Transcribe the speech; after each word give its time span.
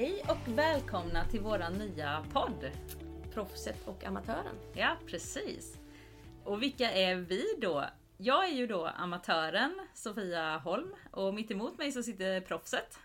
Hej 0.00 0.22
och 0.28 0.58
välkomna 0.58 1.24
till 1.24 1.40
våran 1.40 1.72
nya 1.72 2.24
podd. 2.32 2.70
Proffset 3.34 3.88
och 3.88 4.04
amatören. 4.04 4.56
Ja, 4.74 4.96
precis. 5.06 5.78
Och 6.44 6.62
vilka 6.62 6.90
är 6.90 7.16
vi 7.16 7.44
då? 7.60 7.84
Jag 8.16 8.44
är 8.44 8.52
ju 8.52 8.66
då 8.66 8.86
amatören 8.86 9.86
Sofia 9.94 10.58
Holm 10.58 10.94
och 11.10 11.34
mitt 11.34 11.50
emot 11.50 11.78
mig 11.78 11.92
så 11.92 12.02
sitter 12.02 12.40
proffset. 12.40 12.98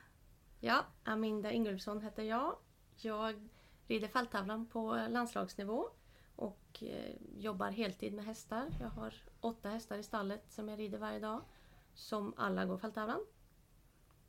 Ja, 0.59 0.85
Aminda 1.03 1.51
Ingulfsson 1.51 2.01
heter 2.01 2.23
jag. 2.23 2.57
Jag 2.95 3.49
rider 3.87 4.07
fälttävlan 4.07 4.65
på 4.65 5.07
landslagsnivå 5.09 5.89
och 6.35 6.83
eh, 6.83 7.15
jobbar 7.37 7.71
heltid 7.71 8.13
med 8.13 8.25
hästar. 8.25 8.67
Jag 8.79 8.89
har 8.89 9.13
åtta 9.39 9.69
hästar 9.69 9.97
i 9.97 10.03
stallet 10.03 10.51
som 10.51 10.69
jag 10.69 10.79
rider 10.79 10.97
varje 10.97 11.19
dag. 11.19 11.41
Som 11.93 12.33
alla 12.37 12.65
går 12.65 12.77
fälttävlan. 12.77 13.25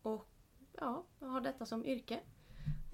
Och 0.03 0.29
ja, 0.73 1.05
jag 1.21 1.29
har 1.29 1.41
detta 1.41 1.67
som 1.67 1.85
yrke. 1.85 2.21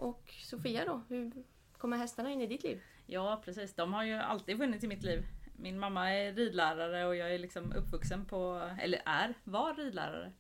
Och 0.03 0.35
Sofia 0.43 0.85
då, 0.85 1.03
hur 1.09 1.33
kommer 1.79 1.97
hästarna 1.97 2.31
in 2.31 2.41
i 2.41 2.47
ditt 2.47 2.63
liv? 2.63 2.83
Ja, 3.07 3.43
precis. 3.45 3.75
De 3.75 3.93
har 3.95 4.05
ju 4.05 4.15
alltid 4.15 4.59
funnits 4.59 4.85
i 4.85 4.87
mitt 4.87 5.03
liv. 5.03 5.27
Min 5.57 5.79
mamma 5.79 6.11
är 6.15 6.33
ridlärare 6.33 7.07
och 7.07 7.17
jag 7.17 7.35
är 7.35 7.39
liksom 7.39 7.73
uppvuxen 7.73 8.25
på, 8.25 8.71
eller 8.81 9.03
är, 9.05 9.35
var 9.45 9.75
ridlärare. 9.75 10.33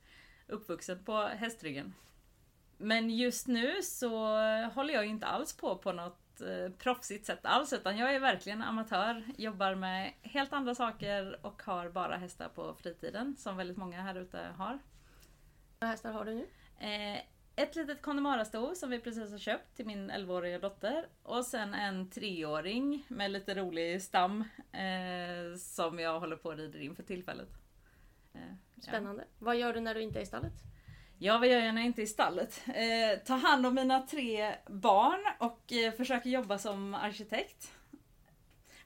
Uppvuxen 0.47 1.05
på 1.05 1.23
hästryggen. 1.23 1.95
Men 2.77 3.11
just 3.11 3.47
nu 3.47 3.83
så 3.83 4.09
håller 4.75 4.95
jag 4.95 5.07
inte 5.07 5.27
alls 5.27 5.57
på 5.57 5.77
på 5.77 5.93
något 5.93 6.41
eh, 6.41 6.73
proffsigt 6.79 7.27
sätt 7.27 7.47
alls 7.47 7.73
utan 7.73 7.99
jag 7.99 8.15
är 8.15 8.21
verkligen 8.21 8.63
amatör, 8.63 9.25
jobbar 9.37 9.75
med 9.75 10.13
helt 10.23 10.53
andra 10.53 10.75
saker 10.75 11.47
och 11.47 11.63
har 11.63 11.89
bara 11.89 12.17
hästar 12.17 12.49
på 12.49 12.75
fritiden 12.75 13.37
som 13.39 13.57
väldigt 13.57 13.77
många 13.77 14.03
här 14.03 14.15
ute 14.15 14.39
har. 14.57 14.79
Vilka 15.71 15.87
hästar 15.87 16.13
har 16.13 16.25
du 16.25 16.35
nu? 16.35 16.47
Eh, 16.79 17.23
ett 17.57 17.77
litet 17.77 18.03
Connemara-sto 18.03 18.75
som 18.75 18.91
vi 18.91 18.99
precis 18.99 19.31
har 19.31 19.39
köpt 19.39 19.77
till 19.77 19.87
min 19.87 20.11
11-åriga 20.11 20.59
dotter. 20.59 21.07
Och 21.23 21.45
sen 21.45 21.75
en 21.75 22.11
treåring 22.11 23.05
med 23.09 23.31
lite 23.31 23.55
rolig 23.55 24.03
stam 24.03 24.45
eh, 24.73 25.57
som 25.59 25.99
jag 25.99 26.21
håller 26.21 26.37
på 26.37 26.51
att 26.51 26.59
rider 26.59 26.81
in 26.81 26.97
för 26.97 27.03
tillfället. 27.03 27.49
Eh, 28.35 28.41
ja. 28.75 28.83
Spännande. 28.83 29.25
Vad 29.39 29.57
gör 29.57 29.75
du 29.75 29.81
när 29.81 29.95
du 29.95 30.03
inte 30.03 30.19
är 30.19 30.23
i 30.23 30.27
stallet? 30.27 30.53
Ja, 31.19 31.39
vad 31.39 31.49
gör 31.49 31.61
jag 31.61 31.75
när 31.75 31.81
jag 31.81 31.87
inte 31.87 32.03
är 32.03 32.05
i 32.05 32.07
stallet? 32.07 32.63
Eh, 32.67 33.25
ta 33.25 33.35
hand 33.35 33.67
om 33.67 33.75
mina 33.75 34.07
tre 34.07 34.55
barn 34.67 35.21
och 35.39 35.73
eh, 35.73 35.93
försöker 35.93 36.31
jobba 36.31 36.59
som 36.59 36.95
arkitekt. 36.95 37.73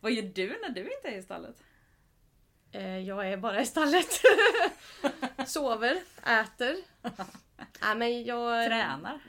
Vad 0.01 0.13
gör 0.13 0.23
du 0.23 0.59
när 0.63 0.71
du 0.71 0.81
inte 0.81 1.09
är 1.09 1.19
i 1.19 1.23
stallet? 1.23 1.63
Eh, 2.73 2.99
jag 2.99 3.31
är 3.33 3.37
bara 3.37 3.61
i 3.61 3.67
stallet. 3.67 4.09
Sover, 5.47 6.03
äter. 6.27 6.77
Nej, 7.83 7.97
men 7.97 8.25
jag, 8.25 8.67
Tränar? 8.67 9.21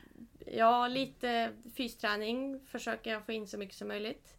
Ja, 0.45 0.87
lite 0.87 1.51
fysträning 1.75 2.59
försöker 2.67 3.11
jag 3.11 3.25
få 3.25 3.31
in 3.31 3.47
så 3.47 3.57
mycket 3.57 3.75
som 3.75 3.87
möjligt. 3.87 4.37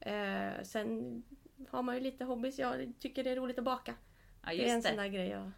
Eh, 0.00 0.62
sen 0.62 1.22
har 1.70 1.82
man 1.82 1.94
ju 1.94 2.00
lite 2.00 2.24
hobbys. 2.24 2.58
Jag 2.58 2.92
tycker 3.00 3.24
det 3.24 3.30
är 3.30 3.36
roligt 3.36 3.58
att 3.58 3.64
baka. 3.64 3.94
Ja, 4.42 4.48
det 4.50 4.54
är 4.64 4.68
en 4.68 4.74
just 4.74 4.88
sån 4.88 4.96
det. 4.96 5.02
där 5.02 5.08
grej 5.08 5.28
jag 5.28 5.50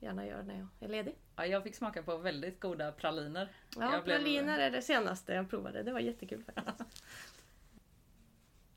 gärna 0.00 0.26
gör 0.26 0.42
när 0.42 0.58
jag 0.58 0.68
är 0.80 0.88
ledig. 0.88 1.14
Ja, 1.36 1.46
jag 1.46 1.62
fick 1.62 1.74
smaka 1.74 2.02
på 2.02 2.16
väldigt 2.16 2.60
goda 2.60 2.92
praliner. 2.92 3.48
Ja, 3.76 3.92
Jag 3.92 4.04
blev- 4.04 4.16
praliner 4.16 4.58
är 4.58 4.70
det 4.70 4.82
senaste 4.82 5.32
jag 5.32 5.50
provade. 5.50 5.82
Det 5.82 5.92
var 5.92 6.00
jättekul 6.00 6.44
faktiskt. 6.44 6.82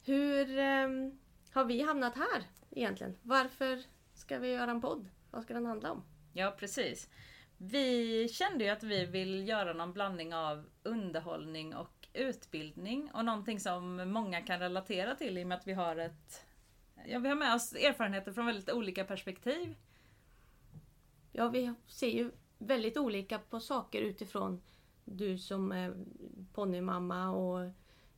Hur 0.06 0.58
ehm, 0.60 1.20
har 1.56 1.66
vi 1.66 1.82
hamnat 1.82 2.16
här 2.16 2.44
egentligen? 2.72 3.18
Varför 3.22 3.84
ska 4.14 4.40
vi 4.40 4.52
göra 4.52 4.72
en 4.72 4.82
podd? 4.82 5.10
Vad 5.32 5.44
ska 5.44 5.54
den 5.54 5.66
handla 5.66 5.92
om? 5.92 6.04
Ja, 6.34 6.56
precis. 6.60 7.10
Vi 7.58 8.28
kände 8.28 8.64
ju 8.64 8.70
att 8.70 8.84
vi 8.84 9.06
vill 9.06 9.48
göra 9.48 9.74
någon 9.74 9.94
blandning 9.94 10.36
av 10.36 10.66
underhållning 10.84 11.76
och 11.76 12.08
utbildning 12.14 13.12
och 13.14 13.26
någonting 13.26 13.60
som 13.60 13.96
många 14.12 14.42
kan 14.42 14.60
relatera 14.60 15.16
till 15.16 15.38
i 15.38 15.44
och 15.44 15.48
med 15.48 15.58
att 15.58 15.68
vi 15.68 15.74
har 15.74 15.96
ett 15.96 16.46
Ja, 17.06 17.20
vi 17.20 17.30
har 17.30 17.36
med 17.36 17.56
oss 17.56 17.74
erfarenheter 17.74 18.32
från 18.32 18.46
väldigt 18.46 18.72
olika 18.72 19.06
perspektiv. 19.06 19.76
Ja, 21.32 21.50
vi 21.50 21.74
ser 21.88 22.10
ju 22.10 22.32
väldigt 22.58 22.98
olika 22.98 23.40
på 23.40 23.60
saker 23.60 24.02
utifrån 24.02 24.62
du 25.06 25.38
som 25.38 25.72
är 25.72 25.94
ponnymamma 26.54 27.30
och 27.30 27.72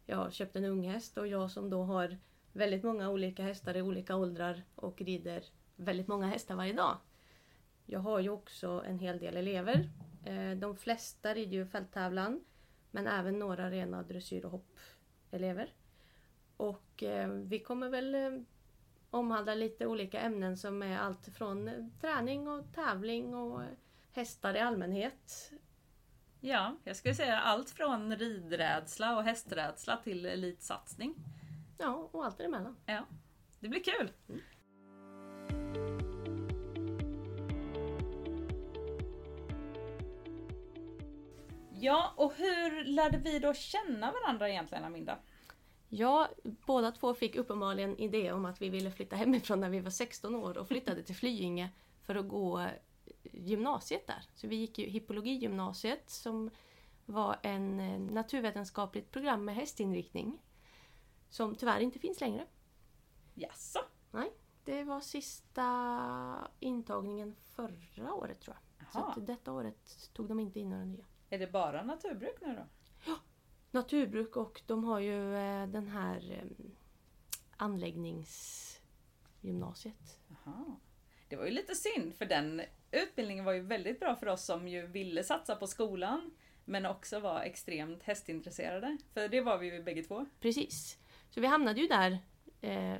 jag 0.05 0.33
köpt 0.33 0.55
en 0.55 0.65
unghäst 0.65 1.17
och 1.17 1.27
jag 1.27 1.51
som 1.51 1.69
då 1.69 1.83
har 1.83 2.17
väldigt 2.57 2.83
många 2.83 3.09
olika 3.09 3.43
hästar 3.43 3.77
i 3.77 3.81
olika 3.81 4.15
åldrar 4.15 4.63
och 4.75 5.01
rider 5.01 5.43
väldigt 5.75 6.07
många 6.07 6.27
hästar 6.27 6.55
varje 6.55 6.73
dag. 6.73 6.97
Jag 7.85 7.99
har 7.99 8.19
ju 8.19 8.29
också 8.29 8.83
en 8.87 8.99
hel 8.99 9.19
del 9.19 9.37
elever. 9.37 9.89
Eh, 10.25 10.51
de 10.51 10.75
flesta 10.75 11.33
rider 11.33 11.51
ju 11.51 11.65
fälttävlan 11.65 12.45
men 12.91 13.07
även 13.07 13.39
några 13.39 13.71
rena 13.71 14.03
dressyr 14.03 14.45
och 14.45 14.51
hoppelever. 14.51 15.73
Och 16.57 17.03
eh, 17.03 17.29
vi 17.29 17.59
kommer 17.59 17.89
väl 17.89 18.15
eh, 18.15 18.31
omhandla 19.09 19.55
lite 19.55 19.87
olika 19.87 20.19
ämnen 20.19 20.57
som 20.57 20.83
är 20.83 20.97
allt 20.97 21.25
från 21.25 21.91
träning 22.01 22.47
och 22.47 22.73
tävling 22.73 23.35
och 23.35 23.61
hästar 24.11 24.55
i 24.55 24.59
allmänhet. 24.59 25.51
Ja, 26.39 26.77
jag 26.83 26.95
skulle 26.95 27.15
säga 27.15 27.39
allt 27.39 27.69
från 27.69 28.15
ridrädsla 28.15 29.17
och 29.17 29.23
hästrädsla 29.23 29.97
till 29.97 30.25
elitsatsning. 30.25 31.15
Ja, 31.77 32.09
och 32.11 32.25
allt 32.25 32.37
däremellan. 32.37 32.75
Ja, 32.85 33.05
det 33.59 33.67
blir 33.67 33.83
kul! 33.83 34.11
Ja, 41.79 42.13
och 42.15 42.33
hur 42.33 42.85
lärde 42.85 43.17
vi 43.17 43.39
då 43.39 43.53
känna 43.53 44.11
varandra 44.11 44.49
egentligen, 44.49 44.83
Aminda? 44.83 45.17
Ja, 45.89 46.27
båda 46.43 46.91
två 46.91 47.13
fick 47.13 47.35
uppenbarligen 47.35 47.97
idé 47.97 48.31
om 48.31 48.45
att 48.45 48.61
vi 48.61 48.69
ville 48.69 48.91
flytta 48.91 49.15
hemifrån 49.15 49.59
när 49.59 49.69
vi 49.69 49.79
var 49.79 49.91
16 49.91 50.35
år 50.35 50.57
och 50.57 50.67
flyttade 50.67 51.03
till 51.03 51.15
Flyinge 51.15 51.69
för 52.03 52.15
att 52.15 52.27
gå 52.27 52.59
eh, 52.59 52.67
gymnasiet 53.23 54.07
där. 54.07 54.23
Så 54.35 54.47
vi 54.47 54.55
gick 54.55 54.79
ju 54.79 54.85
Hippologigymnasiet 54.85 56.09
som 56.09 56.49
var 57.05 57.37
en 57.41 57.79
eh, 57.79 57.99
naturvetenskapligt 57.99 59.11
program 59.11 59.45
med 59.45 59.55
hästinriktning. 59.55 60.39
Som 61.29 61.55
tyvärr 61.55 61.79
inte 61.79 61.99
finns 61.99 62.21
längre. 62.21 62.45
Jaså? 63.33 63.79
Nej, 64.11 64.31
det 64.63 64.83
var 64.83 65.01
sista 65.01 66.47
intagningen 66.59 67.35
förra 67.55 68.13
året 68.13 68.39
tror 68.41 68.55
jag. 68.55 68.63
Så 68.91 68.99
Jaha. 68.99 69.13
att 69.17 69.27
detta 69.27 69.51
året 69.51 70.09
tog 70.13 70.27
de 70.27 70.39
inte 70.39 70.59
in 70.59 70.69
några 70.69 70.85
nya. 70.85 71.05
Är 71.29 71.39
det 71.39 71.47
bara 71.47 71.83
naturbruk 71.83 72.41
nu 72.41 72.55
då? 72.55 72.65
Naturbruk 73.71 74.35
och 74.35 74.61
de 74.65 74.83
har 74.83 74.99
ju 74.99 75.35
eh, 75.35 75.67
den 75.67 75.87
här 75.87 76.31
eh, 76.31 76.43
anläggningsgymnasiet. 77.57 80.19
Jaha. 80.27 80.75
Det 81.29 81.35
var 81.35 81.45
ju 81.45 81.51
lite 81.51 81.75
synd 81.75 82.15
för 82.15 82.25
den 82.25 82.61
utbildningen 82.91 83.45
var 83.45 83.53
ju 83.53 83.61
väldigt 83.61 83.99
bra 83.99 84.15
för 84.15 84.27
oss 84.27 84.45
som 84.45 84.67
ju 84.67 84.87
ville 84.87 85.23
satsa 85.23 85.55
på 85.55 85.67
skolan 85.67 86.31
men 86.65 86.85
också 86.85 87.19
var 87.19 87.41
extremt 87.41 88.03
hästintresserade. 88.03 88.97
För 89.13 89.27
det 89.27 89.41
var 89.41 89.57
vi 89.57 89.73
ju 89.73 89.83
bägge 89.83 90.03
två. 90.03 90.25
Precis. 90.39 90.97
Så 91.29 91.41
vi 91.41 91.47
hamnade 91.47 91.81
ju 91.81 91.87
där. 91.87 92.19
Eh, 92.61 92.97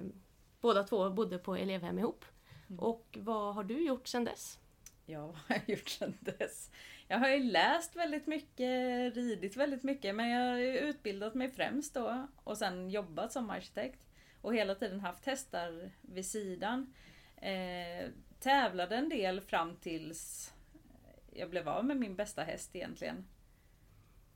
båda 0.61 0.83
två 0.83 1.09
bodde 1.09 1.38
på 1.38 1.55
elevhem 1.55 1.99
ihop. 1.99 2.25
Mm. 2.69 2.79
Och 2.79 3.17
vad 3.19 3.55
har 3.55 3.63
du 3.63 3.85
gjort 3.85 4.07
sedan 4.07 4.23
dess? 4.23 4.59
Ja, 5.05 5.25
vad 5.25 5.35
har 5.35 5.55
jag 5.55 5.69
gjort 5.69 5.89
sedan 5.89 6.17
dess? 6.19 6.71
Jag 7.07 7.17
har 7.17 7.29
ju 7.29 7.43
läst 7.43 7.95
väldigt 7.95 8.27
mycket, 8.27 9.15
ridit 9.15 9.57
väldigt 9.57 9.83
mycket, 9.83 10.15
men 10.15 10.29
jag 10.29 10.51
har 10.51 10.57
ju 10.57 10.77
utbildat 10.77 11.35
mig 11.35 11.51
främst 11.51 11.94
då 11.94 12.27
och 12.44 12.57
sen 12.57 12.89
jobbat 12.89 13.31
som 13.31 13.50
arkitekt. 13.50 14.00
Och 14.41 14.56
hela 14.56 14.75
tiden 14.75 15.00
haft 15.00 15.25
hästar 15.25 15.91
vid 16.01 16.25
sidan. 16.25 16.94
Eh, 17.38 18.09
tävlade 18.39 18.95
en 18.95 19.09
del 19.09 19.41
fram 19.41 19.75
tills 19.75 20.53
jag 21.33 21.50
blev 21.50 21.69
av 21.69 21.85
med 21.85 21.97
min 21.97 22.15
bästa 22.15 22.44
häst 22.44 22.75
egentligen. 22.75 23.27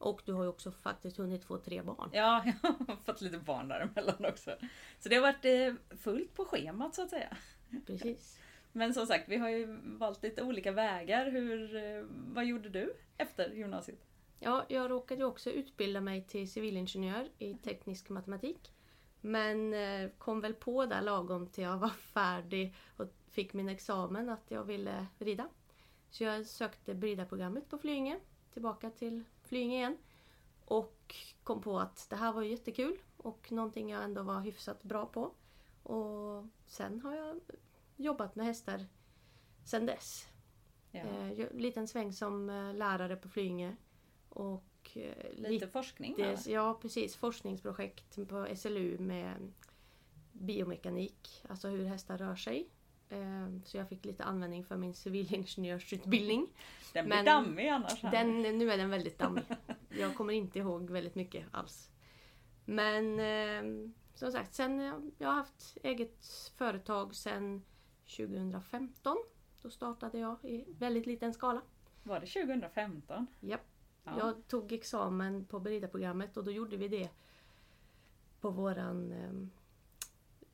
Och 0.01 0.21
du 0.25 0.33
har 0.33 0.43
ju 0.43 0.49
också 0.49 0.71
faktiskt 0.71 1.17
hunnit 1.17 1.43
få 1.43 1.57
tre 1.57 1.81
barn. 1.81 2.09
Ja, 2.13 2.43
jag 2.63 2.69
har 2.69 2.95
fått 3.05 3.21
lite 3.21 3.37
barn 3.37 3.67
däremellan 3.67 4.25
också. 4.25 4.51
Så 4.99 5.09
det 5.09 5.15
har 5.15 5.21
varit 5.21 5.45
eh, 5.45 5.97
fullt 5.97 6.33
på 6.33 6.45
schemat 6.45 6.95
så 6.95 7.01
att 7.01 7.09
säga. 7.09 7.37
Precis. 7.85 8.39
Men 8.71 8.93
som 8.93 9.07
sagt, 9.07 9.29
vi 9.29 9.37
har 9.37 9.49
ju 9.49 9.79
valt 9.83 10.23
lite 10.23 10.43
olika 10.43 10.71
vägar. 10.71 11.31
Hur, 11.31 11.75
eh, 11.75 12.05
vad 12.09 12.45
gjorde 12.45 12.69
du 12.69 12.93
efter 13.17 13.49
gymnasiet? 13.49 13.99
Ja, 14.39 14.65
jag 14.67 14.91
råkade 14.91 15.25
också 15.25 15.49
utbilda 15.49 16.01
mig 16.01 16.23
till 16.23 16.51
civilingenjör 16.51 17.29
i 17.37 17.53
teknisk 17.53 18.09
matematik. 18.09 18.73
Men 19.21 19.73
eh, 19.73 20.09
kom 20.17 20.41
väl 20.41 20.53
på 20.53 20.85
där 20.85 21.01
lagom 21.01 21.47
till 21.47 21.63
jag 21.63 21.77
var 21.77 21.89
färdig 21.89 22.75
och 22.97 23.07
fick 23.29 23.53
min 23.53 23.69
examen 23.69 24.29
att 24.29 24.51
jag 24.51 24.63
ville 24.63 25.07
rida. 25.19 25.47
Så 26.09 26.23
jag 26.23 26.45
sökte 26.45 26.93
bridarprogrammet 26.93 27.69
på 27.69 27.77
Flyinge, 27.77 28.19
tillbaka 28.53 28.89
till 28.89 29.23
Flyinge 29.51 29.75
igen. 29.75 29.97
Och 30.65 31.15
kom 31.43 31.61
på 31.61 31.79
att 31.79 32.09
det 32.09 32.15
här 32.15 32.33
var 32.33 32.41
jättekul 32.41 32.97
och 33.17 33.51
någonting 33.51 33.89
jag 33.89 34.03
ändå 34.03 34.23
var 34.23 34.39
hyfsat 34.39 34.83
bra 34.83 35.05
på. 35.05 35.31
Och 35.83 36.45
sen 36.67 37.01
har 37.01 37.15
jag 37.15 37.39
jobbat 37.95 38.35
med 38.35 38.45
hästar 38.45 38.87
sen 39.65 39.85
dess. 39.85 40.27
Ja. 40.91 40.99
Eh, 40.99 41.47
liten 41.53 41.87
sväng 41.87 42.13
som 42.13 42.49
eh, 42.49 42.73
lärare 42.73 43.15
på 43.15 43.29
Flyinge. 43.29 43.75
Och 44.29 44.97
eh, 44.97 45.33
Lite 45.33 45.67
forskning 45.67 46.15
va? 46.17 46.23
det, 46.23 46.51
ja 46.51 46.79
precis, 46.81 47.15
forskningsprojekt 47.15 48.29
på 48.29 48.47
SLU 48.55 48.97
med 48.99 49.53
biomekanik, 50.31 51.43
alltså 51.49 51.67
hur 51.67 51.85
hästar 51.85 52.17
rör 52.17 52.35
sig. 52.35 52.69
Eh, 53.11 53.47
Så 53.65 53.77
jag 53.77 53.89
fick 53.89 54.05
lite 54.05 54.23
användning 54.23 54.63
för 54.65 54.77
min 54.77 54.93
civilingenjörsutbildning. 54.93 56.47
Den 56.93 57.05
blir 57.05 57.15
men 57.15 57.25
dammig 57.25 57.67
annars. 57.67 58.03
här. 58.03 58.11
Den, 58.11 58.41
nu 58.41 58.71
är 58.71 58.77
den 58.77 58.89
väldigt 58.89 59.17
dammig. 59.19 59.43
Jag 59.89 60.15
kommer 60.15 60.33
inte 60.33 60.59
ihåg 60.59 60.89
väldigt 60.89 61.15
mycket 61.15 61.45
alls. 61.51 61.89
Men 62.65 63.19
eh, 63.19 63.89
som 64.15 64.31
sagt, 64.31 64.53
sen 64.53 64.79
jag, 64.79 65.11
jag 65.17 65.27
har 65.27 65.35
haft 65.35 65.77
eget 65.83 66.25
företag 66.57 67.15
sedan 67.15 67.63
2015. 68.17 69.17
Då 69.61 69.69
startade 69.69 70.17
jag 70.19 70.37
i 70.43 70.65
väldigt 70.67 71.05
liten 71.05 71.33
skala. 71.33 71.61
Var 72.03 72.19
det 72.19 72.25
2015? 72.25 73.27
Japp. 73.39 73.61
Ja. 74.03 74.11
Jag 74.17 74.47
tog 74.47 74.71
examen 74.71 75.45
på 75.45 75.59
Berida-programmet 75.59 76.37
och 76.37 76.43
då 76.43 76.51
gjorde 76.51 76.77
vi 76.77 76.87
det 76.87 77.09
på 78.39 78.49
våran 78.49 79.11
eh, 79.11 79.47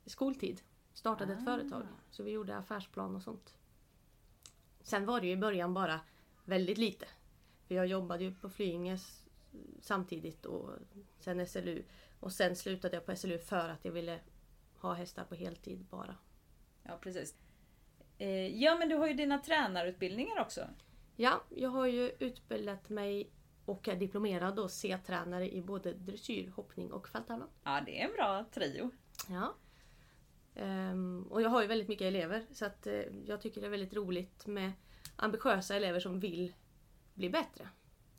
skoltid. 0.06 0.60
Startade 0.98 1.32
ett 1.32 1.38
Ah. 1.42 1.44
företag. 1.44 1.86
Så 2.10 2.22
vi 2.22 2.30
gjorde 2.30 2.56
affärsplan 2.56 3.16
och 3.16 3.22
sånt. 3.22 3.54
Sen 4.80 5.06
var 5.06 5.20
det 5.20 5.26
ju 5.26 5.32
i 5.32 5.36
början 5.36 5.74
bara 5.74 6.00
väldigt 6.44 6.78
lite. 6.78 7.06
För 7.66 7.74
jag 7.74 7.86
jobbade 7.86 8.24
ju 8.24 8.34
på 8.34 8.50
Flyinges 8.50 9.26
samtidigt 9.80 10.46
och 10.46 10.70
sen 11.20 11.46
SLU. 11.46 11.82
Och 12.20 12.32
sen 12.32 12.56
slutade 12.56 12.96
jag 12.96 13.06
på 13.06 13.16
SLU 13.16 13.38
för 13.38 13.68
att 13.68 13.84
jag 13.84 13.92
ville 13.92 14.20
ha 14.80 14.92
hästar 14.94 15.24
på 15.24 15.34
heltid 15.34 15.84
bara. 15.84 16.16
Ja, 16.82 16.98
precis. 17.00 17.34
Eh, 18.18 18.62
Ja, 18.62 18.76
men 18.78 18.88
du 18.88 18.94
har 18.96 19.06
ju 19.06 19.14
dina 19.14 19.38
tränarutbildningar 19.38 20.40
också. 20.40 20.68
Ja, 21.16 21.42
jag 21.48 21.70
har 21.70 21.86
ju 21.86 22.10
utbildat 22.18 22.88
mig 22.88 23.30
och 23.64 23.88
är 23.88 23.96
diplomerad 23.96 24.56
då 24.56 24.68
C-tränare 24.68 25.54
i 25.54 25.62
både 25.62 25.92
dressyr, 25.92 26.48
hoppning 26.56 26.92
och 26.92 27.08
fälttävlan. 27.08 27.48
Ja, 27.64 27.80
det 27.86 28.00
är 28.02 28.08
en 28.08 28.12
bra 28.12 28.44
trio. 28.52 28.90
Ja. 29.28 29.54
Ehm, 30.54 31.26
och 31.30 31.42
jag 31.42 31.48
har 31.48 31.62
ju 31.62 31.68
väldigt 31.68 31.88
mycket 31.88 32.06
elever 32.06 32.46
så 32.52 32.64
att 32.64 32.86
eh, 32.86 33.02
jag 33.26 33.40
tycker 33.40 33.60
det 33.60 33.66
är 33.66 33.70
väldigt 33.70 33.94
roligt 33.94 34.46
med 34.46 34.72
ambitiösa 35.16 35.76
elever 35.76 36.00
som 36.00 36.20
vill 36.20 36.54
bli 37.14 37.30
bättre. 37.30 37.68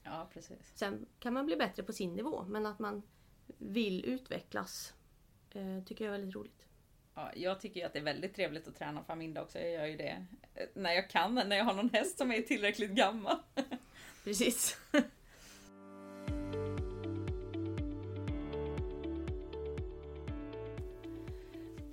Ja, 0.04 0.30
precis. 0.34 0.72
Sen 0.76 1.06
kan 1.20 1.34
man 1.34 1.46
bli 1.46 1.56
bättre 1.56 1.84
på 1.84 1.94
sin 1.94 2.14
nivå 2.14 2.46
men 2.48 2.66
att 2.66 2.80
man 2.80 3.04
vill 3.58 4.06
utvecklas 4.06 4.94
eh, 5.52 5.84
tycker 5.86 6.06
jag 6.06 6.14
är 6.14 6.18
väldigt 6.18 6.36
roligt. 6.36 6.66
Ja, 7.16 7.32
jag 7.36 7.60
tycker 7.60 7.80
ju 7.80 7.86
att 7.86 7.94
det 7.94 8.00
är 8.00 8.04
väldigt 8.04 8.36
trevligt 8.36 8.68
att 8.68 8.76
träna 8.76 9.04
familj 9.04 9.40
också. 9.40 9.60
Jag 9.60 9.72
gör 9.72 9.86
ju 9.86 9.98
det 9.98 10.26
eh, 10.56 10.68
när 10.74 10.94
jag 10.94 11.10
kan, 11.10 11.36
när 11.36 11.56
jag 11.56 11.66
har 11.66 11.74
någon 11.74 11.90
häst 11.90 12.18
som 12.18 12.32
är 12.32 12.42
tillräckligt 12.42 12.92
gammal. 12.92 13.38
Precis. 14.24 14.78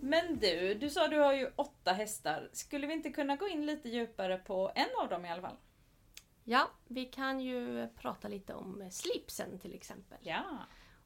Men 0.06 0.38
du, 0.38 0.74
du 0.74 0.90
sa 0.90 1.08
du 1.08 1.18
har 1.18 1.32
ju 1.32 1.50
åtta 1.56 1.92
hästar. 1.92 2.48
Skulle 2.52 2.86
vi 2.86 2.92
inte 2.92 3.10
kunna 3.10 3.36
gå 3.36 3.48
in 3.48 3.66
lite 3.66 3.88
djupare 3.88 4.38
på 4.38 4.72
en 4.74 4.88
av 5.02 5.08
dem 5.08 5.24
i 5.24 5.30
alla 5.30 5.42
fall? 5.42 5.56
Ja, 6.44 6.70
vi 6.86 7.04
kan 7.04 7.40
ju 7.40 7.88
prata 7.88 8.28
lite 8.28 8.54
om 8.54 8.88
slipsen 8.90 9.58
till 9.58 9.74
exempel. 9.74 10.18
Ja. 10.20 10.44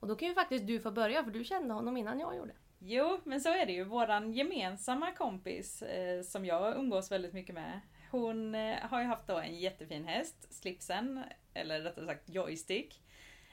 Och 0.01 0.09
då 0.09 0.17
kan 0.17 0.29
ju 0.29 0.35
faktiskt 0.35 0.67
du 0.67 0.81
få 0.81 0.91
börja 0.91 1.25
för 1.25 1.31
du 1.31 1.45
kände 1.45 1.75
honom 1.75 1.97
innan 1.97 2.21
jag 2.21 2.37
gjorde. 2.37 2.53
Jo, 2.79 3.21
men 3.25 3.41
så 3.41 3.49
är 3.49 3.67
det 3.67 3.73
ju. 3.73 3.85
Våran 3.85 4.33
gemensamma 4.33 5.13
kompis 5.13 5.83
eh, 5.83 6.23
som 6.23 6.45
jag 6.45 6.77
umgås 6.77 7.13
väldigt 7.13 7.33
mycket 7.33 7.55
med. 7.55 7.81
Hon 8.11 8.55
eh, 8.55 8.77
har 8.77 9.01
ju 9.01 9.07
haft 9.07 9.27
då 9.27 9.39
en 9.39 9.59
jättefin 9.59 10.05
häst, 10.05 10.55
Slipsen, 10.55 11.25
eller 11.55 11.81
rättare 11.81 12.07
sagt 12.07 12.31
Joystick. 12.31 13.03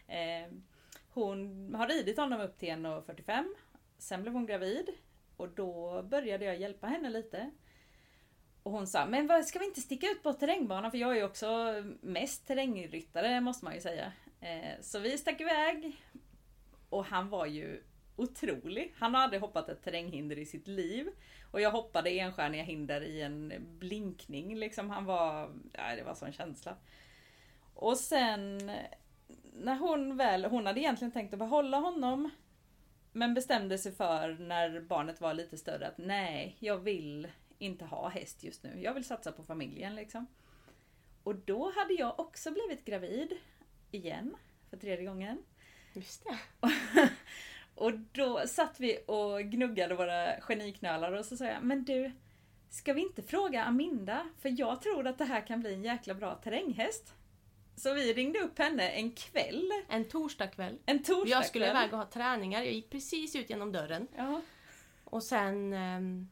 Eh, 0.08 0.54
hon 1.10 1.76
har 1.76 1.88
ridit 1.88 2.18
honom 2.18 2.42
upp 2.42 2.58
till 2.58 2.70
1,45. 2.70 3.46
Sen 3.98 4.22
blev 4.22 4.34
hon 4.34 4.46
gravid 4.46 4.90
och 5.38 5.50
då 5.50 6.04
började 6.04 6.46
jag 6.46 6.60
hjälpa 6.60 6.88
henne 6.88 7.10
lite. 7.10 7.52
Och 8.64 8.72
hon 8.72 8.88
sa, 8.88 9.06
men 9.06 9.44
ska 9.44 9.60
vi 9.60 9.66
inte 9.66 9.82
sticka 9.82 10.08
ut 10.08 10.24
på 10.24 10.34
terrängbanan? 10.34 10.92
För 10.92 10.98
jag 10.98 11.12
är 11.12 11.16
ju 11.16 11.24
också 11.24 11.74
mest 12.02 12.48
terrängryttare 12.48 13.42
måste 13.42 13.66
man 13.66 13.74
ju 13.74 13.82
säga. 13.82 14.12
Eh, 14.42 14.82
så 14.82 15.00
vi 15.00 15.18
stack 15.18 15.42
iväg. 15.42 16.02
Och 16.90 17.06
han 17.06 17.30
var 17.30 17.46
ju 17.46 17.84
otrolig. 18.16 18.94
Han 18.98 19.16
har 19.16 19.22
aldrig 19.22 19.42
hoppat 19.42 19.70
ett 19.70 19.84
terränghinder 19.84 20.38
i 20.38 20.46
sitt 20.46 20.68
liv. 20.68 21.10
Och 21.52 21.62
jag 21.62 21.72
hoppade 21.72 22.10
enstjärniga 22.10 22.64
hinder 22.64 23.02
i 23.02 23.22
en 23.22 23.54
blinkning. 23.80 24.56
Liksom 24.56 24.90
han 24.90 25.06
var, 25.06 25.52
ja, 25.74 25.96
det 25.96 26.04
var 26.04 26.14
sån 26.14 26.32
känsla. 26.32 26.76
Och 27.74 27.98
sen 27.98 28.72
när 29.54 29.76
hon 29.76 30.18
väl, 30.18 30.46
hon 30.46 30.66
hade 30.66 30.80
egentligen 30.80 31.12
tänkt 31.12 31.34
att 31.34 31.40
behålla 31.40 31.78
honom. 31.78 32.30
Men 33.18 33.34
bestämde 33.34 33.78
sig 33.78 33.92
för 33.92 34.38
när 34.40 34.80
barnet 34.80 35.22
var 35.22 35.34
lite 35.34 35.58
större 35.58 35.88
att 35.88 35.98
nej, 35.98 36.58
jag 36.60 36.78
vill 36.78 37.28
inte 37.58 37.86
ha 37.86 38.10
häst 38.10 38.44
just 38.44 38.64
nu. 38.64 38.82
Jag 38.82 38.94
vill 38.94 39.06
satsa 39.06 39.32
på 39.32 39.44
familjen 39.44 39.96
liksom. 39.96 40.28
Och 41.24 41.36
då 41.36 41.72
hade 41.76 41.94
jag 41.94 42.20
också 42.20 42.52
blivit 42.52 42.86
gravid. 42.86 43.34
Igen. 43.92 44.36
För 44.70 44.78
tredje 44.78 45.06
gången. 45.06 45.44
Just 45.94 46.24
det. 46.24 46.38
Och 47.76 47.94
då 47.94 48.48
satt 48.48 48.80
vi 48.80 49.00
och 49.08 49.42
gnuggade 49.42 49.96
våra 49.96 50.40
geniknölar 50.40 51.12
och 51.12 51.26
så 51.26 51.38
sa 51.38 51.46
jag, 51.46 51.64
men 51.64 51.84
du, 51.84 52.12
ska 52.70 52.94
vi 52.94 53.02
inte 53.02 53.22
fråga 53.22 53.64
Aminda? 53.64 54.30
För 54.40 54.60
jag 54.60 54.82
tror 54.82 55.08
att 55.08 55.18
det 55.18 55.26
här 55.26 55.48
kan 55.48 55.60
bli 55.60 55.74
en 55.74 55.84
jäkla 55.84 56.14
bra 56.14 56.36
terränghäst. 56.36 57.14
Så 57.78 57.94
vi 57.94 58.14
ringde 58.14 58.40
upp 58.40 58.60
henne 58.60 58.90
en 58.90 59.12
kväll, 59.12 59.72
En 59.90 60.06
torsdagkväll. 60.06 60.78
en 60.86 61.00
torsdagkväll. 61.04 61.30
Jag 61.32 61.46
skulle 61.46 61.70
iväg 61.70 61.94
och 61.94 62.00
ha 62.00 62.06
träningar. 62.06 62.64
Jag 62.64 62.74
gick 62.74 62.90
precis 62.90 63.36
ut 63.36 63.50
genom 63.50 63.72
dörren. 63.72 64.08
Ja, 64.16 64.42
Och 65.04 65.24
sen... 65.24 65.74
ehm, 65.74 66.30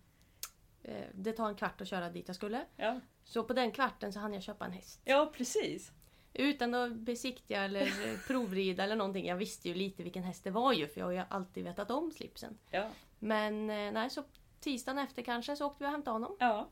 eh, 0.84 1.04
det 1.14 1.32
tar 1.32 1.50
en 1.50 1.56
kvart 1.56 1.82
att 1.82 1.88
köra 1.88 2.10
dit 2.10 2.28
jag 2.28 2.36
skulle. 2.36 2.66
ja, 2.76 3.00
Så 3.24 3.44
på 3.44 3.54
den 3.54 3.72
kvarten 3.72 4.14
så 4.14 4.20
hann 4.20 4.34
jag 4.34 4.44
köpa 4.44 4.66
en 4.66 4.72
häst. 4.72 5.02
ja, 5.06 5.32
precis. 5.38 5.92
Utan 6.34 6.74
att 6.74 6.92
besiktiga 6.92 7.64
eller 7.64 7.88
provrida 8.28 8.84
eller 8.84 8.96
någonting. 8.96 9.26
Jag 9.26 9.36
visste 9.36 9.68
ju 9.70 9.74
lite 9.76 10.04
vilken 10.04 10.24
häst 10.24 10.44
det 10.44 10.52
var 10.52 10.74
ju 10.74 10.88
för 10.88 11.00
jag 11.00 11.08
har 11.08 11.12
ju 11.12 11.24
alltid 11.30 11.64
vetat 11.64 11.92
om 11.92 12.12
slipsen. 12.12 12.58
Ja, 12.72 12.90
Men 13.20 13.70
eh, 13.70 13.92
nej, 13.92 14.10
så 14.10 14.24
tisdagen 14.60 14.98
efter 14.98 15.22
kanske 15.22 15.56
så 15.56 15.66
åkte 15.66 15.84
vi 15.84 15.88
och 15.88 15.92
hämtade 15.92 16.14
honom. 16.16 16.36
ja. 16.40 16.70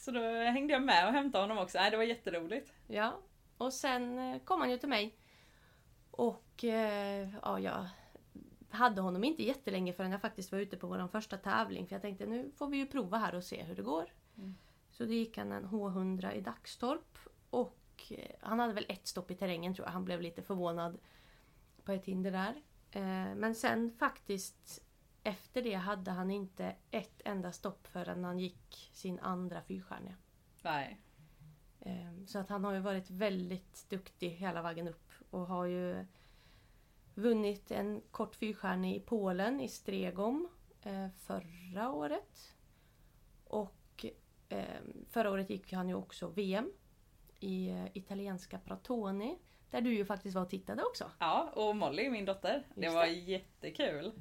Så 0.00 0.10
då 0.10 0.20
hängde 0.20 0.72
jag 0.72 0.82
med 0.82 1.06
och 1.06 1.12
hämtade 1.12 1.44
honom 1.44 1.58
också. 1.58 1.78
Nej, 1.78 1.90
det 1.90 1.96
var 1.96 2.04
jätteroligt. 2.04 2.72
Ja. 2.88 3.18
Och 3.58 3.72
sen 3.72 4.18
eh, 4.18 4.38
kom 4.38 4.60
han 4.60 4.70
ju 4.70 4.78
till 4.78 4.88
mig. 4.88 5.18
Och 6.10 6.64
eh, 6.64 7.28
ja, 7.42 7.60
jag 7.60 7.86
hade 8.70 9.00
honom 9.00 9.24
inte 9.24 9.42
jättelänge 9.42 9.92
förrän 9.92 10.12
jag 10.12 10.20
faktiskt 10.20 10.52
var 10.52 10.58
ute 10.58 10.76
på 10.76 10.86
vår 10.86 11.08
första 11.08 11.36
tävling. 11.36 11.86
För 11.86 11.94
jag 11.94 12.02
tänkte 12.02 12.26
nu 12.26 12.50
får 12.56 12.68
vi 12.68 12.76
ju 12.76 12.86
prova 12.86 13.18
här 13.18 13.34
och 13.34 13.44
se 13.44 13.62
hur 13.62 13.76
det 13.76 13.82
går. 13.82 14.12
Mm. 14.36 14.56
Så 14.90 15.04
då 15.04 15.12
gick 15.12 15.38
han 15.38 15.52
en 15.52 15.66
H100 15.66 16.32
i 16.32 16.40
Dagstorp. 16.40 17.18
Och 17.50 18.02
eh, 18.10 18.36
han 18.40 18.60
hade 18.60 18.72
väl 18.72 18.86
ett 18.88 19.06
stopp 19.06 19.30
i 19.30 19.34
terrängen 19.34 19.74
tror 19.74 19.86
jag. 19.86 19.92
Han 19.92 20.04
blev 20.04 20.20
lite 20.20 20.42
förvånad 20.42 20.98
på 21.84 21.92
ett 21.92 22.04
hinder 22.04 22.30
där. 22.30 22.62
Men 23.34 23.54
sen 23.54 23.90
faktiskt 23.98 24.82
efter 25.22 25.62
det 25.62 25.74
hade 25.74 26.10
han 26.10 26.30
inte 26.30 26.76
ett 26.90 27.20
enda 27.24 27.52
stopp 27.52 27.86
förrän 27.86 28.24
han 28.24 28.38
gick 28.38 28.90
sin 28.92 29.18
andra 29.18 29.62
fyrstjärniga. 29.62 30.14
Nej. 30.62 31.00
Ehm, 31.86 32.26
Så 32.26 32.38
att 32.38 32.48
han 32.50 32.64
har 32.64 32.72
ju 32.72 32.80
varit 32.80 33.10
väldigt 33.10 33.86
duktig 33.90 34.30
hela 34.30 34.62
vägen 34.62 34.88
upp 34.88 35.10
och 35.30 35.46
har 35.46 35.64
ju 35.64 36.04
vunnit 37.14 37.70
en 37.70 38.02
kort 38.10 38.34
fyrstjärnig 38.36 38.96
i 38.96 39.00
Polen 39.00 39.60
i 39.60 39.68
Stregom 39.68 40.48
eh, 40.82 41.08
förra 41.18 41.90
året. 41.90 42.54
Och 43.44 44.04
ehm, 44.48 45.06
förra 45.08 45.30
året 45.30 45.50
gick 45.50 45.72
han 45.72 45.88
ju 45.88 45.94
också 45.94 46.28
VM 46.28 46.72
i 47.40 47.68
eh, 47.68 47.86
italienska 47.96 48.58
Pratoni. 48.58 49.38
Där 49.70 49.80
du 49.80 49.94
ju 49.94 50.04
faktiskt 50.04 50.34
var 50.34 50.42
och 50.42 50.50
tittade 50.50 50.82
också. 50.82 51.10
Ja, 51.18 51.50
och 51.54 51.76
Molly, 51.76 52.10
min 52.10 52.24
dotter. 52.24 52.62
Det 52.74 52.84
Just 52.84 52.94
var 52.94 53.06
det. 53.06 53.12
jättekul. 53.12 54.12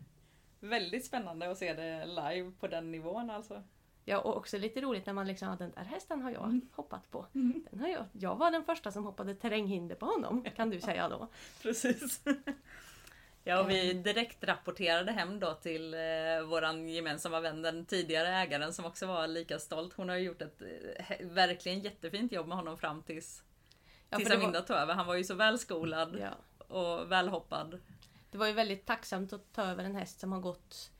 Väldigt 0.59 1.05
spännande 1.05 1.51
att 1.51 1.57
se 1.57 1.73
det 1.73 2.05
live 2.05 2.51
på 2.59 2.67
den 2.67 2.91
nivån 2.91 3.29
alltså. 3.29 3.63
Ja, 4.07 4.19
och 4.19 4.37
också 4.37 4.57
lite 4.57 4.81
roligt 4.81 5.05
när 5.05 5.13
man 5.13 5.27
liksom, 5.27 5.47
"Ja, 5.47 5.55
den 5.55 5.71
där 5.71 5.83
hästen 5.83 6.21
har 6.21 6.31
jag 6.31 6.43
Mm. 6.43 6.61
hoppat 6.75 7.11
på. 7.11 7.25
Den 7.31 7.79
har 7.79 7.87
jag. 7.87 8.05
jag 8.11 8.35
var 8.35 8.51
den 8.51 8.63
första 8.63 8.91
som 8.91 9.03
hoppade 9.05 9.35
terränghinder 9.35 9.95
på 9.95 10.05
honom, 10.05 10.45
kan 10.55 10.69
du 10.69 10.81
säga 10.81 11.09
då. 11.09 11.27
Precis. 11.61 12.21
Ja, 13.47 13.59
och 13.61 13.69
vi 13.69 13.93
direkt 13.93 14.43
rapporterade 14.43 15.11
hem 15.11 15.39
då 15.39 15.53
till 15.53 15.93
eh, 15.93 15.99
våran 16.49 16.89
gemensamma 16.89 17.39
vän, 17.39 17.61
den 17.61 17.85
tidigare 17.85 18.27
ägaren 18.27 18.73
som 18.73 18.85
också 18.85 19.05
var 19.07 19.27
lika 19.27 19.59
stolt. 19.59 19.93
Hon 19.93 20.09
har 20.09 20.15
gjort 20.15 20.41
ett 20.41 20.61
eh, 20.61 21.27
verkligen 21.27 21.79
jättefint 21.79 22.31
jobb 22.31 22.47
med 22.47 22.57
honom 22.57 22.77
fram 22.77 23.01
tills, 23.03 23.43
Ja, 24.09 24.17
tills 24.17 24.29
det 24.29 24.35
var- 24.35 24.43
Aminda 24.43 24.61
tog 24.61 24.77
över. 24.77 24.93
Han 24.93 25.07
var 25.07 25.15
ju 25.15 25.23
så 25.23 25.33
välskolad 25.35 26.17
Ja. 26.19 26.65
och 26.75 27.11
välhoppad. 27.11 27.79
Det 28.31 28.37
var 28.37 28.47
ju 28.47 28.53
väldigt 28.53 28.85
tacksamt 28.85 29.33
att 29.33 29.53
ta 29.53 29.63
över 29.63 29.83
en 29.83 29.95
häst 29.95 30.19
som 30.19 30.31
har 30.31 30.39
gått 30.39 30.91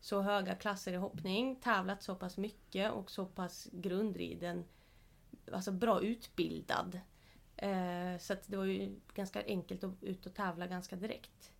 så 0.00 0.20
höga 0.20 0.54
klasser 0.54 0.92
i 0.92 0.96
hoppning, 0.96 1.56
tävlat 1.56 2.02
så 2.02 2.14
pass 2.14 2.36
mycket 2.36 2.92
och 2.92 3.10
så 3.10 3.26
pass 3.26 3.68
grundriden, 3.72 4.64
alltså 5.52 5.72
bra 5.72 6.02
utbildad. 6.02 7.00
Eh, 7.56 8.18
så 8.18 8.32
att 8.32 8.42
det 8.46 8.56
var 8.56 8.64
ju 8.64 9.00
ganska 9.14 9.44
enkelt 9.46 9.84
att 9.84 10.02
ut 10.02 10.26
och 10.26 10.34
tävla 10.34 10.66
ganska 10.66 10.96
direkt. 10.96 11.52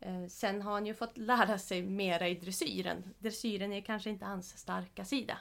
Eh, 0.00 0.26
sen 0.26 0.62
har 0.62 0.72
han 0.72 0.86
ju 0.86 0.94
fått 0.94 1.18
lära 1.18 1.58
sig 1.58 1.82
mera 1.82 2.28
i 2.28 2.34
dressyren. 2.34 3.14
Dressyren 3.18 3.72
är 3.72 3.80
kanske 3.80 4.10
inte 4.10 4.24
hans 4.24 4.58
starka 4.58 5.04
sida. 5.04 5.38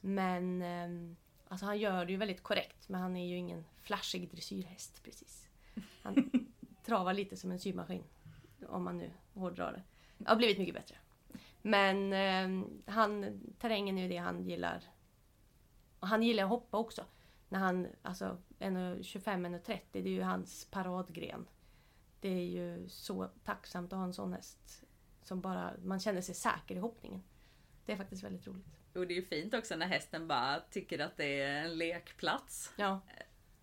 Men 0.00 0.62
eh, 0.62 1.16
alltså 1.48 1.66
han 1.66 1.78
gör 1.78 2.04
det 2.04 2.12
ju 2.12 2.18
väldigt 2.18 2.42
korrekt. 2.42 2.88
Men 2.88 3.00
han 3.00 3.16
är 3.16 3.26
ju 3.26 3.36
ingen 3.36 3.64
flashig 3.82 4.30
dressyrhäst 4.30 5.02
precis. 5.04 5.48
Han 6.02 6.30
travar 6.84 7.14
lite 7.14 7.36
som 7.36 7.50
en 7.50 7.58
symaskin. 7.58 8.04
Om 8.68 8.84
man 8.84 8.98
nu 8.98 9.10
hårdrar 9.34 9.72
det. 9.72 9.82
Det 10.18 10.28
har 10.28 10.36
blivit 10.36 10.58
mycket 10.58 10.74
bättre. 10.74 10.96
Men 11.66 12.12
eh, 12.12 12.66
han, 12.86 13.40
terrängen 13.58 13.98
är 13.98 14.02
ju 14.02 14.08
det 14.08 14.16
han 14.16 14.44
gillar. 14.44 14.84
Och 16.00 16.08
han 16.08 16.22
gillar 16.22 16.44
att 16.44 16.50
hoppa 16.50 16.78
också. 16.78 17.04
När 17.48 17.58
han, 17.58 17.86
alltså 18.02 18.38
1,25-1,30 18.58 19.80
det 19.92 19.98
är 19.98 20.06
ju 20.06 20.22
hans 20.22 20.64
paradgren. 20.70 21.46
Det 22.20 22.28
är 22.28 22.44
ju 22.44 22.88
så 22.88 23.30
tacksamt 23.44 23.92
att 23.92 23.98
ha 23.98 24.04
en 24.04 24.12
sån 24.12 24.32
häst. 24.32 24.84
Som 25.22 25.40
bara, 25.40 25.72
man 25.84 26.00
känner 26.00 26.20
sig 26.20 26.34
säker 26.34 26.76
i 26.76 26.78
hoppningen. 26.78 27.22
Det 27.86 27.92
är 27.92 27.96
faktiskt 27.96 28.24
väldigt 28.24 28.46
roligt. 28.46 28.66
Och 28.94 29.06
det 29.06 29.14
är 29.14 29.16
ju 29.16 29.24
fint 29.24 29.54
också 29.54 29.76
när 29.76 29.86
hästen 29.86 30.28
bara 30.28 30.60
tycker 30.60 30.98
att 30.98 31.16
det 31.16 31.40
är 31.40 31.64
en 31.64 31.78
lekplats. 31.78 32.72
Ja, 32.76 33.00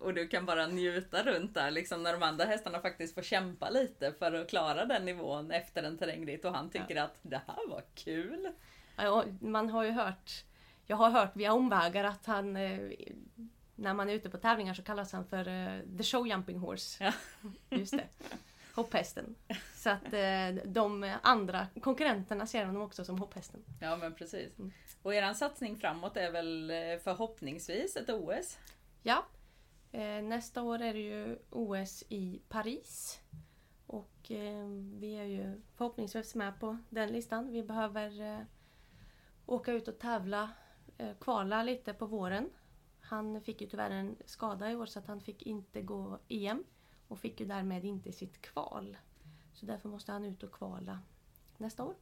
Och 0.02 0.14
du 0.14 0.28
kan 0.28 0.46
bara 0.46 0.66
njuta 0.66 1.22
runt 1.22 1.54
där 1.54 1.70
liksom 1.70 2.02
när 2.02 2.12
de 2.12 2.22
andra 2.22 2.44
hästarna 2.44 2.80
faktiskt 2.80 3.14
får 3.14 3.22
kämpa 3.22 3.70
lite 3.70 4.12
för 4.12 4.32
att 4.32 4.48
klara 4.48 4.84
den 4.84 5.04
nivån 5.04 5.50
efter 5.50 5.82
en 5.82 5.98
terrängritt 5.98 6.44
och 6.44 6.54
han 6.54 6.70
tycker 6.70 6.96
att 6.96 7.18
det 7.22 7.40
här 7.46 7.68
var 7.68 7.82
kul. 7.94 8.52
Ja, 8.96 9.24
man 9.40 9.70
har 9.70 9.84
ju 9.84 9.90
hört, 9.90 10.44
jag 10.86 10.96
har 10.96 11.10
hört 11.10 11.36
via 11.36 11.52
omvägar 11.52 12.04
att 12.04 12.26
han, 12.26 12.56
eh, 12.56 12.80
när 13.74 13.94
man 13.94 14.08
är 14.08 14.14
ute 14.14 14.30
på 14.30 14.38
tävlingar 14.38 14.74
så 14.74 14.82
kallas 14.82 15.12
han 15.12 15.26
för 15.26 15.48
eh, 15.48 15.80
the 15.98 16.04
show 16.04 16.26
jumping 16.28 16.58
horse. 16.58 17.04
Ja. 17.04 17.12
Just 17.76 17.92
det. 17.92 18.08
Hopphästen. 18.74 19.34
Så 19.74 19.90
att 19.90 20.12
eh, 20.12 20.64
de 20.64 21.14
andra 21.22 21.66
konkurrenterna 21.80 22.46
ser 22.46 22.64
honom 22.64 22.82
också 22.82 23.04
som 23.04 23.18
hopphästen. 23.18 23.64
Ja 23.80 23.96
men 23.96 24.14
precis. 24.14 24.58
Mm. 24.58 24.72
Och 25.02 25.14
eran 25.14 25.34
satsning 25.34 25.76
framåt 25.76 26.16
är 26.16 26.30
väl 26.30 26.72
förhoppningsvis 27.04 27.96
ett 27.96 28.10
OS? 28.10 28.58
Ja. 29.02 29.26
Eh, 29.92 30.22
nästa 30.22 30.62
år 30.62 30.82
är 30.82 30.94
det 30.94 31.00
ju 31.00 31.38
OS 31.50 32.04
i 32.08 32.42
Paris. 32.48 33.20
Och 33.86 34.30
eh, 34.30 34.66
vi 35.00 35.14
är 35.14 35.24
ju 35.24 35.60
förhoppningsvis 35.74 36.34
med 36.34 36.60
på 36.60 36.78
den 36.90 37.08
listan. 37.08 37.52
Vi 37.52 37.62
behöver 37.62 38.20
eh, 38.20 38.44
åka 39.46 39.72
ut 39.72 39.88
och 39.88 39.98
tävla, 39.98 40.50
eh, 40.98 41.16
kvala 41.20 41.62
lite 41.62 41.94
på 41.94 42.06
våren. 42.06 42.50
Han 43.00 43.40
fick 43.40 43.60
ju 43.60 43.66
tyvärr 43.66 43.90
en 43.90 44.16
skada 44.24 44.70
i 44.70 44.76
år 44.76 44.86
så 44.86 44.98
att 44.98 45.06
han 45.06 45.20
fick 45.20 45.42
inte 45.42 45.82
gå 45.82 46.18
EM. 46.28 46.64
Och 47.08 47.18
fick 47.18 47.40
ju 47.40 47.46
därmed 47.46 47.84
inte 47.84 48.12
sitt 48.12 48.42
kval. 48.42 48.96
Så 49.52 49.66
därför 49.66 49.88
måste 49.88 50.12
han 50.12 50.24
ut 50.24 50.42
och 50.42 50.52
kvala 50.52 51.00
nästa 51.56 51.84
år. 51.84 51.94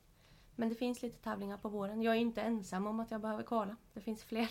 Men 0.56 0.68
det 0.68 0.74
finns 0.74 1.02
lite 1.02 1.18
tävlingar 1.18 1.58
på 1.58 1.68
våren. 1.68 2.02
Jag 2.02 2.14
är 2.16 2.20
inte 2.20 2.42
ensam 2.42 2.86
om 2.86 3.00
att 3.00 3.10
jag 3.10 3.20
behöver 3.20 3.42
kvala. 3.42 3.76
Det 3.92 4.00
finns 4.00 4.24
fler 4.24 4.48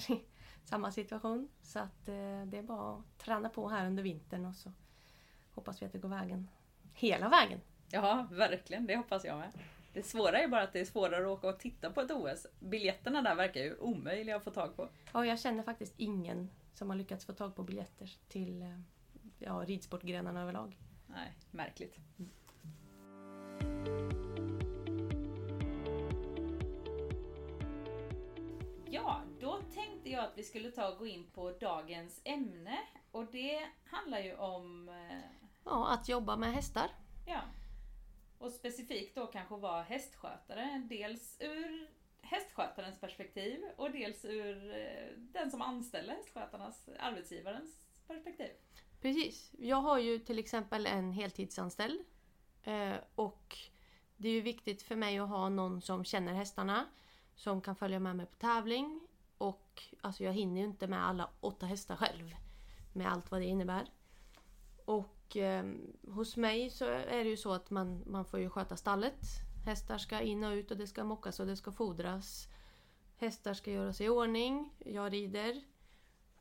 samma 0.69 0.91
situation. 0.91 1.49
Så 1.61 1.79
att 1.79 2.07
eh, 2.07 2.45
det 2.45 2.57
är 2.57 2.63
bara 2.63 2.95
att 2.95 3.17
träna 3.17 3.49
på 3.49 3.69
här 3.69 3.88
under 3.88 4.03
vintern 4.03 4.45
och 4.45 4.55
så 4.55 4.71
hoppas 5.53 5.81
vi 5.81 5.85
att 5.85 5.91
det 5.91 5.99
går 5.99 6.09
vägen. 6.09 6.49
Hela 6.93 7.29
vägen! 7.29 7.61
Ja, 7.91 8.27
verkligen. 8.31 8.85
Det 8.85 8.95
hoppas 8.95 9.25
jag 9.25 9.38
med. 9.38 9.51
Det 9.93 10.03
svåra 10.03 10.39
är 10.39 10.47
bara 10.47 10.61
att 10.61 10.73
det 10.73 10.79
är 10.79 10.85
svårare 10.85 11.21
att 11.21 11.38
åka 11.38 11.49
och 11.49 11.59
titta 11.59 11.89
på 11.89 12.01
ett 12.01 12.11
OS. 12.11 12.47
Biljetterna 12.59 13.21
där 13.21 13.35
verkar 13.35 13.61
ju 13.61 13.75
omöjliga 13.75 14.35
att 14.35 14.43
få 14.43 14.51
tag 14.51 14.75
på. 14.75 14.89
Ja, 15.13 15.25
jag 15.25 15.39
känner 15.39 15.63
faktiskt 15.63 15.93
ingen 15.97 16.49
som 16.73 16.89
har 16.89 16.97
lyckats 16.97 17.25
få 17.25 17.33
tag 17.33 17.55
på 17.55 17.63
biljetter 17.63 18.11
till 18.27 18.61
eh, 18.61 18.79
ja, 19.39 19.63
ridsportgrenarna 19.67 20.41
överlag. 20.41 20.77
Nej, 21.07 21.33
märkligt. 21.51 21.99
Ja, 28.85 29.21
tänkte 29.79 30.09
jag 30.09 30.24
att 30.24 30.38
vi 30.38 30.43
skulle 30.43 30.71
ta 30.71 30.91
och 30.91 31.00
gå 31.00 31.07
in 31.07 31.29
på 31.33 31.51
dagens 31.51 32.21
ämne. 32.24 32.79
Och 33.12 33.25
det 33.25 33.67
handlar 33.86 34.19
ju 34.19 34.36
om 34.36 34.89
eh, 34.89 35.19
Ja, 35.63 35.93
att 35.93 36.09
jobba 36.09 36.38
med 36.38 36.53
hästar. 36.53 36.89
Ja. 37.27 37.41
Och 38.38 38.51
specifikt 38.51 39.15
då 39.15 39.27
kanske 39.27 39.55
vara 39.55 39.81
hästskötare. 39.81 40.83
Dels 40.89 41.38
ur 41.39 41.89
hästskötarens 42.21 43.00
perspektiv 43.00 43.63
och 43.77 43.91
dels 43.91 44.25
ur 44.25 44.71
eh, 44.71 45.17
den 45.17 45.51
som 45.51 45.62
anställer 45.62 46.13
hästskötarnas, 46.13 46.89
arbetsgivarens 47.00 47.88
perspektiv. 48.07 48.51
Precis. 49.01 49.51
Jag 49.57 49.77
har 49.77 50.00
ju 50.00 50.19
till 50.19 50.39
exempel 50.39 50.86
en 50.86 51.12
heltidsanställd. 51.12 52.00
Eh, 52.63 52.95
och 53.15 53.57
det 54.17 54.29
är 54.29 54.33
ju 54.33 54.41
viktigt 54.41 54.81
för 54.81 54.95
mig 54.95 55.19
att 55.19 55.29
ha 55.29 55.50
någon 55.50 55.81
som 55.81 56.05
känner 56.05 56.33
hästarna. 56.33 56.86
Som 57.36 57.62
kan 57.62 57.75
följa 57.75 58.00
med 58.00 58.15
mig 58.15 58.25
på 58.25 58.36
tävling. 58.36 58.99
Och 59.39 59.84
alltså 60.01 60.24
jag 60.24 60.34
hinner 60.34 60.62
ju 60.62 60.67
inte 60.67 60.88
med 60.88 61.05
alla 61.05 61.29
åtta 61.39 61.65
hästar 61.65 61.96
själv. 61.96 62.36
Med 62.93 63.12
allt 63.12 63.31
vad 63.31 63.41
det 63.41 63.46
innebär. 63.46 63.89
Och 64.86 65.38
eh, 65.38 65.65
hos 66.08 66.38
mig 66.38 66.69
så 66.69 66.86
är 66.86 67.24
det 67.24 67.29
ju 67.29 67.38
så 67.38 67.53
att 67.53 67.69
man, 67.69 68.03
man 68.05 68.25
får 68.25 68.39
ju 68.39 68.50
sköta 68.50 68.77
stallet. 68.77 69.19
Hästar 69.65 69.98
ska 69.98 70.22
in 70.22 70.43
och 70.43 70.51
ut 70.51 70.72
och 70.72 70.77
det 70.77 70.88
ska 70.88 71.03
mockas 71.03 71.39
och 71.39 71.46
det 71.46 71.55
ska 71.55 71.72
fodras. 71.72 72.48
Hästar 73.17 73.53
ska 73.53 73.72
göras 73.72 74.01
i 74.01 74.10
ordning. 74.10 74.74
Jag 74.79 75.13
rider. 75.13 75.62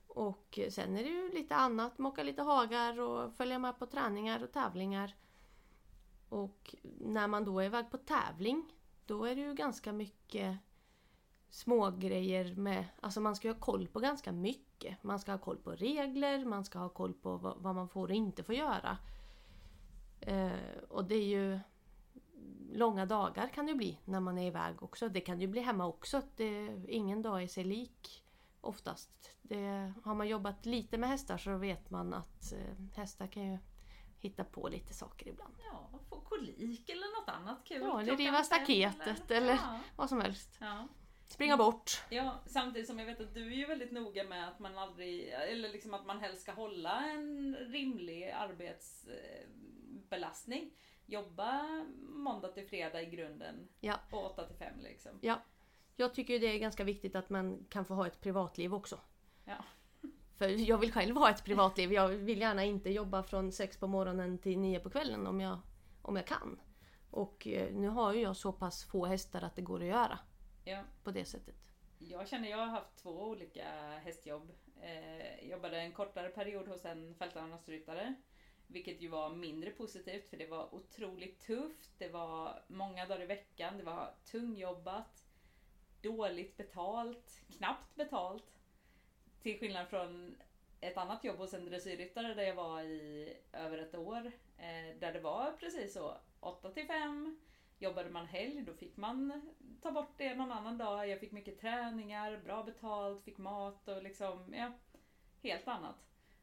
Och 0.07 0.59
sen 0.71 0.97
är 0.97 1.05
det 1.05 1.11
ju 1.11 1.33
lite 1.33 1.57
annat, 1.57 1.99
mocka 1.99 2.23
lite 2.23 2.43
hagar 2.43 3.01
och 3.01 3.35
följa 3.35 3.59
med 3.59 3.79
på 3.79 3.87
träningar 3.87 4.43
och 4.43 4.53
tävlingar. 4.53 5.17
Och 6.29 6.75
när 7.01 7.27
man 7.27 7.45
då 7.45 7.61
är 7.61 7.65
iväg 7.65 7.91
på 7.91 7.99
tävling, 7.99 8.73
då 9.07 9.25
är 9.25 9.35
det 9.35 9.41
ju 9.41 9.55
ganska 9.55 9.93
mycket 9.93 10.59
små 11.51 11.91
grejer 11.91 12.55
med, 12.55 12.85
alltså 13.01 13.21
man 13.21 13.37
ska 13.37 13.49
ju 13.49 13.55
ha 13.55 13.61
koll 13.61 13.89
på 13.89 14.01
ganska 14.01 14.33
mycket. 14.33 15.03
Man 15.03 15.19
ska 15.21 15.33
ha 15.33 15.39
koll 15.39 15.57
på 15.57 15.71
regler, 15.71 16.45
man 16.45 16.65
ska 16.65 16.79
ha 16.79 16.89
koll 16.89 17.13
på 17.15 17.37
vad, 17.37 17.57
vad 17.59 17.75
man 17.75 17.89
får 17.89 18.09
och 18.09 18.15
inte 18.15 18.43
får 18.43 18.55
göra. 18.55 18.99
Eh, 20.21 20.51
och 20.89 21.05
det 21.05 21.15
är 21.15 21.25
ju 21.27 21.59
långa 22.73 23.07
dagar 23.07 23.49
kan 23.49 23.67
det 23.67 23.75
bli 23.75 23.99
när 24.05 24.21
man 24.21 24.39
är 24.39 24.47
iväg 24.47 24.83
också. 24.83 25.09
Det 25.09 25.21
kan 25.21 25.41
ju 25.41 25.47
bli 25.47 25.61
hemma 25.61 25.87
också. 25.87 26.23
Det, 26.37 26.69
ingen 26.89 27.23
dag 27.23 27.43
är 27.43 27.47
sig 27.49 27.65
lik 27.65 28.25
oftast. 28.61 29.11
Det, 29.43 29.93
har 30.05 30.15
man 30.15 30.29
jobbat 30.29 30.67
lite 30.67 30.99
med 30.99 31.09
hästar 31.11 31.39
så 31.39 31.57
vet 31.57 31.91
man 31.91 32.15
att 32.15 32.53
eh, 32.53 32.85
hästar 32.97 33.27
kan 33.27 33.43
ju 33.53 33.59
hitta 34.19 34.45
på 34.45 34.69
lite 34.69 34.95
saker 34.95 35.29
ibland. 35.29 35.55
Ja, 35.73 35.89
få 36.09 36.21
kolik 36.21 36.89
eller 36.91 37.21
något 37.21 37.29
annat 37.29 37.59
kul. 37.65 37.83
Ja, 37.83 38.01
eller 38.01 38.17
riva 38.17 38.43
staketet 38.43 39.31
eller- 39.31 39.53
Ja, 39.53 39.81
Vad 39.97 40.09
som 40.09 40.21
helst. 40.21 40.57
ja. 40.61 40.89
Springa 41.29 41.57
bort. 41.57 42.03
Ja, 42.11 42.41
samtidigt 42.47 42.89
som 42.89 42.99
jag 42.99 43.07
vet 43.07 43.21
att 43.21 43.35
du 43.35 43.47
är 43.47 43.57
ju 43.57 43.67
väldigt 43.67 43.93
noga 43.93 44.25
med 44.25 44.49
att 44.49 44.59
man 44.59 44.79
aldrig, 44.79 45.29
eller 45.29 45.69
liksom 45.69 45.95
att 45.95 46.07
man 46.07 46.21
helst 46.21 46.43
ska 46.43 46.53
hålla 46.53 47.11
en 47.11 47.57
rimlig 47.57 48.31
arbetsbelastning. 48.31 50.71
Jobba 51.07 51.85
måndag 52.01 52.49
till 52.49 52.67
fredag 52.69 53.03
i 53.03 53.07
grunden 53.07 53.69
Ja. 53.81 53.95
och 54.11 54.27
8 54.27 54.47
till 54.47 54.57
5 54.57 54.81
liksom. 54.81 55.19
Jag 55.97 56.15
tycker 56.15 56.41
det 56.41 56.47
är 56.47 56.59
ganska 56.59 56.85
viktigt 56.85 57.17
att 57.17 57.31
man 57.31 57.65
kan 57.69 57.85
få 57.85 57.95
ha 57.95 58.07
ett 58.07 58.21
privatliv 58.21 58.75
också. 58.75 59.01
Ja. 59.45 59.65
För 60.37 60.49
jag 60.49 60.79
vill 60.79 60.93
själv 60.93 61.17
ha 61.17 61.31
ett 61.31 61.45
privatliv. 61.45 61.93
Jag 61.93 62.09
vill 62.09 62.41
gärna 62.41 62.65
inte 62.65 62.91
jobba 62.91 63.23
från 63.23 63.53
sex 63.53 63.77
på 63.77 63.87
morgonen 63.87 64.39
till 64.39 64.59
nio 64.59 64.81
på 64.81 64.91
kvällen 64.91 65.27
om 65.27 65.41
jag, 65.41 65.59
om 66.03 66.17
jag 66.17 66.27
kan. 66.27 66.61
Och 67.11 67.47
eh, 67.47 67.75
nu 67.75 67.89
har 67.89 68.15
ju 68.15 68.21
jag 68.21 68.37
så 68.37 68.53
pass 68.53 68.85
få 68.85 69.07
hästar 69.07 69.43
att 69.43 69.57
det 69.57 69.63
går 69.63 69.81
att 69.81 69.87
göra 69.87 70.19
Ja. 70.65 70.83
på 71.05 71.11
det 71.11 71.25
sättet. 71.25 71.55
Jag 71.99 72.29
känner 72.29 72.49
jag 72.51 72.59
har 72.59 72.67
haft 72.67 72.97
två 72.97 73.11
olika 73.11 73.65
hästjobb. 74.05 74.53
Eh, 74.83 75.49
jobbade 75.49 75.81
en 75.81 75.93
kortare 75.93 76.29
period 76.29 76.69
hos 76.69 76.85
en 76.85 77.15
fältarrangörsryttare. 77.15 78.15
Vilket 78.67 79.01
ju 79.01 79.09
var 79.09 79.31
mindre 79.31 79.71
positivt 79.71 80.29
för 80.29 80.37
det 80.37 80.47
var 80.47 80.75
otroligt 80.75 81.41
tufft. 81.41 81.91
Det 81.99 82.09
var 82.09 82.63
många 82.67 83.07
dagar 83.07 83.23
i 83.23 83.27
veckan. 83.27 83.79
Det 83.79 83.85
var 83.85 84.15
tungjobbat. 84.25 85.25
Dåligt 86.03 86.57
betalt. 86.57 87.45
Knappt 87.57 87.95
betalt. 87.95 88.59
Till 89.43 89.59
skillnad 89.59 89.89
från 89.89 90.37
ett 90.81 90.97
annat 90.97 91.25
jobb 91.25 91.39
hos 91.39 91.55
en 91.55 91.65
dressyrryttare 91.65 92.35
där 92.35 92.43
jag 92.43 92.55
var 92.55 92.83
i 92.83 93.37
över 93.53 93.79
ett 93.79 93.95
år. 93.95 94.27
Eh, 94.59 94.99
där 95.01 95.13
det 95.13 95.21
var 95.21 95.53
precis 95.61 95.93
så. 95.93 96.17
8 96.41 96.71
till 96.71 96.87
5. 96.87 97.39
Jobbade 97.79 98.11
man 98.11 98.27
helg 98.27 98.63
då 98.63 98.75
fick 98.75 98.97
man 98.97 99.43
ta 99.83 99.93
bort 99.93 100.15
det 100.17 100.35
någon 100.35 100.53
annan 100.53 100.79
dag. 100.79 101.09
Jag 101.09 101.21
fick 101.21 101.33
mycket 101.33 101.61
träningar, 101.61 102.41
bra 102.45 102.63
betalt, 102.63 103.25
fick 103.25 103.39
mat 103.39 103.89
och 103.89 104.03
liksom, 104.03 104.55
ja, 104.55 104.73
helt 105.43 105.69
annat. 105.69 105.97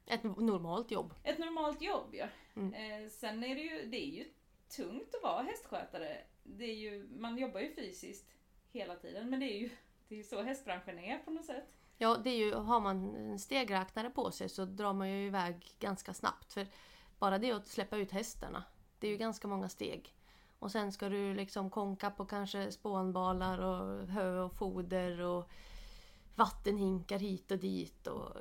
Ett 0.05 0.23
normalt 0.23 0.91
jobb. 0.91 1.13
Ett 1.23 1.37
normalt 1.37 1.81
jobb 1.81 2.09
ja. 2.15 2.27
Mm. 2.55 2.73
Eh, 2.73 3.09
sen 3.09 3.43
är 3.43 3.55
det 3.55 3.61
ju, 3.61 3.85
det 3.85 3.97
är 3.97 4.11
ju 4.11 4.25
tungt 4.67 5.15
att 5.15 5.23
vara 5.23 5.43
hästskötare. 5.43 6.17
Det 6.43 6.65
är 6.65 6.75
ju, 6.75 7.07
man 7.19 7.37
jobbar 7.37 7.59
ju 7.59 7.75
fysiskt 7.75 8.31
hela 8.71 8.95
tiden 8.95 9.29
men 9.29 9.39
det 9.39 9.45
är 9.45 9.59
ju 9.59 9.69
det 10.07 10.19
är 10.19 10.23
så 10.23 10.41
hästbranschen 10.41 10.99
är 10.99 11.17
på 11.17 11.31
något 11.31 11.45
sätt. 11.45 11.77
Ja, 11.97 12.17
det 12.23 12.29
är 12.29 12.37
ju, 12.37 12.53
har 12.53 12.79
man 12.79 13.15
en 13.15 13.39
stegräknare 13.39 14.09
på 14.09 14.31
sig 14.31 14.49
så 14.49 14.65
drar 14.65 14.93
man 14.93 15.09
ju 15.09 15.27
iväg 15.27 15.75
ganska 15.79 16.13
snabbt. 16.13 16.53
För 16.53 16.67
bara 17.19 17.37
det 17.37 17.51
att 17.51 17.67
släppa 17.67 17.97
ut 17.97 18.11
hästarna, 18.11 18.63
det 18.99 19.07
är 19.07 19.11
ju 19.11 19.17
ganska 19.17 19.47
många 19.47 19.69
steg. 19.69 20.14
Och 20.65 20.71
sen 20.71 20.91
ska 20.91 21.09
du 21.09 21.33
liksom 21.33 21.69
konka 21.69 22.11
på 22.11 22.25
kanske 22.25 22.71
spånbalar 22.71 23.59
och 23.59 24.07
hö 24.07 24.39
och 24.39 24.53
foder 24.53 25.21
och 25.21 25.49
vattenhinkar 26.35 27.19
hit 27.19 27.51
och 27.51 27.57
dit 27.57 28.07
och 28.07 28.37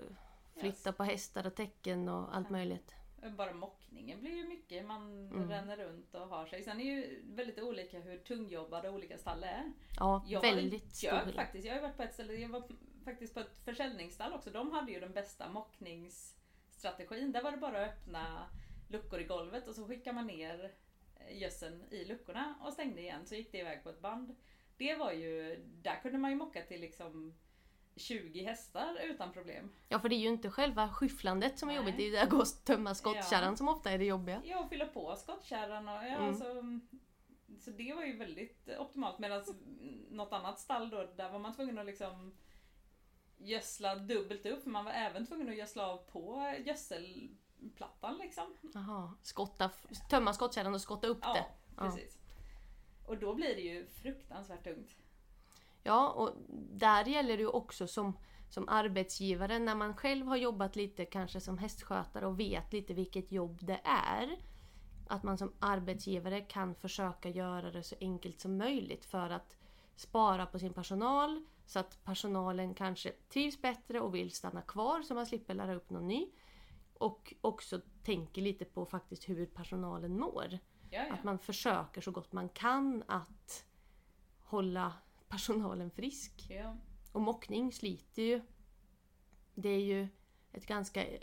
flytta 0.60 0.88
Yes. 0.88 0.96
på 0.96 1.04
hästar 1.04 1.46
och 1.46 1.54
täcken 1.54 2.08
och 2.08 2.36
allt 2.36 2.50
möjligt. 2.50 2.94
Bara 3.36 3.52
mockningen 3.52 4.20
blir 4.20 4.36
ju 4.36 4.48
mycket, 4.48 4.84
man 4.86 5.28
Mm. 5.28 5.50
ränner 5.50 5.76
runt 5.76 6.14
och 6.14 6.20
har 6.28 6.46
sig. 6.46 6.62
Sen 6.62 6.80
är 6.80 6.84
det 6.84 6.90
ju 6.90 7.22
väldigt 7.34 7.58
olika 7.58 8.00
hur 8.00 8.18
tungjobbade 8.18 8.90
olika 8.90 9.18
stall 9.18 9.44
är. 9.44 9.72
Ja, 9.98 10.24
Jag 10.26 10.40
väldigt 10.40 10.94
stor 10.96 11.10
jag, 11.10 11.18
skillnad. 11.24 11.44
faktiskt, 11.44 11.66
jag 11.66 11.74
har 11.74 11.80
varit 11.82 11.96
på 11.96 12.02
ett 12.02 12.14
ställe, 12.14 12.34
jag 12.34 12.48
var 12.48 12.62
faktiskt 13.04 13.34
på 13.34 13.40
ett 13.40 13.58
försäljningsstall 13.64 14.32
också. 14.32 14.50
De 14.50 14.72
hade 14.72 14.92
ju 14.92 15.00
den 15.00 15.12
bästa 15.12 15.48
mockningsstrategin. 15.48 17.32
Där 17.32 17.42
var 17.42 17.50
det 17.50 17.56
bara 17.58 17.84
att 17.84 17.90
öppna 17.92 18.46
luckor 18.88 19.20
i 19.20 19.24
golvet 19.24 19.68
och 19.68 19.74
så 19.74 19.86
skickar 19.86 20.12
man 20.12 20.26
ner 20.26 20.72
gödseln 21.30 21.84
i 21.90 22.04
luckorna 22.04 22.54
och 22.60 22.72
stängde 22.72 23.00
igen 23.00 23.26
så 23.26 23.34
gick 23.34 23.52
det 23.52 23.58
iväg 23.58 23.82
på 23.82 23.88
ett 23.90 24.00
band. 24.00 24.36
Det 24.76 24.94
var 24.94 25.12
ju, 25.12 25.56
där 25.82 26.00
kunde 26.02 26.18
man 26.18 26.30
ju 26.30 26.36
mocka 26.36 26.62
till 26.62 26.80
liksom 26.80 27.34
20 27.96 28.42
hästar 28.44 28.98
utan 29.04 29.32
problem. 29.32 29.70
Ja, 29.88 29.98
för 30.00 30.08
det 30.08 30.14
är 30.14 30.18
ju 30.18 30.28
inte 30.28 30.50
själva 30.50 30.88
skyfflandet 30.88 31.58
som 31.58 31.68
är 31.68 31.72
Nej. 31.72 31.80
jobbigt, 31.82 31.96
det 31.96 32.02
är 32.02 32.06
ju 32.06 32.12
det 32.12 32.22
att 32.22 32.30
gå 32.30 32.38
och 32.38 32.64
tömma 32.64 32.94
skottkärran 32.94 33.56
som 33.56 33.68
ofta 33.68 33.90
är 33.90 33.98
det 33.98 34.04
jobbiga. 34.04 34.42
Ja, 34.44 34.58
och 34.64 34.68
fylla 34.68 34.86
på 34.86 35.16
skottkärran 35.16 35.88
och 35.88 35.94
ja, 35.94 36.06
Mm. 36.06 36.22
alltså, 36.28 36.62
Så 37.60 37.70
det 37.70 37.92
var 37.94 38.04
ju 38.04 38.16
väldigt 38.16 38.68
optimalt 38.78 39.18
medan 39.18 39.44
något 40.10 40.32
annat 40.32 40.58
stall 40.60 40.90
då, 40.90 41.12
där 41.16 41.30
var 41.30 41.38
man 41.38 41.54
tvungen 41.54 41.78
att 41.78 41.86
liksom 41.86 42.34
gödsla 43.36 43.94
dubbelt 43.96 44.46
upp 44.46 44.66
man 44.66 44.84
var 44.84 44.92
även 44.92 45.26
tvungen 45.26 45.48
att 45.48 45.56
gödsla 45.56 45.86
av 45.86 45.96
på 45.96 46.54
gödselplattan 47.64 48.18
liksom. 48.18 48.44
Jaha, 48.74 49.14
skotta, 49.22 49.70
tömma 50.10 50.32
skottkärran 50.32 50.74
och 50.74 50.80
skotta 50.80 51.06
upp 51.06 51.22
det. 51.22 51.46
Ja, 51.76 51.82
precis. 51.82 52.18
Och 53.06 53.18
då 53.18 53.34
blir 53.34 53.54
det 53.54 53.60
ju 53.60 53.86
fruktansvärt 53.86 54.64
tungt. 54.64 54.96
Ja, 55.82 56.10
och 56.10 56.30
där 56.72 57.04
gäller 57.04 57.36
det 57.36 57.42
ju 57.42 57.48
också 57.48 57.86
som, 57.86 58.18
som 58.50 58.68
arbetsgivare 58.68 59.58
när 59.58 59.74
man 59.74 59.96
själv 59.96 60.26
har 60.26 60.36
jobbat 60.36 60.76
lite 60.76 61.04
kanske 61.04 61.40
som 61.40 61.58
hästskötare 61.58 62.26
och 62.26 62.40
vet 62.40 62.72
lite 62.72 62.94
vilket 62.94 63.32
jobb 63.32 63.58
det 63.62 63.80
är. 63.84 64.36
Att 65.08 65.22
man 65.22 65.38
som 65.38 65.52
arbetsgivare 65.58 66.40
kan 66.40 66.74
försöka 66.74 67.28
göra 67.28 67.70
det 67.70 67.82
så 67.82 67.96
enkelt 68.00 68.40
som 68.40 68.56
möjligt 68.56 69.04
för 69.04 69.30
att 69.30 69.56
spara 69.96 70.46
på 70.46 70.58
sin 70.58 70.72
personal 70.72 71.44
så 71.66 71.78
att 71.78 72.04
personalen 72.04 72.74
kanske 72.74 73.12
trivs 73.28 73.62
bättre 73.62 74.00
och 74.00 74.14
vill 74.14 74.30
stanna 74.30 74.62
kvar 74.62 75.02
så 75.02 75.14
man 75.14 75.26
slipper 75.26 75.54
lära 75.54 75.74
upp 75.74 75.90
någon 75.90 76.08
ny. 76.08 76.28
Och 76.94 77.34
också 77.40 77.80
tänker 78.02 78.42
lite 78.42 78.64
på 78.64 78.86
faktiskt 78.86 79.28
hur 79.28 79.46
personalen 79.46 80.18
mår. 80.18 80.58
Ja, 80.90 81.06
ja. 81.06 81.14
Att 81.14 81.24
man 81.24 81.38
försöker 81.38 82.00
så 82.00 82.10
gott 82.10 82.32
man 82.32 82.48
kan 82.48 83.02
att 83.06 83.66
hålla 84.38 84.92
personalen 85.28 85.90
frisk. 85.90 86.46
ja. 86.50 86.76
Och 87.12 87.20
mockning 87.20 87.72
sliter 87.72 88.22
ju. 88.22 88.40
Det 89.54 89.68
är 89.68 89.80
ju 89.80 90.08
ett 90.52 90.66
ganska 90.66 91.06
eh, 91.06 91.20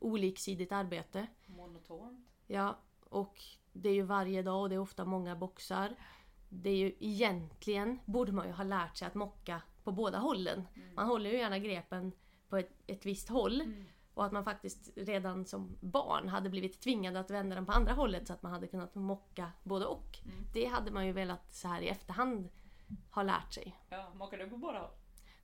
oliksidigt 0.00 0.72
arbete. 0.72 1.26
Monotont. 1.46 2.28
Ja, 2.46 2.78
och 3.04 3.42
det 3.72 3.88
är 3.88 3.94
ju 3.94 4.02
varje 4.02 4.42
dag 4.42 4.62
och 4.62 4.68
det 4.68 4.74
är 4.74 4.78
ofta 4.78 5.04
många 5.04 5.36
boxar. 5.36 5.96
Det 6.48 6.70
är 6.70 6.76
ju 6.76 6.96
egentligen, 7.00 7.98
borde 8.04 8.32
man 8.32 8.46
ju 8.46 8.52
ha 8.52 8.64
lärt 8.64 8.96
sig 8.96 9.08
att 9.08 9.14
mocka 9.14 9.62
på 9.84 9.92
båda 9.92 10.18
hållen. 10.18 10.68
Man 10.94 11.06
håller 11.06 11.30
ju 11.30 11.36
gärna 11.36 11.58
grepen 11.58 12.12
på 12.48 12.56
ett, 12.56 12.70
ett 12.86 13.06
visst 13.06 13.28
håll. 13.28 13.60
Mm. 13.60 13.84
Och 14.20 14.26
att 14.26 14.32
man 14.32 14.44
faktiskt 14.44 14.90
redan 14.96 15.44
som 15.46 15.76
barn 15.80 16.28
hade 16.28 16.50
blivit 16.50 16.80
tvingad 16.80 17.16
att 17.16 17.30
vända 17.30 17.54
den 17.54 17.66
på 17.66 17.72
andra 17.72 17.92
hållet 17.92 18.26
så 18.26 18.32
att 18.32 18.42
man 18.42 18.52
hade 18.52 18.66
kunnat 18.66 18.94
mocka 18.94 19.52
både 19.62 19.86
och. 19.86 20.18
Mm. 20.24 20.46
Det 20.52 20.64
hade 20.64 20.90
man 20.90 21.06
ju 21.06 21.12
velat 21.12 21.52
så 21.52 21.68
här 21.68 21.80
i 21.82 21.88
efterhand 21.88 22.48
ha 23.10 23.22
lärt 23.22 23.52
sig. 23.52 23.76
Ja, 23.88 24.12
mockar 24.14 24.38
du 24.38 24.48
på 24.50 24.56
båda 24.56 24.78
håll? 24.78 24.90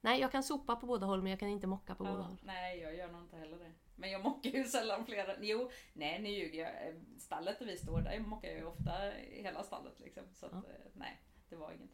Nej, 0.00 0.20
jag 0.20 0.32
kan 0.32 0.42
sopa 0.42 0.76
på 0.76 0.86
båda 0.86 1.06
håll 1.06 1.22
men 1.22 1.30
jag 1.30 1.40
kan 1.40 1.48
inte 1.48 1.66
mocka 1.66 1.94
på 1.94 2.04
båda 2.04 2.16
Ja, 2.16 2.22
håll. 2.22 2.36
nej, 2.44 2.78
jag 2.80 2.96
gör 2.96 3.12
nog 3.12 3.20
inte 3.22 3.36
heller 3.36 3.58
det. 3.58 3.72
Men 3.94 4.10
jag 4.10 4.24
mockar 4.24 4.50
ju 4.50 4.64
sällan 4.74 5.06
flera. 5.06 5.32
Jo, 5.40 5.70
nej 5.92 6.22
nu 6.22 6.28
ljuger 6.28 6.62
jag. 6.62 6.88
Eh, 6.88 6.94
Stallet 7.18 7.58
där 7.58 7.66
vi 7.66 7.76
står, 7.76 8.00
där 8.00 8.20
mockar 8.20 8.48
jag 8.48 8.58
ju 8.58 8.64
ofta 8.64 8.92
hela 9.30 9.62
stallet 9.62 10.00
liksom. 10.00 10.22
Så 10.34 10.46
att, 10.46 10.52
Ja. 10.52 10.58
eh, 10.58 10.90
nej, 10.92 11.20
det 11.48 11.56
var 11.56 11.72
inget. 11.72 11.90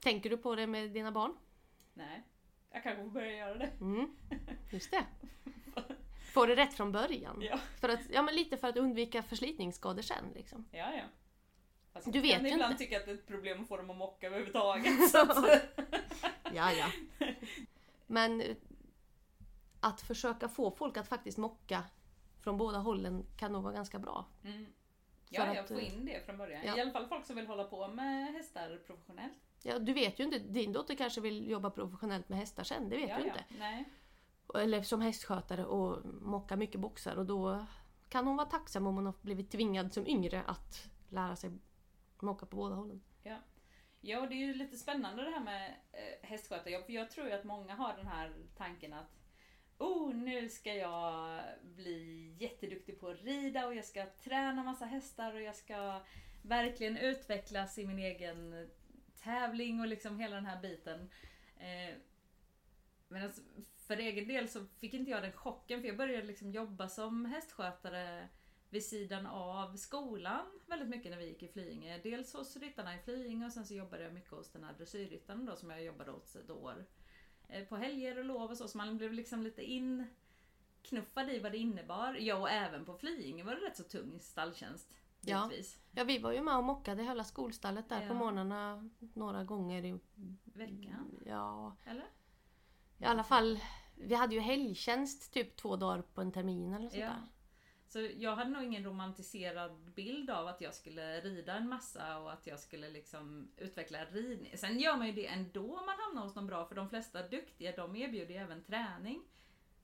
Tänker 0.00 0.30
du 0.30 0.36
på 0.36 0.54
det 0.54 0.66
med 0.66 0.90
dina 0.90 1.12
barn? 1.12 1.36
Nej, 1.94 2.22
jag 2.70 2.82
kanske 2.82 3.02
får 3.02 3.10
börja 3.10 3.32
göra 3.36 3.54
det. 3.58 3.70
Mm, 3.80 4.16
just 4.70 4.90
det. 4.90 5.06
Får 6.36 6.46
det 6.46 6.56
rätt 6.56 6.74
från 6.74 6.92
början. 6.92 7.42
Ja, 7.42 7.58
För 7.80 7.88
att, 7.88 8.00
ja, 8.10 8.22
men 8.22 8.34
lite 8.34 8.56
för 8.56 8.68
att 8.68 8.76
undvika 8.76 9.22
förslitningsskador 9.22 10.02
sen. 10.02 10.24
Liksom. 10.34 10.64
ja. 10.70 10.92
ja. 10.94 11.02
Fast 11.92 12.12
Du 12.12 12.20
vet 12.20 12.36
kan 12.36 12.44
ju 12.44 12.52
ibland 12.52 12.72
inte. 12.72 12.84
tycka 12.84 12.96
att 12.96 13.04
det 13.04 13.10
är 13.10 13.14
ett 13.14 13.26
problem 13.26 13.62
att 13.62 13.68
få 13.68 13.76
dem 13.76 13.90
att 13.90 13.96
mocka 13.96 14.26
överhuvudtaget. 14.26 15.10
så 15.10 15.18
att, 15.18 15.36
Ja, 16.54 16.72
ja. 16.72 16.90
Men 18.06 18.40
eh, 18.40 18.56
att 19.80 20.00
försöka 20.00 20.48
få 20.48 20.70
folk 20.70 20.96
att 20.96 21.08
faktiskt 21.08 21.38
mocka 21.38 21.84
från 22.40 22.56
båda 22.58 22.78
hållen 22.78 23.26
kan 23.36 23.52
nog 23.52 23.62
vara 23.62 23.72
ganska 23.74 23.98
bra. 23.98 24.24
mm. 24.44 24.66
Ja, 25.28 25.54
jag 25.54 25.68
får 25.68 25.78
eh, 25.78 25.94
in 25.94 26.04
det 26.04 26.26
från 26.26 26.36
början. 26.38 26.62
ja. 26.66 26.76
I 26.76 26.80
alla 26.80 26.90
fall 26.90 27.06
folk 27.06 27.26
som 27.26 27.36
vill 27.36 27.46
hålla 27.46 27.64
på 27.64 27.88
med 27.88 28.32
hästar 28.32 28.80
professionellt. 28.86 29.38
Ja, 29.62 29.78
du 29.78 29.92
vet 29.92 30.20
ju 30.20 30.24
inte, 30.24 30.38
din 30.38 30.72
dotter 30.72 30.94
kanske 30.94 31.20
vill 31.20 31.50
jobba 31.50 31.70
professionellt 31.70 32.28
med 32.28 32.38
hästar 32.38 32.64
sen, 32.64 32.88
det 32.88 32.96
vet 32.96 33.08
ja, 33.08 33.16
du 33.16 33.22
ja. 33.22 33.28
inte. 33.28 33.44
Nej. 33.58 33.84
Eller 34.54 34.82
som 34.82 35.00
hästskötare 35.00 35.64
och 35.64 36.06
mocka 36.22 36.56
mycket 36.56 36.80
boxar 36.80 37.16
och 37.16 37.26
då 37.26 37.66
kan 38.08 38.26
hon 38.26 38.36
vara 38.36 38.46
tacksam 38.46 38.86
om 38.86 38.94
hon 38.94 39.06
har 39.06 39.14
blivit 39.22 39.50
tvingad 39.50 39.92
som 39.92 40.06
yngre 40.06 40.42
att 40.42 40.90
lära 41.08 41.36
sig 41.36 41.50
mocka 42.20 42.46
på 42.46 42.56
båda 42.56 42.74
hållen. 42.74 43.02
Ja. 43.22 43.36
ja, 44.00 44.20
och 44.20 44.28
det 44.28 44.34
är 44.34 44.46
ju 44.46 44.54
lite 44.54 44.76
spännande 44.76 45.22
det 45.22 45.30
här 45.30 45.44
med 45.44 45.74
eh, 45.92 46.28
hästskötarjobb. 46.28 46.84
För 46.84 46.92
jag 46.92 47.10
tror 47.10 47.26
ju 47.26 47.32
att 47.32 47.44
många 47.44 47.74
har 47.74 47.96
den 47.96 48.06
här 48.06 48.32
tanken 48.56 48.92
att 48.92 49.16
Oh, 49.78 50.14
nu 50.14 50.48
ska 50.48 50.74
jag 50.74 51.40
bli 51.62 52.34
jätteduktig 52.38 53.00
på 53.00 53.08
att 53.08 53.22
rida 53.22 53.66
och 53.66 53.74
jag 53.74 53.84
ska 53.84 54.06
träna 54.06 54.62
massa 54.62 54.84
hästar 54.84 55.34
och 55.34 55.42
jag 55.42 55.56
ska 55.56 56.00
verkligen 56.42 56.96
utvecklas 56.96 57.78
i 57.78 57.86
min 57.86 57.98
egen 57.98 58.70
tävling 59.22 59.80
och 59.80 59.86
liksom 59.86 60.20
hela 60.20 60.34
den 60.34 60.46
här 60.46 60.62
biten. 60.62 61.10
Eh, 61.56 61.94
men 63.08 63.24
alltså, 63.24 63.42
för 63.86 63.96
egen 63.96 64.28
del 64.28 64.48
så 64.48 64.64
fick 64.78 64.94
inte 64.94 65.10
jag 65.10 65.22
den 65.22 65.32
chocken 65.32 65.80
för 65.80 65.88
jag 65.88 65.96
började 65.96 66.26
liksom 66.26 66.50
jobba 66.50 66.88
som 66.88 67.24
hästskötare 67.24 68.28
vid 68.70 68.84
sidan 68.84 69.26
av 69.26 69.76
skolan 69.76 70.46
väldigt 70.66 70.88
mycket 70.88 71.10
när 71.10 71.18
vi 71.18 71.28
gick 71.28 71.42
i 71.42 71.48
Flyinge. 71.48 71.98
Dels 72.02 72.32
hos 72.34 72.56
ryttarna 72.56 72.94
i 72.94 72.98
Flyinge 72.98 73.46
och 73.46 73.52
sen 73.52 73.66
så 73.66 73.74
jobbade 73.74 74.02
jag 74.02 74.12
mycket 74.14 74.30
hos 74.30 74.50
den 74.52 74.64
här 74.64 74.72
dressyrryttaren 74.72 75.46
då 75.46 75.56
som 75.56 75.70
jag 75.70 75.84
jobbade 75.84 76.12
åt 76.12 76.34
ett 76.36 76.50
år. 76.50 76.86
Eh, 77.48 77.64
På 77.64 77.76
helger 77.76 78.18
och 78.18 78.24
lov 78.24 78.50
och 78.50 78.56
så, 78.56 78.68
så 78.68 78.78
man 78.78 78.96
blev 78.96 79.12
liksom 79.12 79.42
lite 79.42 79.62
inknuffad 79.62 81.30
i 81.30 81.38
vad 81.38 81.52
det 81.52 81.58
innebar. 81.58 82.14
Ja, 82.14 82.36
och 82.36 82.50
även 82.50 82.84
på 82.84 82.94
Flyinge 82.94 83.44
var 83.44 83.54
det 83.54 83.66
rätt 83.66 83.76
så 83.76 83.82
tung 83.84 84.20
stalltjänst. 84.20 84.88
Ja. 85.20 85.50
Ja, 85.92 86.04
vi 86.04 86.18
var 86.18 86.32
ju 86.32 86.40
med 86.42 86.56
och 86.56 86.64
mockade 86.64 87.02
hela 87.02 87.24
skolstallet 87.24 87.88
där 87.88 88.00
på 88.00 88.06
Ja. 88.06 88.14
morgnarna 88.14 88.90
några 89.14 89.44
gånger 89.44 89.84
i 89.84 89.98
Veckan, 90.44 91.20
Ja, 91.26 91.76
eller? 91.84 92.06
I 92.98 93.04
alla 93.04 93.24
fall. 93.24 93.60
Vi 93.94 94.14
hade 94.14 94.34
ju 94.34 94.40
helgtjänst 94.40 95.32
typ 95.32 95.56
två 95.56 95.76
dagar 95.76 96.02
på 96.02 96.20
en 96.20 96.32
termin 96.32 96.72
eller 96.72 96.88
sånt 96.88 97.00
Ja. 97.02 97.06
där. 97.06 97.22
Så 97.88 98.08
jag 98.16 98.36
hade 98.36 98.50
nog 98.50 98.64
ingen 98.64 98.84
romantiserad 98.84 99.90
bild 99.94 100.30
av 100.30 100.46
att 100.46 100.60
jag 100.60 100.74
skulle 100.74 101.20
rida 101.20 101.54
en 101.54 101.68
massa 101.68 102.18
och 102.18 102.32
att 102.32 102.46
jag 102.46 102.60
skulle 102.60 102.90
liksom 102.90 103.48
utveckla 103.56 104.04
ridning. 104.04 104.52
Sen 104.58 104.78
gör 104.78 104.96
man 104.96 105.06
ju 105.06 105.12
det 105.12 105.26
ändå 105.26 105.60
om 105.78 105.86
man 105.86 105.94
hamnar 105.98 106.22
hos 106.22 106.34
någon 106.34 106.46
bra, 106.46 106.64
för 106.66 106.74
de 106.74 106.88
flesta 106.88 107.28
duktiga 107.28 107.72
de 107.76 107.96
erbjuder 107.96 108.34
ju 108.34 108.40
även 108.40 108.64
träning 108.64 109.22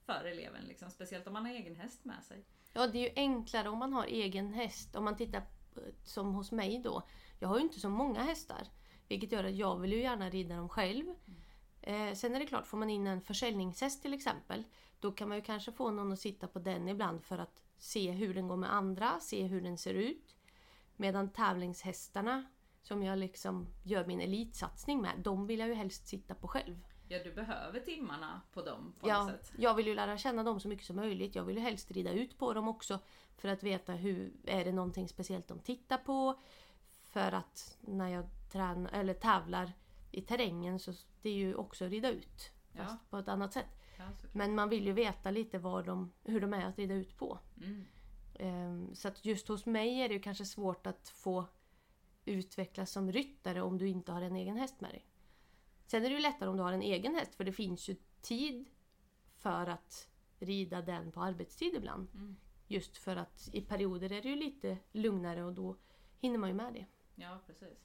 för 0.07 0.25
eleven, 0.25 0.64
liksom, 0.64 0.90
speciellt 0.90 1.27
om 1.27 1.33
man 1.33 1.46
har 1.46 1.53
egen 1.53 1.77
häst 1.77 2.05
med 2.05 2.25
sig. 2.25 2.44
Ja, 2.72 2.87
det 2.87 2.98
är 2.98 3.03
ju 3.03 3.12
enklare 3.16 3.68
om 3.68 3.79
man 3.79 3.92
har 3.92 4.05
egen 4.07 4.53
häst. 4.53 4.96
Om 4.96 5.05
man 5.05 5.16
tittar 5.16 5.42
som 6.05 6.35
hos 6.35 6.53
mig 6.53 6.79
då. 6.85 7.03
Jag 7.40 7.48
har 7.48 7.57
ju 7.57 7.62
inte 7.62 7.81
så 7.81 7.88
många 7.88 8.22
hästar. 8.22 8.68
Vilket 9.09 9.33
gör 9.33 9.44
att 9.44 9.55
jag 9.55 9.77
vill 9.79 9.92
ju 9.92 10.01
gärna 10.01 10.31
rida 10.31 10.57
dem 10.57 10.68
själv. 10.68 11.14
Eh, 11.83 12.14
sen 12.14 12.35
är 12.35 12.40
det 12.40 12.47
klart, 12.47 12.66
får 12.66 12.79
man 12.79 12.90
in 12.90 13.07
en 13.07 13.21
försäljningshäst 13.21 14.03
till 14.03 14.14
exempel. 14.14 14.64
Då 15.01 15.12
kan 15.12 15.29
man 15.29 15.38
ju 15.38 15.42
kanske 15.45 15.73
få 15.73 15.90
någon 15.90 16.12
att 16.12 16.18
sitta 16.21 16.47
på 16.49 16.59
den 16.59 16.88
ibland 16.88 17.23
för 17.25 17.38
att 17.38 17.62
se 17.79 18.11
hur 18.11 18.35
den 18.35 18.49
går 18.49 18.57
med 18.57 18.73
andra, 18.73 19.21
se 19.21 19.42
hur 19.42 19.61
den 19.61 19.79
ser 19.79 19.95
ut. 19.95 20.37
Medan 20.97 21.29
tävlingshästarna, 21.33 22.45
som 22.83 23.03
jag 23.03 23.18
liksom 23.18 23.66
gör 23.85 24.07
min 24.07 24.21
elitsatsning 24.21 25.01
med, 25.01 25.12
de 25.18 25.47
vill 25.47 25.59
jag 25.59 25.68
ju 25.68 25.75
helst 25.75 26.07
sitta 26.07 26.35
på 26.35 26.49
själv. 26.49 26.77
Ja, 27.09 27.18
du 27.25 27.33
behöver 27.33 27.81
timmarna 27.81 28.40
på 28.53 28.62
dem 28.62 28.95
på 29.01 29.09
Ja, 29.09 29.23
något 29.25 29.31
sätt. 29.47 29.53
jag 29.59 29.75
vill 29.75 29.87
ju 29.87 29.95
lära 29.95 30.18
känna 30.18 30.42
dem 30.42 30.61
så 30.61 30.68
mycket 30.68 30.87
som 30.87 30.97
möjligt. 30.97 31.35
Jag 31.35 31.45
vill 31.45 31.57
ju 31.57 31.62
helst 31.62 31.90
rida 31.90 32.12
ut 32.12 32.38
på 32.38 32.53
dem 32.53 32.68
också. 32.68 32.99
För 33.37 33.49
att 33.49 33.62
veta 33.62 33.92
hur, 33.92 34.33
är 34.45 34.64
det 34.64 34.73
någonting 34.73 35.09
speciellt 35.09 35.49
de 35.49 35.59
tittar 35.59 35.99
på? 35.99 36.40
För 37.09 37.33
att 37.33 37.77
när 37.81 38.09
jag 38.09 38.25
tränar, 38.53 38.90
eller 38.92 39.14
tävlar 39.14 39.73
i 40.12 40.22
terrängen 40.22 40.79
så 40.79 40.92
det 41.22 41.29
är 41.29 41.35
ju 41.35 41.55
också 41.55 41.85
rida 41.85 42.11
ut. 42.11 42.53
Fast 42.77 42.90
Ja. 42.90 42.98
på 43.11 43.18
ett 43.18 43.29
annat 43.29 43.53
sätt. 43.53 43.66
Ja. 43.98 44.05
Men 44.33 44.55
man 44.55 44.68
vill 44.68 44.87
ju 44.87 44.92
veta 44.92 45.31
lite 45.31 45.59
vad 45.59 45.85
de, 45.87 46.12
hur 46.25 46.40
de 46.40 46.55
är 46.55 46.66
att 46.66 46.79
rida 46.79 46.94
ut 46.94 47.16
på. 47.16 47.38
Mm. 47.62 47.85
Ehm, 48.35 48.94
Så 48.94 49.09
att 49.09 49.25
just 49.25 49.48
hos 49.48 49.66
mig 49.66 50.01
är 50.01 50.09
det 50.09 50.14
ju 50.14 50.20
kanske 50.20 50.44
svårt 50.44 50.87
att 50.87 51.09
få 51.09 51.46
utvecklas 52.25 52.90
som 52.90 53.12
ryttare 53.12 53.62
om 53.62 53.79
du 53.79 53.88
inte 53.88 54.12
har 54.12 54.22
en 54.22 54.37
egen 54.37 54.57
häst 54.57 54.81
med 54.81 54.90
dig. 54.90 55.07
Sen 55.87 56.05
är 56.05 56.09
det 56.09 56.14
ju 56.14 56.20
lättare 56.22 56.48
om 56.48 56.57
du 56.57 56.62
har 56.62 56.72
en 56.72 56.83
egen 56.83 57.14
häst 57.14 57.35
för 57.35 57.44
det 57.44 57.53
finns 57.53 57.88
ju 57.88 57.96
tid 58.20 58.70
för 59.37 59.66
att 59.66 60.09
rida 60.38 60.83
den 60.83 61.12
på 61.12 61.20
arbetstid 61.22 61.75
ibland. 61.75 62.09
Mm. 62.14 62.37
Just 62.68 62.96
för 62.96 63.16
att 63.16 63.48
i 63.53 63.61
perioder 63.61 64.12
är 64.12 64.22
det 64.22 64.29
ju 64.29 64.37
lite 64.37 64.79
lugnare 64.92 65.44
och 65.44 65.53
då 65.53 65.77
hinner 66.20 66.38
man 66.38 66.48
ju 66.51 66.55
med 66.55 66.72
det. 66.75 66.87
Ja, 67.14 67.38
precis. 67.46 67.79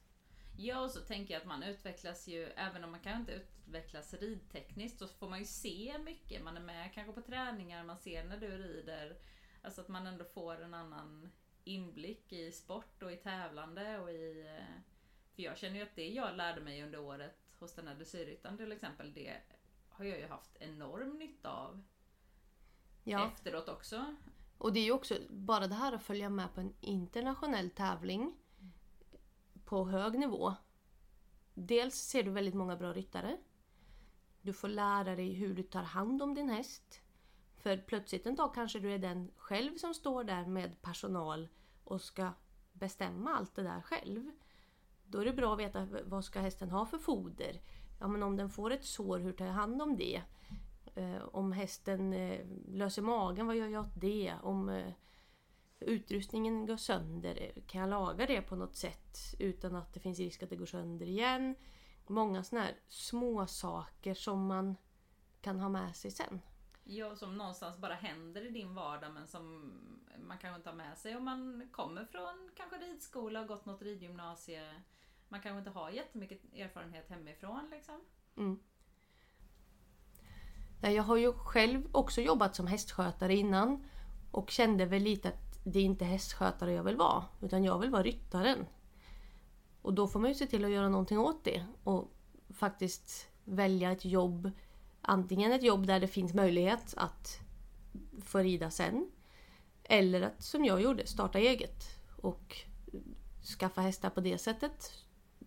Ja, 0.60 0.82
och 0.82 0.92
så 0.92 1.00
tänker 1.00 1.34
jag 1.34 1.42
att 1.42 1.48
man 1.48 1.64
utvecklas 1.64 2.28
ju, 2.28 2.44
även 2.46 2.84
om 2.84 2.92
man 2.92 3.00
kan 3.00 3.20
inte 3.20 3.32
utvecklas 3.32 4.14
ridtekniskt, 4.14 5.00
så 5.00 5.08
får 5.08 5.30
man 5.30 5.40
ju 5.40 5.46
se 5.46 5.96
mycket. 6.06 6.44
Man 6.44 6.58
är 6.58 6.62
med 6.62 6.94
kanske 6.94 7.14
på 7.14 7.22
träningar, 7.22 7.84
man 7.84 7.98
ser 7.98 8.24
när 8.24 8.38
du 8.38 8.48
rider. 8.58 9.18
Alltså 9.62 9.82
att 9.82 9.88
man 9.88 10.08
ändå 10.08 10.26
får 10.26 10.62
en 10.62 10.74
annan 10.74 11.30
inblick 11.64 12.34
i 12.34 12.52
sport 12.52 13.04
och 13.04 13.12
i 13.12 13.16
tävlande 13.18 14.00
och 14.00 14.12
i... 14.12 14.46
eh, 14.60 14.82
För 15.36 15.42
jag 15.44 15.58
känner 15.58 15.76
ju 15.76 15.82
att 15.84 15.96
det 15.96 16.08
jag 16.10 16.36
lärde 16.38 16.62
mig 16.62 16.84
under 16.84 17.00
året 17.00 17.38
hos 17.60 17.74
den 17.76 17.88
här 17.88 17.96
dressyrryttaren 17.96 18.58
till 18.58 18.72
exempel, 18.72 19.14
det 19.14 19.38
har 19.90 20.06
jag 20.06 20.20
ju 20.20 20.28
haft 20.28 20.58
enorm 20.60 21.18
nytta 21.20 21.50
av 21.52 21.84
Ja. 23.04 23.28
efteråt 23.28 23.70
också. 23.70 24.16
Och 24.58 24.74
det 24.74 24.80
är 24.80 24.84
ju 24.84 24.92
också 24.92 25.16
bara 25.30 25.68
det 25.68 25.76
här 25.76 25.94
att 25.94 26.04
följa 26.04 26.30
med 26.30 26.54
på 26.54 26.62
en 26.62 26.74
internationell 26.82 27.70
tävling 27.70 28.36
på 29.68 29.86
hög 29.86 30.20
nivå. 30.20 30.54
Dels 31.54 31.96
ser 31.96 32.24
du 32.24 32.32
väldigt 32.32 32.54
många 32.54 32.76
bra 32.76 32.94
ryttare. 32.94 33.38
Du 34.42 34.54
får 34.54 34.68
lära 34.68 35.16
dig 35.16 35.34
hur 35.34 35.54
du 35.54 35.64
tar 35.64 35.84
hand 35.84 36.22
om 36.22 36.34
din 36.34 36.50
häst. 36.50 37.02
För 37.56 37.78
plötsligt 37.78 38.26
en 38.26 38.36
dag 38.36 38.54
kanske 38.54 38.80
du 38.80 38.94
är 38.94 38.98
den 38.98 39.32
själv 39.38 39.78
som 39.78 39.94
står 39.94 40.24
där 40.24 40.46
med 40.46 40.82
personal 40.82 41.48
och 41.84 42.02
ska 42.02 42.30
bestämma 42.74 43.36
allt 43.36 43.56
det 43.56 43.64
där 43.64 43.82
själv. 43.82 44.32
Då 45.06 45.20
är 45.20 45.26
det 45.26 45.34
bra 45.34 45.54
att 45.54 45.60
veta 45.60 45.88
vad 46.06 46.26
ska 46.26 46.40
hästen 46.40 46.72
ha 46.72 46.86
för 46.86 46.98
foder. 46.98 47.62
Ja, 48.00 48.08
men 48.08 48.24
om 48.24 48.36
den 48.36 48.50
får 48.50 48.72
ett 48.72 48.86
sår, 48.86 49.20
hur 49.20 49.34
tar 49.34 49.46
jag 49.46 49.54
hand 49.54 49.82
om 49.82 49.98
det? 49.98 50.22
Eh, 50.96 51.24
om 51.32 51.52
hästen 51.52 52.14
eh, 52.14 52.46
löser 52.68 53.02
magen, 53.02 53.48
vad 53.48 53.56
gör 53.56 53.68
jag 53.68 53.86
åt 53.86 54.02
det? 54.02 54.34
Om 54.42 54.70
eh, 54.70 54.94
utrustningen 55.80 56.66
går 56.66 56.78
sönder, 56.78 57.54
kan 57.68 57.82
jag 57.82 57.90
laga 57.90 58.26
det 58.26 58.42
på 58.42 58.56
något 58.56 58.76
sätt 58.76 59.36
utan 59.40 59.76
att 59.76 59.94
det 59.94 60.00
finns 60.00 60.20
risk 60.20 60.44
att 60.44 60.50
det 60.50 60.56
går 60.56 60.66
sönder 60.66 61.06
igen? 61.06 61.56
Många 62.08 62.44
sådana 62.44 62.66
här 62.66 62.76
små 62.88 63.48
saker 63.48 64.14
som 64.14 64.48
man 64.48 64.76
kan 65.42 65.60
ha 65.60 65.70
med 65.70 65.96
sig 65.96 66.12
sen. 66.12 66.42
Ja, 66.84 67.16
som 67.16 67.38
någonstans 67.38 67.78
bara 67.78 67.94
händer 67.94 68.46
i 68.46 68.50
din 68.50 68.76
vardag 68.76 69.14
men 69.14 69.28
som 69.28 69.74
man 70.28 70.38
kanske 70.38 70.56
inte 70.58 70.70
har 70.70 70.76
med 70.76 70.98
sig 70.98 71.16
om 71.16 71.26
man 71.26 71.70
kommer 71.72 72.06
från 72.06 72.52
kanske 72.56 72.78
ridskola 72.78 73.42
och 73.42 73.48
gått 73.48 73.66
något 73.66 73.82
ridgymnasie. 73.82 74.74
Man 75.30 75.42
kanske 75.42 75.58
inte 75.58 75.70
har 75.70 75.90
jättemycket 75.90 76.54
erfarenhet 76.56 77.10
hemifrån 77.10 77.70
liksom. 77.72 78.02
Mm. 78.38 78.60
Jag 80.82 81.04
har 81.04 81.18
ju 81.18 81.34
själv 81.34 81.88
också 81.92 82.22
jobbat 82.22 82.56
som 82.56 82.68
hästskötare 82.68 83.36
innan 83.36 83.86
och 84.32 84.50
kände 84.50 84.86
väl 84.86 85.04
lite 85.04 85.28
att 85.28 85.47
det 85.72 85.80
är 85.80 85.84
inte 85.84 86.06
hästskötare 86.06 86.74
jag 86.74 86.84
vill 86.84 86.96
vara 86.96 87.24
utan 87.42 87.64
jag 87.64 87.80
vill 87.80 87.90
vara 87.90 88.04
ryttaren. 88.04 88.66
Och 89.82 89.94
då 89.94 90.08
får 90.08 90.20
man 90.20 90.30
ju 90.30 90.36
se 90.36 90.48
till 90.48 90.66
att 90.66 90.72
göra 90.72 90.90
någonting 90.90 91.20
åt 91.20 91.44
det 91.44 91.66
och 91.84 92.12
faktiskt 92.50 93.30
välja 93.44 93.92
ett 93.92 94.06
jobb, 94.06 94.52
antingen 95.02 95.52
ett 95.52 95.64
jobb 95.64 95.88
där 95.88 96.00
det 96.00 96.08
finns 96.08 96.34
möjlighet 96.34 96.94
att 96.98 97.40
få 98.24 98.40
rida 98.40 98.72
sen 98.72 99.12
eller 99.84 100.22
att 100.22 100.44
som 100.44 100.66
jag 100.66 100.82
gjorde, 100.82 101.08
starta 101.08 101.40
eget 101.40 101.84
och 102.22 102.58
skaffa 103.60 103.82
hästar 103.82 104.10
på 104.10 104.22
det 104.22 104.38
sättet. 104.38 104.92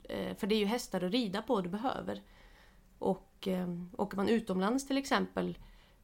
Eh, 0.03 0.37
för 0.37 0.47
det 0.47 0.55
är 0.55 0.59
ju 0.61 0.67
hästar 0.67 1.05
att 1.05 1.13
rida 1.13 1.43
på 1.43 1.61
du 1.61 1.69
behöver. 1.69 2.23
Och 2.99 3.49
eh, 3.49 3.69
åker 3.99 4.17
man 4.17 4.29
utomlands 4.29 4.87
till 4.87 4.97
exempel, 4.97 5.59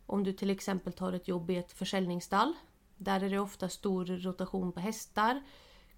om 0.07 0.25
du 0.25 0.33
till 0.33 0.51
exempel 0.51 0.93
tar 0.93 1.13
ett 1.13 1.29
jobb 1.29 1.51
i 1.51 1.57
ett 1.57 1.73
försäljningsstall, 1.73 2.55
där 2.97 3.23
är 3.23 3.31
det 3.31 3.39
ofta 3.39 3.69
stor 3.69 4.05
rotation 4.05 4.73
på 4.73 4.81
hästar. 4.81 5.43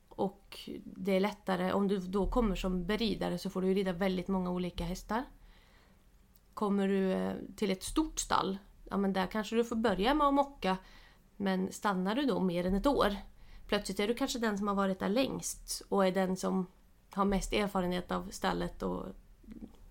Och 0.09 0.71
det 0.85 1.13
är 1.13 1.21
lättare, 1.21 1.73
om 1.73 1.89
du 1.89 1.99
då 1.99 2.31
kommer 2.31 2.55
som 2.55 2.87
beridare 2.87 3.39
så 3.39 3.51
får 3.51 3.63
du 3.63 3.75
rida 3.75 3.93
väldigt 3.93 4.29
många 4.29 4.51
olika 4.51 4.85
hästar. 4.85 5.25
Kommer 6.55 6.89
du 6.89 7.13
eh, 7.13 7.35
till 7.57 7.71
ett 7.71 7.83
stort 7.83 8.19
stall, 8.19 8.59
ja 8.91 8.97
men 8.97 9.13
där 9.13 9.27
kanske 9.27 9.57
du 9.57 9.65
får 9.65 9.77
börja 9.77 10.15
med 10.15 10.27
att 10.27 10.35
mocka. 10.35 10.77
Men 11.37 11.73
stannar 11.73 12.15
du 12.15 12.23
då 12.23 12.41
mer 12.41 12.67
än 12.67 12.75
ett 12.75 12.87
år, 12.87 13.17
plötsligt 13.67 14.01
är 14.01 14.09
du 14.09 14.15
kanske 14.15 14.39
den 14.39 14.59
som 14.59 14.69
har 14.69 14.75
varit 14.75 14.99
där 14.99 15.09
längst 15.09 15.83
och 15.89 16.07
är 16.07 16.13
den 16.13 16.37
som 16.37 16.67
har 17.11 17.25
mest 17.25 17.53
erfarenhet 17.53 18.13
av 18.13 18.29
stallet 18.31 18.83
och 18.83 19.07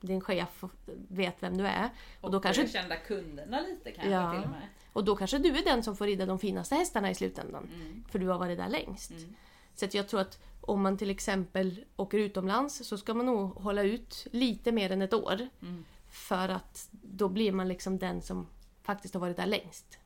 din 0.02 0.22
chef 0.22 0.64
vet 1.08 1.44
vem 1.44 1.58
du 1.58 1.68
är. 1.68 1.90
Och, 2.22 2.32
då 2.32 2.40
kanske- 2.40 2.68
kända 2.68 2.98
kunderna 2.98 3.60
lite 3.62 3.92
kanske 3.92 4.12
Ja. 4.14 4.32
till 4.32 4.44
och 4.44 4.50
med. 4.50 4.68
Och 4.94 5.04
då 5.04 5.16
kanske 5.16 5.38
du 5.38 5.50
är 5.58 5.64
den 5.64 5.84
som 5.84 5.98
får 5.98 6.06
rida 6.06 6.26
de 6.26 6.40
finaste 6.40 6.76
hästarna 6.76 7.10
i 7.10 7.16
slutändan. 7.16 7.70
Mm. 7.74 8.04
För 8.12 8.20
du 8.20 8.28
har 8.28 8.40
varit 8.40 8.58
där 8.58 8.70
längst. 8.70 9.12
Mm. 9.12 9.36
Så 9.76 9.86
att 9.86 9.94
jag 9.94 10.08
tror 10.08 10.20
att 10.22 10.40
om 10.62 10.82
man 10.82 10.98
till 10.98 11.10
exempel 11.10 11.86
åker 11.96 12.18
utomlands 12.18 12.88
så 12.88 12.98
ska 12.98 13.14
man 13.14 13.26
nog 13.26 13.50
hålla 13.54 13.84
ut 13.84 14.28
lite 14.32 14.72
mer 14.72 14.92
än 14.92 15.02
ett 15.02 15.14
år. 15.14 15.48
Mm. 15.62 15.86
För 16.10 16.50
att 16.50 16.88
då 16.92 17.30
blir 17.30 17.52
man 17.52 17.68
liksom 17.68 17.98
den 17.98 18.22
som 18.22 18.48
faktiskt 18.84 19.14
har 19.14 19.22
varit 19.22 19.38
där 19.38 19.46
längst. 19.46 20.00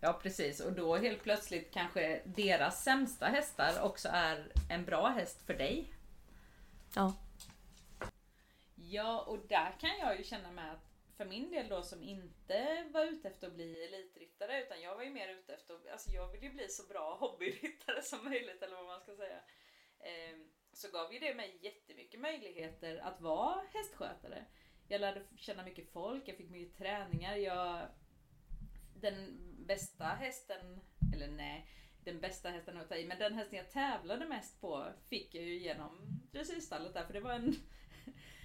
Ja 0.00 0.12
precis 0.22 0.60
och 0.60 0.72
då 0.72 0.96
helt 0.96 1.22
plötsligt 1.22 1.70
kanske 1.74 2.20
deras 2.24 2.84
sämsta 2.84 3.26
hästar 3.26 3.82
också 3.82 4.08
är 4.12 4.46
en 4.70 4.84
bra 4.84 5.08
häst 5.08 5.42
för 5.46 5.54
dig. 5.54 5.92
Ja. 6.94 7.14
Ja, 8.92 9.22
och 9.22 9.38
där 9.38 9.76
kan 9.80 9.98
jag 9.98 10.18
ju 10.18 10.24
känna 10.24 10.50
med 10.50 10.72
att 10.72 10.90
för 11.16 11.24
min 11.24 11.50
del 11.50 11.68
då 11.68 11.82
som 11.82 12.02
inte 12.02 12.88
var 12.92 13.04
ute 13.04 13.28
efter 13.28 13.46
att 13.46 13.54
bli 13.54 13.84
elitryttare 13.84 14.62
utan 14.62 14.80
jag 14.80 14.96
var 14.96 15.02
ju 15.02 15.10
mer 15.10 15.28
ute 15.28 15.54
efter 15.54 15.74
att, 15.74 15.86
alltså 15.86 16.10
jag 16.10 16.32
vill 16.32 16.42
ju 16.42 16.50
bli 16.50 16.68
så 16.68 16.86
bra 16.86 17.16
hobbyryttare 17.20 18.02
som 18.02 18.24
möjligt 18.24 18.62
eller 18.62 18.76
vad 18.76 18.86
man 18.86 19.00
ska 19.00 19.16
säga. 19.16 19.40
Ehm, 20.00 20.50
så 20.72 20.90
gav 20.90 21.14
ju 21.14 21.18
det 21.18 21.34
mig 21.34 21.58
jättemycket 21.62 22.20
möjligheter 22.20 22.96
att 22.96 23.20
vara 23.20 23.62
hästskötare. 23.72 24.44
Jag 24.88 25.00
lärde 25.00 25.22
känna 25.36 25.64
mycket 25.64 25.92
folk, 25.92 26.28
jag 26.28 26.36
fick 26.36 26.50
mycket 26.50 26.78
träningar, 26.78 27.36
jag... 27.36 27.88
Den 28.94 29.38
bästa 29.66 30.04
hästen, 30.04 30.80
eller 31.14 31.28
nej, 31.28 31.66
den 32.04 32.20
bästa 32.20 32.48
hästen 32.48 32.76
att 32.76 32.88
ta 32.88 32.96
i, 32.96 33.06
men 33.06 33.18
den 33.18 33.34
hästen 33.34 33.58
jag 33.58 33.70
tävlade 33.70 34.28
mest 34.28 34.60
på 34.60 34.86
fick 35.08 35.34
jag 35.34 35.44
ju 35.44 35.58
genom 35.58 36.20
dressyrstallet 36.32 36.94
där 36.94 37.04
för 37.04 37.12
det 37.12 37.20
var 37.20 37.32
en 37.32 37.54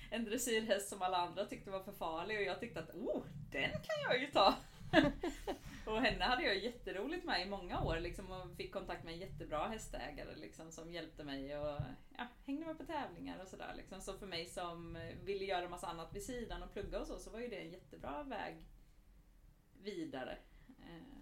en 0.10 0.26
dressyrhäst 0.26 0.90
som 0.90 1.02
alla 1.02 1.18
andra 1.18 1.46
tyckte 1.46 1.72
var 1.72 1.84
för 1.84 1.92
farlig 1.92 2.38
och 2.38 2.44
jag 2.44 2.60
tyckte 2.60 2.80
att 2.80 2.90
oh, 2.90 3.24
den 3.52 3.72
kan 3.72 4.02
jag 4.10 4.22
ju 4.22 4.28
ta. 4.28 4.56
och 5.92 6.02
henne 6.02 6.26
hade 6.26 6.44
jag 6.44 6.58
jätteroligt 6.58 7.26
med 7.26 7.48
i 7.48 7.50
många 7.50 7.82
år 7.82 8.00
liksom, 8.00 8.32
och 8.32 8.56
fick 8.58 8.74
kontakt 8.74 9.04
med 9.04 9.14
en 9.14 9.20
jättebra 9.20 9.68
hästägare 9.68 10.36
liksom, 10.36 10.72
som 10.72 10.92
hjälpte 10.92 11.24
mig 11.24 11.58
och 11.58 11.82
ja, 12.18 12.28
hängde 12.46 12.66
med 12.66 12.78
på 12.78 12.86
tävlingar 12.86 13.40
och 13.42 13.48
sådär. 13.48 13.74
Liksom. 13.78 14.02
Så 14.02 14.18
för 14.18 14.28
mig 14.28 14.46
som 14.46 14.96
eh, 14.96 15.16
ville 15.24 15.46
göra 15.46 15.70
massa 15.70 15.88
annat 15.88 16.16
vid 16.16 16.24
sidan 16.24 16.64
och 16.64 16.74
plugga 16.74 17.00
och 17.00 17.08
så, 17.08 17.20
så 17.20 17.30
var 17.30 17.40
ju 17.40 17.48
det 17.48 17.62
en 17.62 17.72
jättebra 17.72 18.24
väg 18.24 18.66
vidare. 19.84 20.38
Eh, 20.80 21.16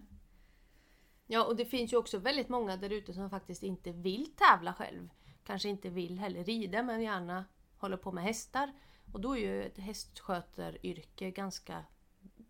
Ja, 1.28 1.43
och 1.43 1.56
det 1.56 1.65
finns 1.65 1.93
ju 1.93 1.98
också 1.98 2.17
väldigt 2.17 2.50
många 2.50 2.78
där 2.78 2.89
ute 2.89 3.13
som 3.13 3.30
faktiskt 3.30 3.63
inte 3.63 3.91
vill 3.91 4.36
tävla 4.36 4.74
själv. 4.74 5.10
Kanske 5.43 5.69
inte 5.69 5.89
vill 5.89 6.19
heller 6.19 6.43
rida 6.43 6.84
men 6.84 7.02
gärna 7.02 7.46
håller 7.84 7.98
på 7.98 8.12
med 8.12 8.24
hästar. 8.24 8.74
Och 9.13 9.22
då 9.22 9.38
är 9.38 9.39
ju 9.39 9.63
ett 9.63 9.78
hästsköteryrke 9.78 11.32
ganska 11.32 11.86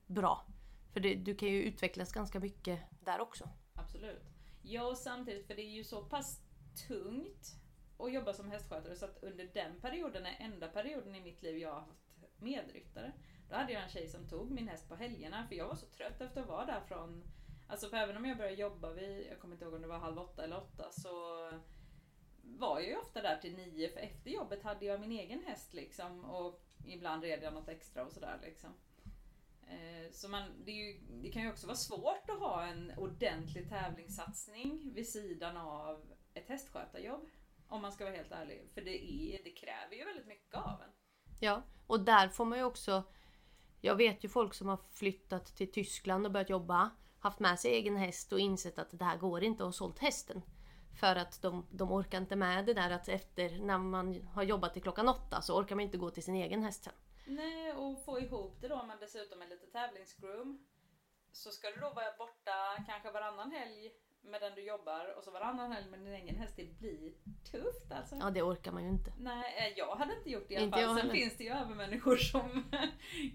bra. 0.08 0.46
För 0.93 1.00
det, 1.00 1.15
du 1.15 1.36
kan 1.36 1.50
ju 1.50 1.63
utvecklas 1.63 2.12
ganska 2.12 2.39
mycket 2.39 2.80
där 3.00 3.19
också. 3.19 3.50
Absolut. 3.74 4.24
Ja, 4.62 4.84
och 4.84 4.98
samtidigt, 4.98 5.48
för 5.48 5.56
det 5.56 5.62
är 5.62 5.72
ju 5.72 5.84
så 5.84 6.04
pass 6.04 6.41
tungt 6.88 7.56
att 7.98 8.13
jobba 8.13 8.34
som 8.34 8.52
hästskötare 8.52 8.96
så 8.96 9.06
att 9.06 9.24
under 9.24 9.50
den 9.54 9.80
perioden 9.82 10.26
är 10.26 10.38
enda 10.39 10.67
perioden 10.67 11.15
i 11.15 11.22
mitt 11.22 11.41
liv 11.41 11.58
jag 11.58 11.74
har 11.74 11.80
haft 11.80 12.41
medryttare. 12.41 13.13
Då 13.50 13.56
hade 13.56 13.74
jag 13.74 13.84
en 13.84 13.89
tjej 13.89 14.08
som 14.08 14.28
tog 14.28 14.52
min 14.52 14.67
häst 14.67 14.89
på 14.89 14.96
helgerna 14.96 15.48
för 15.48 15.56
jag 15.56 15.67
var 15.67 15.76
så 15.76 15.86
trött 15.86 16.22
efter 16.22 16.41
att 16.41 16.48
vara 16.48 16.65
där 16.65 16.82
från 16.88 17.24
Alltså 17.67 17.89
för 17.89 17.98
även 17.98 18.17
om 18.17 18.26
jag 18.26 18.38
började 18.38 18.58
jobba 18.58 18.93
vid, 18.93 19.28
jag 19.32 19.39
kommer 19.39 19.56
inte 19.56 19.65
ihåg 19.65 19.74
om 19.74 19.82
det 19.82 19.88
var 19.88 19.98
halv 19.98 20.19
åtta 20.19 20.43
eller 20.43 20.58
åtta, 20.58 20.91
så 20.91 21.10
var 22.43 22.79
jag 22.79 22.89
ju 22.89 22.97
ofta 22.97 23.21
där 23.21 23.38
till 23.38 23.56
nio 23.56 23.89
för 23.89 23.99
efter 23.99 24.32
jobbet 24.32 24.63
hade 24.63 24.86
jag 24.86 24.99
min 24.99 25.12
egen 25.12 25.43
häst 25.43 25.73
liksom 25.73 26.25
och 26.25 26.62
ibland 26.86 27.23
red 27.23 27.43
jag 27.43 27.53
något 27.53 27.69
extra 27.69 28.06
och 28.06 28.12
sådär 28.12 28.39
liksom. 28.43 28.69
Eh, 29.67 30.12
så 30.12 30.29
man, 30.29 30.43
det, 30.65 30.71
är 30.71 30.75
ju, 30.75 30.99
det 31.21 31.32
kan 31.32 31.41
ju 31.41 31.51
också 31.51 31.67
vara 31.67 31.77
svårt 31.77 32.29
att 32.29 32.39
ha 32.39 32.65
en 32.65 32.91
ordentlig 32.97 33.69
tävlingssatsning 33.69 34.91
vid 34.93 35.10
sidan 35.10 35.58
av 35.58 36.13
ett 36.34 36.47
hästskötarjobb. 36.47 37.29
Om 37.67 37.82
man 37.82 37.91
ska 37.91 38.03
vara 38.03 38.15
helt 38.15 38.32
ärlig. 38.32 38.69
För 38.73 38.82
det, 38.82 39.06
är, 39.06 39.43
det 39.43 39.51
kräver 39.51 39.95
ju 39.95 40.06
väldigt 40.06 40.27
mycket 40.27 40.56
av 40.56 40.82
en. 40.82 40.89
Ja, 41.39 41.63
och 41.88 41.99
där 41.99 42.29
får 42.29 42.45
man 42.45 42.58
ju 42.58 42.63
också 42.63 43.03
Jag 43.82 43.95
vet 43.95 44.23
ju 44.23 44.29
folk 44.29 44.53
som 44.53 44.67
har 44.67 44.79
flyttat 44.91 45.45
till 45.45 45.71
Tyskland 45.71 46.25
och 46.25 46.32
börjat 46.32 46.49
jobba, 46.49 46.91
haft 47.19 47.39
med 47.39 47.60
sig 47.60 47.71
egen 47.71 47.97
häst 47.97 48.34
och 48.34 48.39
insett 48.39 48.79
att 48.79 48.99
det 48.99 49.06
här 49.06 49.17
går 49.17 49.43
inte 49.43 49.63
och 49.63 49.75
sålt 49.75 49.99
hästen. 49.99 50.41
För 50.99 51.15
att 51.15 51.41
de, 51.41 51.67
de 51.71 51.91
orkar 51.91 52.17
inte 52.17 52.36
med 52.36 52.65
det 52.65 52.73
där 52.73 52.91
att 52.91 53.08
efter 53.08 53.60
när 53.60 53.77
man 53.77 54.27
har 54.27 54.43
jobbat 54.43 54.73
till 54.73 54.82
klockan 54.82 55.10
åtta 55.10 55.41
så 55.41 55.58
orkar 55.60 55.75
man 55.75 55.84
inte 55.84 55.97
gå 55.97 56.10
till 56.10 56.23
sin 56.23 56.36
egen 56.36 56.63
häst 56.63 56.84
sen. 56.84 56.93
Nej, 57.25 57.73
och 57.73 58.06
få 58.06 58.19
ihop 58.19 58.58
det 58.62 58.67
då 58.67 58.84
med 58.84 58.97
dessutom 58.99 59.41
en 59.41 59.49
lite 59.49 59.65
tävlingsgroom. 59.65 60.65
Så 61.32 61.51
ska 61.51 61.67
du 61.67 61.79
då 61.79 61.89
vara 61.89 62.17
borta 62.17 62.84
kanske 62.88 63.12
varannan 63.12 63.51
helg 63.51 63.91
med 64.23 64.41
den 64.41 64.56
du 64.56 64.62
jobbar 64.62 65.13
och 65.17 65.23
så 65.23 65.32
varannan 65.32 65.71
helg 65.71 65.89
med 65.89 65.99
din 65.99 66.13
egen 66.13 66.36
häst. 66.36 66.53
Det 66.56 66.79
blir 66.79 67.13
tufft 67.51 67.91
alltså. 67.91 68.15
Ja, 68.15 68.29
det 68.29 68.41
orkar 68.41 68.71
man 68.71 68.84
ju 68.84 68.89
inte. 68.89 69.13
Nej, 69.19 69.56
eh, 69.58 69.77
jag 69.77 69.95
hade 69.95 70.17
inte 70.17 70.29
gjort 70.29 70.47
det 70.47 70.53
i 70.53 70.58
alla 70.58 70.65
Inte 70.65 70.77
fall. 70.77 70.99
Sen 70.99 71.12
finns 71.12 71.38
det 71.38 71.43
ju 71.43 71.49
övermänniskor 71.49 72.15
som 72.32 72.63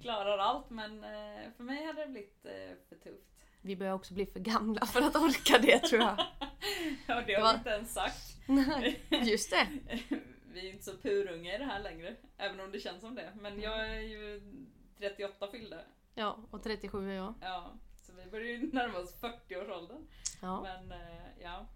klarar 0.03 0.39
allt 0.39 0.71
men 0.71 1.05
eh, 1.05 1.53
för 1.57 1.65
mig 1.65 1.85
hade 1.85 2.01
det 2.01 2.13
blivit 2.13 2.45
eh, 2.45 2.77
för 2.89 2.97
tufft. 2.97 3.38
Vi 3.63 3.77
börjar 3.77 3.93
också 3.93 4.15
bli 4.15 4.27
för 4.27 4.41
gamla 4.41 4.87
för 4.87 5.01
att 5.03 5.17
orka 5.17 5.59
det 5.59 5.79
tror 5.79 6.01
jag. 6.03 6.17
Ja, 7.07 7.23
det 7.27 7.35
har 7.35 7.43
var- 7.43 7.53
vi 7.53 7.59
inte 7.59 7.71
ens 7.71 7.93
sagt. 7.95 8.37
Just 9.29 9.51
det. 9.51 9.67
Vi 10.53 10.69
är 10.69 10.73
inte 10.73 10.85
så 10.85 10.97
purunga 10.97 11.55
i 11.55 11.59
det 11.59 11.65
här 11.65 11.81
längre. 11.81 12.17
Även 12.39 12.61
om 12.61 12.73
det 12.73 12.81
känns 12.81 13.01
som 13.01 13.15
det. 13.15 13.33
Men 13.41 13.61
jag 13.61 13.89
är 13.89 14.01
ju 14.01 14.41
38 14.99 15.49
fyllda. 15.51 15.81
Ja, 16.15 16.39
och 16.51 16.63
37 16.63 17.11
är 17.11 17.15
jag. 17.15 17.35
Ja, 17.41 17.73
så 18.07 18.13
vi 18.13 18.31
börjar 18.31 18.47
ju 18.47 18.73
närma 18.73 18.99
oss 18.99 19.17
40-årsåldern. 19.21 20.07
Ja, 20.43 20.63
Men 20.63 20.93
eh, 21.01 21.25
ja. 21.43 21.67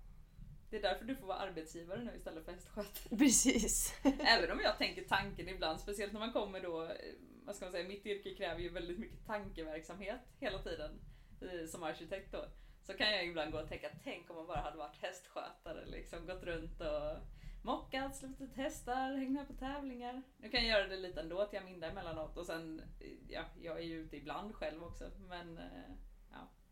Det 0.70 0.76
är 0.76 0.82
därför 0.82 1.04
du 1.04 1.16
får 1.16 1.26
vara 1.26 1.38
arbetsgivare 1.38 2.04
nu 2.04 2.12
istället 2.16 2.44
för 2.44 2.52
hästskötare. 2.52 3.16
precis. 3.18 3.94
Även 4.20 4.50
om 4.50 4.60
jag 4.60 4.78
tänker 4.78 5.04
tanken 5.04 5.48
ibland, 5.48 5.80
speciellt 5.80 6.12
när 6.12 6.20
man 6.20 6.32
kommer 6.32 6.60
då, 6.60 6.82
eh, 6.84 6.90
vad 7.44 7.56
ska 7.56 7.64
man 7.64 7.72
säga, 7.72 7.88
mitt 7.88 8.06
yrke 8.06 8.34
kräver 8.34 8.60
ju 8.60 8.68
väldigt 8.68 8.98
mycket 8.98 9.26
tankeverksamhet 9.26 10.20
hela 10.40 10.58
tiden 10.58 10.90
som 11.68 11.82
arkitekt 11.82 12.32
då. 12.32 12.44
Så 12.82 12.92
kan 12.94 13.10
jag 13.12 13.26
ibland 13.26 13.52
gå 13.52 13.58
och 13.60 13.68
tänka, 13.68 13.88
tänk 14.04 14.30
om 14.30 14.36
man 14.36 14.46
bara 14.46 14.60
hade 14.60 14.76
varit 14.78 14.96
hästskötare, 15.02 15.86
liksom 15.86 16.26
gått 16.26 16.42
runt 16.42 16.80
och 16.80 17.16
mockat, 17.62 18.16
släppt 18.16 18.40
ut 18.40 18.54
hästar, 18.54 19.14
hängt 19.16 19.30
med 19.32 19.46
på 19.46 19.52
tävlingar. 19.54 20.22
Nu 20.38 20.48
kan 20.50 20.66
jag 20.66 20.78
göra 20.78 20.88
det 20.88 20.96
lite 20.96 21.20
ändå 21.20 21.44
till 21.46 21.56
jag 21.56 21.64
mindre 21.64 21.90
emellanåt 21.90 22.36
och 22.36 22.46
sen, 22.46 22.82
ja, 23.28 23.42
jag 23.62 23.78
är 23.78 23.82
ju 23.82 23.94
ute 24.00 24.16
ibland 24.16 24.54
själv 24.54 24.84
också. 24.84 25.10
Men 25.28 25.58
eh, 25.58 25.64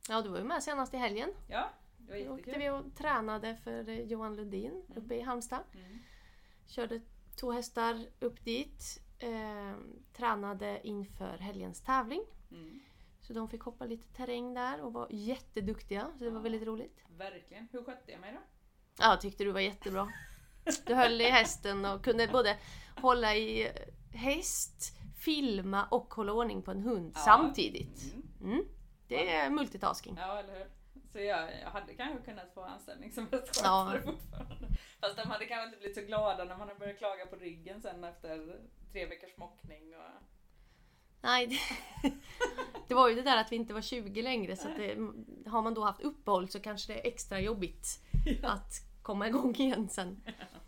Ja, 0.09 0.23
du 0.23 0.29
var 0.29 0.39
ju 0.39 0.45
med 0.45 0.63
senast 0.63 0.95
i 0.95 0.97
helgen. 0.97 1.31
ja, 1.49 1.71
det 1.99 2.13
var 2.13 2.19
Då 2.27 2.35
åkte 2.35 2.51
jättekul. 2.51 2.63
vi 2.63 2.71
och 2.91 2.97
tränade 2.97 3.57
för 3.57 3.89
eh, 3.89 4.01
Johan 4.01 4.37
Lundin 4.37 4.83
uppe 4.97 5.15
i 5.15 5.21
Halmstad. 5.21 5.63
Mm. 5.75 5.99
Körde 6.67 7.01
två 7.41 7.53
hästar 7.53 8.07
upp 8.21 8.45
dit. 8.45 9.03
Eh, 9.19 9.75
tränade 10.13 10.81
inför 10.85 11.39
helgens 11.39 11.81
tävling. 11.83 12.23
Mm. 12.51 12.81
Så 13.31 13.35
de 13.35 13.49
fick 13.49 13.63
hoppa 13.63 13.85
lite 13.87 14.09
terräng 14.17 14.55
där 14.55 14.81
och 14.81 14.93
var 14.93 15.07
jätteduktiga. 15.11 16.11
Så 16.19 16.25
det 16.25 16.31
var 16.31 16.41
väldigt 16.41 16.63
roligt. 16.63 16.99
Verkligen. 17.19 17.69
Hur 17.73 17.85
skötte 17.85 18.13
jag 18.13 18.21
mig 18.21 18.33
då? 18.33 18.39
Ja, 18.99 19.11
jag 19.11 19.21
tyckte 19.21 19.45
du 19.45 19.53
var 19.53 19.61
jättebra. 19.61 20.13
Du 20.87 20.95
höll 20.95 21.21
i 21.21 21.25
hästen 21.31 21.85
och 21.85 22.05
kunde 22.05 22.29
både 22.29 22.57
hålla 23.01 23.35
i 23.37 23.71
häst, 24.13 24.93
filma 25.19 25.87
och 25.91 26.15
hålla 26.15 26.33
ordning 26.33 26.63
på 26.63 26.71
en 26.71 26.81
hund 26.81 27.13
Ja. 27.15 27.21
samtidigt. 27.21 28.13
Mm. 28.15 28.53
Mm. 28.53 28.65
Det 29.09 29.31
är 29.35 29.51
multitasking. 29.51 30.17
Ja, 30.19 30.39
eller 30.39 30.59
hur? 30.59 30.67
Så 31.13 31.19
jag, 31.19 31.61
jag 31.63 31.71
hade 31.71 31.95
kanske 31.95 32.25
kunnat 32.31 32.55
få 32.55 32.63
anställning 32.63 33.13
som 33.13 33.27
hästskötare 33.33 34.03
Ja. 34.05 34.13
fortfarande. 34.13 34.69
Fast 35.01 35.17
de 35.17 35.23
hade 35.29 35.45
kanske 35.47 35.65
inte 35.67 35.79
blivit 35.79 35.97
så 35.97 36.03
glada 36.03 36.45
när 36.45 36.57
man 36.57 36.69
har 36.69 36.75
börjat 36.75 36.99
klaga 36.99 37.27
på 37.27 37.37
ryggen 37.37 37.83
sen 37.83 38.05
efter 38.05 38.61
tre 38.93 39.07
veckors 39.07 39.37
mockning. 39.37 39.95
Och... 39.97 40.23
Nej, 41.21 41.61
det, 42.89 42.95
var 42.95 43.09
ju 43.09 43.15
det 43.15 43.23
där 43.23 43.37
att 43.37 43.53
vi 43.53 43.57
inte 43.57 43.75
var 43.75 43.83
20 43.83 44.23
längre 44.23 44.57
så 44.57 44.69
att 44.69 44.77
det, 44.77 44.97
har 45.47 45.63
man 45.63 45.75
då 45.75 45.85
haft 45.85 46.01
uppehåll 46.01 46.49
så 46.49 46.61
kanske 46.61 46.93
det 46.93 47.01
är 47.01 47.07
extra 47.07 47.41
jobbigt 47.41 48.03
att 48.43 48.73
komma 49.03 49.29
igång 49.29 49.55
igen 49.55 49.89
sen. 49.89 50.23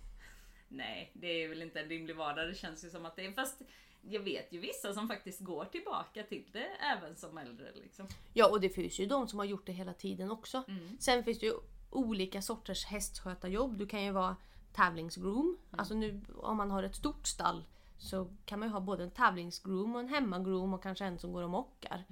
Nej, 0.69 1.11
det 1.15 1.27
är 1.27 1.49
väl 1.49 1.63
inte 1.63 1.81
en 1.81 1.89
rimlig 1.89 2.17
vardag. 2.17 2.49
Det 2.49 2.55
känns 2.55 2.85
ju 2.85 2.91
som 2.91 3.07
att 3.07 3.17
det 3.17 3.27
är... 3.27 3.33
Fast 3.33 3.63
jag 4.03 4.21
vet 4.21 4.53
ju 4.53 4.59
vissa 4.59 4.95
som 4.95 5.09
faktiskt 5.09 5.41
går 5.41 5.65
tillbaka 5.65 6.23
till 6.23 6.45
det 6.53 6.69
även 6.81 7.17
som 7.17 7.39
äldre. 7.39 7.73
Liksom. 7.75 8.07
Ja, 8.33 8.51
och 8.51 8.61
det 8.61 8.69
finns 8.69 9.01
ju 9.01 9.07
de 9.07 9.29
som 9.29 9.39
har 9.39 9.47
gjort 9.47 9.67
det 9.67 9.73
hela 9.73 9.95
tiden 9.95 10.31
också. 10.31 10.63
Mm. 10.69 10.97
Sen 11.01 11.25
finns 11.25 11.39
det 11.39 11.47
ju 11.47 11.53
olika 11.91 12.43
sorters 12.43 12.85
hästskötarjobb. 12.85 13.79
Du 13.79 13.87
kan 13.87 14.05
ju 14.05 14.11
vara 14.11 14.37
tävlingsgroom. 14.73 15.59
Alltså 15.71 15.95
nu 15.95 16.21
om 16.37 16.57
man 16.57 16.71
har 16.71 16.83
ett 16.83 16.97
stort 16.97 17.27
stall 17.27 17.65
så 18.03 18.29
kan 18.45 18.59
man 18.59 18.69
ju 18.69 18.73
ha 18.73 18.81
både 18.81 19.03
en 19.03 19.11
tävlingsgroom 19.11 19.95
och 19.95 20.01
en 20.01 20.09
hemmagroom 20.09 20.75
och 20.75 20.83
kanske 20.83 21.05
en 21.05 21.19
som 21.19 21.33
går 21.33 21.43
och 21.43 21.51
mockar. 21.51 22.05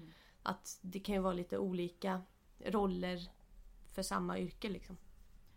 Att 0.43 0.79
det 0.81 1.01
kan 1.01 1.15
ju 1.15 1.21
vara 1.21 1.33
lite 1.33 1.59
olika 1.59 2.23
roller 2.59 3.31
för 3.95 4.03
samma 4.03 4.39
yrke 4.39 4.69
liksom. 4.69 4.97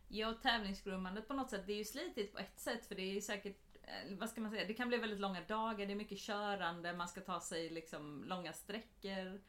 Ja, 0.08 0.30
och 0.30 0.42
tävlingsgrummandet 0.42 1.28
på 1.28 1.34
något 1.34 1.50
sätt, 1.50 1.64
det 1.68 1.74
är 1.74 1.78
ju 1.78 1.86
slitigt 1.86 2.34
på 2.34 2.40
ett 2.40 2.60
sätt 2.60 2.86
för 2.86 2.96
det 2.96 3.02
är 3.02 3.14
ju 3.14 3.22
säkert 3.22 3.78
eh, 3.84 4.18
vad 4.18 4.30
ska 4.30 4.42
man 4.42 4.52
säga, 4.52 4.68
det 4.68 4.74
kan 4.74 4.88
bli 4.88 4.98
väldigt 4.98 5.20
långa 5.20 5.42
dagar, 5.42 5.86
det 5.86 5.94
är 5.94 5.96
mycket 5.96 6.20
körande, 6.20 6.94
man 6.94 7.08
ska 7.08 7.22
ta 7.22 7.40
sig 7.40 7.70
liksom 7.70 8.24
långa 8.24 8.54
sträckor. 8.54 9.42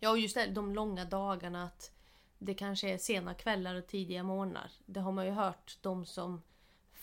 Ja, 0.00 0.10
och 0.10 0.18
just 0.18 0.34
det, 0.34 0.46
de 0.46 0.74
långa 0.74 1.04
dagarna 1.04 1.64
att 1.64 1.92
det 2.38 2.54
kanske 2.54 2.88
är 2.88 2.98
sena 2.98 3.34
kvällar 3.34 3.74
och 3.74 3.86
tidiga 3.86 4.22
morgnar. 4.22 4.70
Det 4.86 5.00
har 5.00 5.12
man 5.12 5.26
ju 5.26 5.32
hört 5.32 5.78
de 5.80 6.06
som 6.06 6.42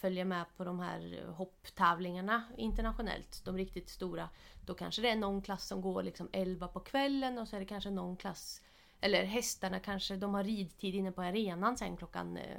följer 0.01 0.25
med 0.25 0.45
på 0.57 0.63
de 0.63 0.79
här 0.79 1.25
hopptävlingarna 1.27 2.43
internationellt, 2.57 3.41
de 3.45 3.57
riktigt 3.57 3.89
stora. 3.89 4.29
Då 4.65 4.73
kanske 4.73 5.01
det 5.01 5.09
är 5.09 5.15
någon 5.15 5.41
klass 5.41 5.67
som 5.67 5.81
går 5.81 6.03
liksom 6.03 6.29
11 6.33 6.67
på 6.67 6.79
kvällen 6.79 7.37
och 7.37 7.47
så 7.47 7.55
är 7.55 7.59
det 7.59 7.65
kanske 7.65 7.89
någon 7.89 8.17
klass 8.17 8.61
eller 9.01 9.23
hästarna 9.23 9.79
kanske, 9.79 10.15
de 10.15 10.33
har 10.33 10.43
ridtid 10.43 10.95
inne 10.95 11.11
på 11.11 11.21
arenan 11.21 11.77
sen 11.77 11.97
klockan 11.97 12.37
eh, 12.37 12.57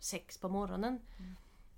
sex 0.00 0.38
på 0.38 0.48
morgonen. 0.48 1.00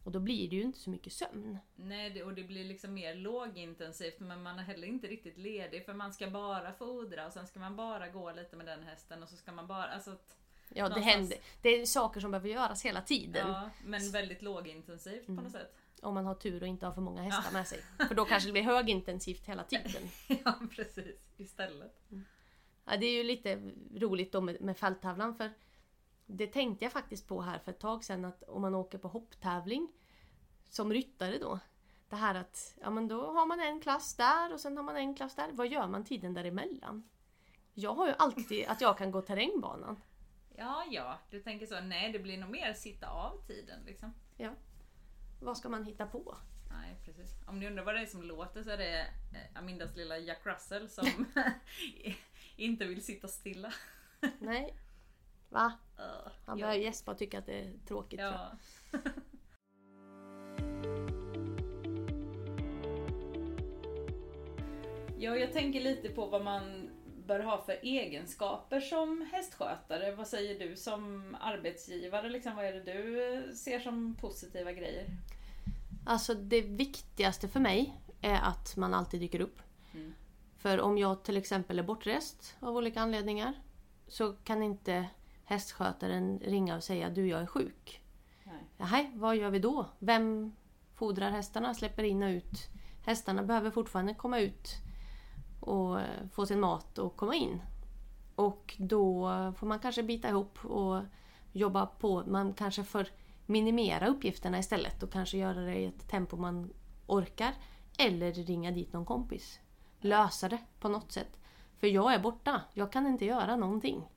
Och 0.05 0.13
då 0.13 0.21
blir 0.21 0.51
det 0.51 0.57
ju 0.57 0.63
inte 0.63 0.79
så 0.79 0.91
mycket 0.91 1.13
sömn. 1.13 1.59
Nej, 1.77 2.23
och 2.23 2.35
det 2.35 2.43
blir 2.45 2.65
liksom 2.65 2.95
mer 2.95 3.15
lågintensivt 3.15 4.21
men 4.21 4.43
man 4.43 4.59
är 4.59 4.63
heller 4.63 4.89
inte 4.89 5.07
riktigt 5.07 5.39
ledig 5.39 5.85
för 5.85 5.95
man 5.95 6.13
ska 6.13 6.31
bara 6.31 6.73
fodra 6.73 7.27
och 7.27 7.33
sen 7.33 7.47
ska 7.47 7.61
man 7.61 7.77
bara 7.77 8.09
gå 8.09 8.33
lite 8.33 8.57
med 8.57 8.67
den 8.67 8.83
hästen 8.83 9.23
och 9.23 9.29
så 9.29 9.37
ska 9.37 9.53
man 9.53 9.67
bara... 9.67 9.85
Alltså, 9.85 10.11
att- 10.11 10.37
Ja, 10.75 10.89
det 10.89 11.01
händer. 11.01 11.39
Det 11.63 11.81
är 11.81 11.87
saker 11.87 12.21
som 12.21 12.31
behöver 12.31 12.49
göras 12.49 12.85
hela 12.85 13.03
tiden. 13.03 13.49
ja, 13.49 13.71
men 13.85 14.11
väldigt 14.11 14.43
lågintensivt 14.43 15.27
på 15.27 15.33
något 15.33 15.53
sätt. 15.53 15.75
Om 16.03 16.15
man 16.15 16.27
har 16.27 16.35
tur 16.35 16.63
och 16.63 16.69
inte 16.69 16.87
har 16.87 16.93
för 16.93 17.01
många 17.01 17.23
hästar 17.23 17.53
med 17.53 17.67
sig. 17.67 17.81
För 18.09 18.15
då 18.15 18.25
kanske 18.25 18.49
det 18.49 18.53
blir 18.53 18.63
högintensivt 18.63 19.47
hela 19.47 19.65
tiden. 19.65 20.03
ja, 20.45 20.55
precis. 20.71 21.31
Istället. 21.37 22.01
Ja, 22.85 22.97
det 22.97 23.07
är 23.07 23.13
ju 23.13 23.23
lite 23.23 23.73
roligt 23.95 24.33
då 24.33 24.41
med, 24.41 24.61
med 24.61 24.77
fälttävlan 24.77 25.35
för 25.35 25.51
det 26.31 26.47
tänkte 26.47 26.85
jag 26.85 26.93
faktiskt 26.93 27.29
på 27.29 27.41
här 27.41 27.59
för 27.59 27.73
ett 27.73 27.79
tag 27.79 28.05
sedan 28.05 28.25
att 28.25 28.43
om 28.43 28.63
man 28.63 28.75
åker 28.75 28.99
på 28.99 29.09
hopptävling 29.09 29.89
som 30.69 30.93
ryttare 30.93 31.39
då. 31.39 31.59
Det 32.09 32.17
här 32.17 32.35
att 32.35 32.75
ja, 32.81 32.91
men 32.91 33.09
då 33.09 33.33
har 33.33 33.47
man 33.47 33.61
en 33.61 33.81
klass 33.81 34.15
där 34.15 34.53
och 34.53 34.61
sen 34.61 34.77
har 34.77 34.85
man 34.85 34.97
en 34.97 35.15
klass 35.15 35.35
där. 35.35 35.49
Vad 35.53 35.69
gör 35.69 35.87
man 35.87 36.05
tiden 36.05 36.35
däremellan? 36.35 37.09
Jag 37.75 37.95
har 37.95 38.07
ju 38.07 38.15
alltid 38.19 38.67
att 38.67 38.81
jag 38.81 38.99
kan 38.99 39.11
gå 39.11 39.23
terrängbanan. 39.23 40.01
Ja, 40.59 40.85
ja, 40.91 41.19
du 41.31 41.41
tänker 41.41 41.67
så. 41.67 41.81
Nej, 41.81 42.13
det 42.13 42.19
blir 42.19 42.39
nog 42.39 42.51
mer 42.51 42.73
sitta 42.75 43.09
av 43.09 43.43
tiden 43.47 43.81
liksom. 43.87 44.15
Ja. 44.37 44.51
Vad 45.41 45.59
ska 45.59 45.69
man 45.69 45.85
hitta 45.85 46.07
på? 46.07 46.37
Nej, 46.71 46.97
precis. 47.05 47.35
Om 47.47 47.59
ni 47.61 47.67
undrar 47.67 47.85
vad 47.85 47.95
det 47.95 48.01
är 48.01 48.07
som 48.07 48.23
låter 48.23 48.63
så 48.63 48.71
är 48.71 48.77
det 48.77 49.01
eh, 49.01 49.07
Amindas 49.55 49.97
lilla 49.97 50.19
Jack 50.19 50.47
Russell 50.47 50.89
som 50.89 51.07
inte 52.57 52.85
vill 52.85 53.05
sitta 53.05 53.29
stilla. 53.29 53.73
Nej. 54.39 54.75
Va? 55.49 55.73
Uh, 55.99 56.33
Han 56.47 56.59
ja. 56.59 56.67
börjar 56.67 56.81
gäspa 56.81 57.11
och 57.11 57.19
tycka 57.19 57.39
att 57.39 57.47
det 57.47 57.61
är 57.61 57.73
tråkigt. 57.87 58.21
tror 58.21 58.33
jag. 58.33 58.51
Ja. 58.93 58.99
ja, 65.19 65.37
jag 65.37 65.53
tänker 65.53 65.81
lite 65.81 66.09
på 66.09 66.27
vad 66.27 66.45
man 66.45 66.88
bör 67.29 67.41
ha 67.41 67.63
för 67.63 67.79
egenskaper 67.83 68.81
som 68.81 69.29
hästskötare. 69.33 70.15
Vad 70.15 70.27
säger 70.27 70.69
du 70.69 70.77
som 70.77 71.37
arbetsgivare? 71.41 72.29
Liksom, 72.29 72.57
vad 72.57 72.65
är 72.65 72.73
det 72.73 72.93
du 72.93 73.57
ser 73.57 73.81
som 73.81 74.15
positiva 74.21 74.73
grejer? 74.73 75.07
Alltså 76.07 76.35
det 76.35 76.61
viktigaste 76.61 77.49
för 77.49 77.61
mig 77.61 78.01
är 78.21 78.41
att 78.43 78.77
man 78.77 78.95
alltid 78.95 79.21
dyker 79.21 79.41
upp. 79.41 79.63
Mm. 79.95 80.15
För 80.59 80.81
om 80.81 80.99
jag 80.99 81.23
till 81.23 81.37
exempel 81.37 81.79
är 81.79 81.83
bortrest 81.83 82.57
av 82.61 82.77
olika 82.77 83.01
anledningar 83.01 83.55
så 84.07 84.33
kan 84.33 84.63
inte 84.63 85.09
hästskötaren 85.45 86.39
ringa 86.39 86.77
och 86.77 86.85
säga 86.85 87.11
du 87.11 87.29
jag 87.29 87.41
är 87.41 87.47
sjuk. 87.47 88.01
Nej. 88.77 89.11
Vad 89.15 89.37
gör 89.37 89.51
vi 89.51 89.59
då? 89.59 89.87
Vem 89.99 90.57
fodrar 90.95 91.31
hästarna, 91.31 91.75
släpper 91.75 92.03
in 92.03 92.23
och 92.23 92.29
ut? 92.29 92.69
Hästarna 93.05 93.43
behöver 93.43 93.71
fortfarande 93.71 94.15
komma 94.15 94.41
ut 94.41 94.88
och 95.69 96.01
eh, 96.01 96.27
få 96.33 96.47
sin 96.47 96.61
mat 96.61 96.99
och 96.99 97.17
komma 97.17 97.35
in. 97.35 97.63
Och 98.35 98.75
då 98.79 99.29
får 99.57 99.67
man 99.67 99.79
kanske 99.79 100.03
bita 100.03 100.29
ihop 100.29 100.65
och 100.65 101.03
jobba 101.53 101.87
på. 101.87 102.25
Man 102.27 102.53
kanske 102.53 102.85
får 102.85 103.07
minimera 103.47 104.07
uppgifterna 104.07 104.59
istället 104.59 105.03
och 105.03 105.13
kanske 105.13 105.39
göra 105.39 105.61
det 105.61 105.75
i 105.75 105.85
ett 105.85 106.09
tempo 106.09 106.37
man 106.37 106.73
orkar. 107.07 107.55
Eller 107.99 108.33
ringa 108.33 108.71
dit 108.71 108.93
någon 108.93 109.05
kompis. 109.05 109.61
Lösa 110.01 110.49
det 110.49 110.59
på 110.81 110.89
något 110.89 111.13
sätt. 111.13 111.41
För 111.77 111.87
jag 111.87 112.15
är 112.15 112.19
borta. 112.19 112.61
Jag 112.73 112.93
kan 112.93 113.07
inte 113.07 113.25
göra 113.25 113.57
någonting. 113.57 114.09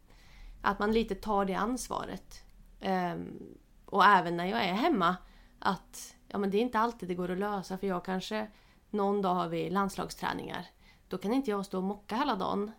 Att 0.62 0.80
man 0.80 0.92
lite 0.92 1.16
tar 1.16 1.46
det 1.46 1.54
ansvaret. 1.54 2.44
Ehm, 2.80 3.40
och 3.86 4.06
även 4.06 4.38
när 4.38 4.46
jag 4.46 4.64
är 4.64 4.74
hemma. 4.74 5.16
Att 5.60 6.16
ja, 6.28 6.38
men 6.38 6.52
det 6.52 6.58
är 6.58 6.62
inte 6.62 6.80
alltid 6.80 7.10
det 7.10 7.16
går 7.16 7.32
att 7.32 7.38
lösa 7.38 7.78
för 7.78 7.88
jag 7.88 8.06
kanske 8.06 8.48
någon 8.90 9.22
dag 9.22 9.36
har 9.36 9.48
vi 9.48 9.70
landslagsträningar. 9.70 10.66
Då 11.12 11.18
kan 11.18 11.34
inte 11.34 11.52
jag 11.52 11.66
stå 11.66 11.78
och 11.78 11.84
mocka 11.84 12.16
hela 12.16 12.36
dagen. 12.36 12.72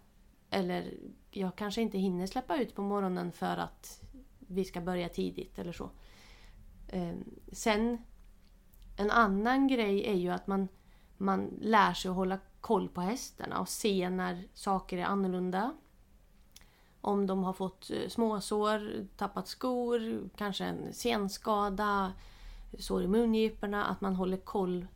Eller 0.50 0.94
jag 1.30 1.56
kanske 1.56 1.82
inte 1.82 1.98
hinner 1.98 2.26
släppa 2.26 2.56
ut 2.56 2.74
på 2.74 2.82
morgonen 2.82 3.32
för 3.32 3.56
att 3.56 4.02
vi 4.38 4.64
ska 4.64 4.80
börja 4.80 5.08
tidigt 5.08 5.58
eller 5.58 5.72
så. 5.72 5.90
Ehm, 6.88 7.24
sen 7.52 7.98
en 8.96 9.10
annan 9.10 9.68
grej 9.68 10.06
är 10.06 10.14
ju 10.14 10.30
att 10.30 10.46
man, 10.46 10.68
man 11.16 11.58
lär 11.60 11.92
sig 11.92 12.08
att 12.08 12.14
hålla 12.14 12.38
koll 12.60 12.88
på 12.88 13.00
hästarna 13.00 13.60
och 13.60 13.68
se 13.68 14.10
när 14.10 14.48
saker 14.54 14.98
är 14.98 15.04
annorlunda. 15.04 15.74
Om 17.00 17.26
de 17.26 17.44
har 17.44 17.52
fått 17.52 17.90
eh, 17.90 18.08
småsår, 18.08 19.06
tappat 19.16 19.48
skor, 19.48 20.30
kanske 20.36 20.64
en 20.64 20.92
senskada, 20.92 22.12
sår 22.78 23.02
i 23.02 23.08
mungiporna. 23.08 23.84
Att 23.84 24.00
man 24.00 24.14
håller 24.16 24.36
koll 24.36 24.86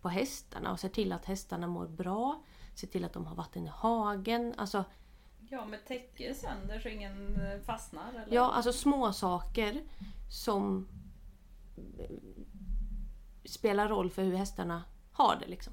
på 0.00 0.08
hästarna 0.08 0.72
och 0.72 0.80
ser 0.80 0.88
till 0.88 1.12
att 1.12 1.24
hästarna 1.24 1.66
mår 1.66 1.86
bra. 1.86 2.42
Ser 2.74 2.86
till 2.86 3.04
att 3.04 3.12
de 3.12 3.26
har 3.26 3.34
vatten 3.36 3.66
i 3.66 3.68
hagen. 3.68 4.54
Alltså, 4.56 4.84
Ja, 5.52 5.64
med 5.64 5.84
täcke 5.86 6.34
sönder 6.34 6.80
så 6.80 6.88
ingen 6.88 7.40
eh, 7.40 7.60
fastnar? 7.60 8.10
Eller? 8.10 8.34
ja, 8.36 8.52
alltså 8.52 8.72
små 8.72 9.12
saker 9.12 9.82
som 10.30 10.88
eh, 11.98 12.10
spelar 13.44 13.88
roll 13.88 14.10
för 14.10 14.22
hur 14.22 14.36
hästarna 14.36 14.84
har 15.12 15.36
det. 15.40 15.46
Liksom. 15.46 15.72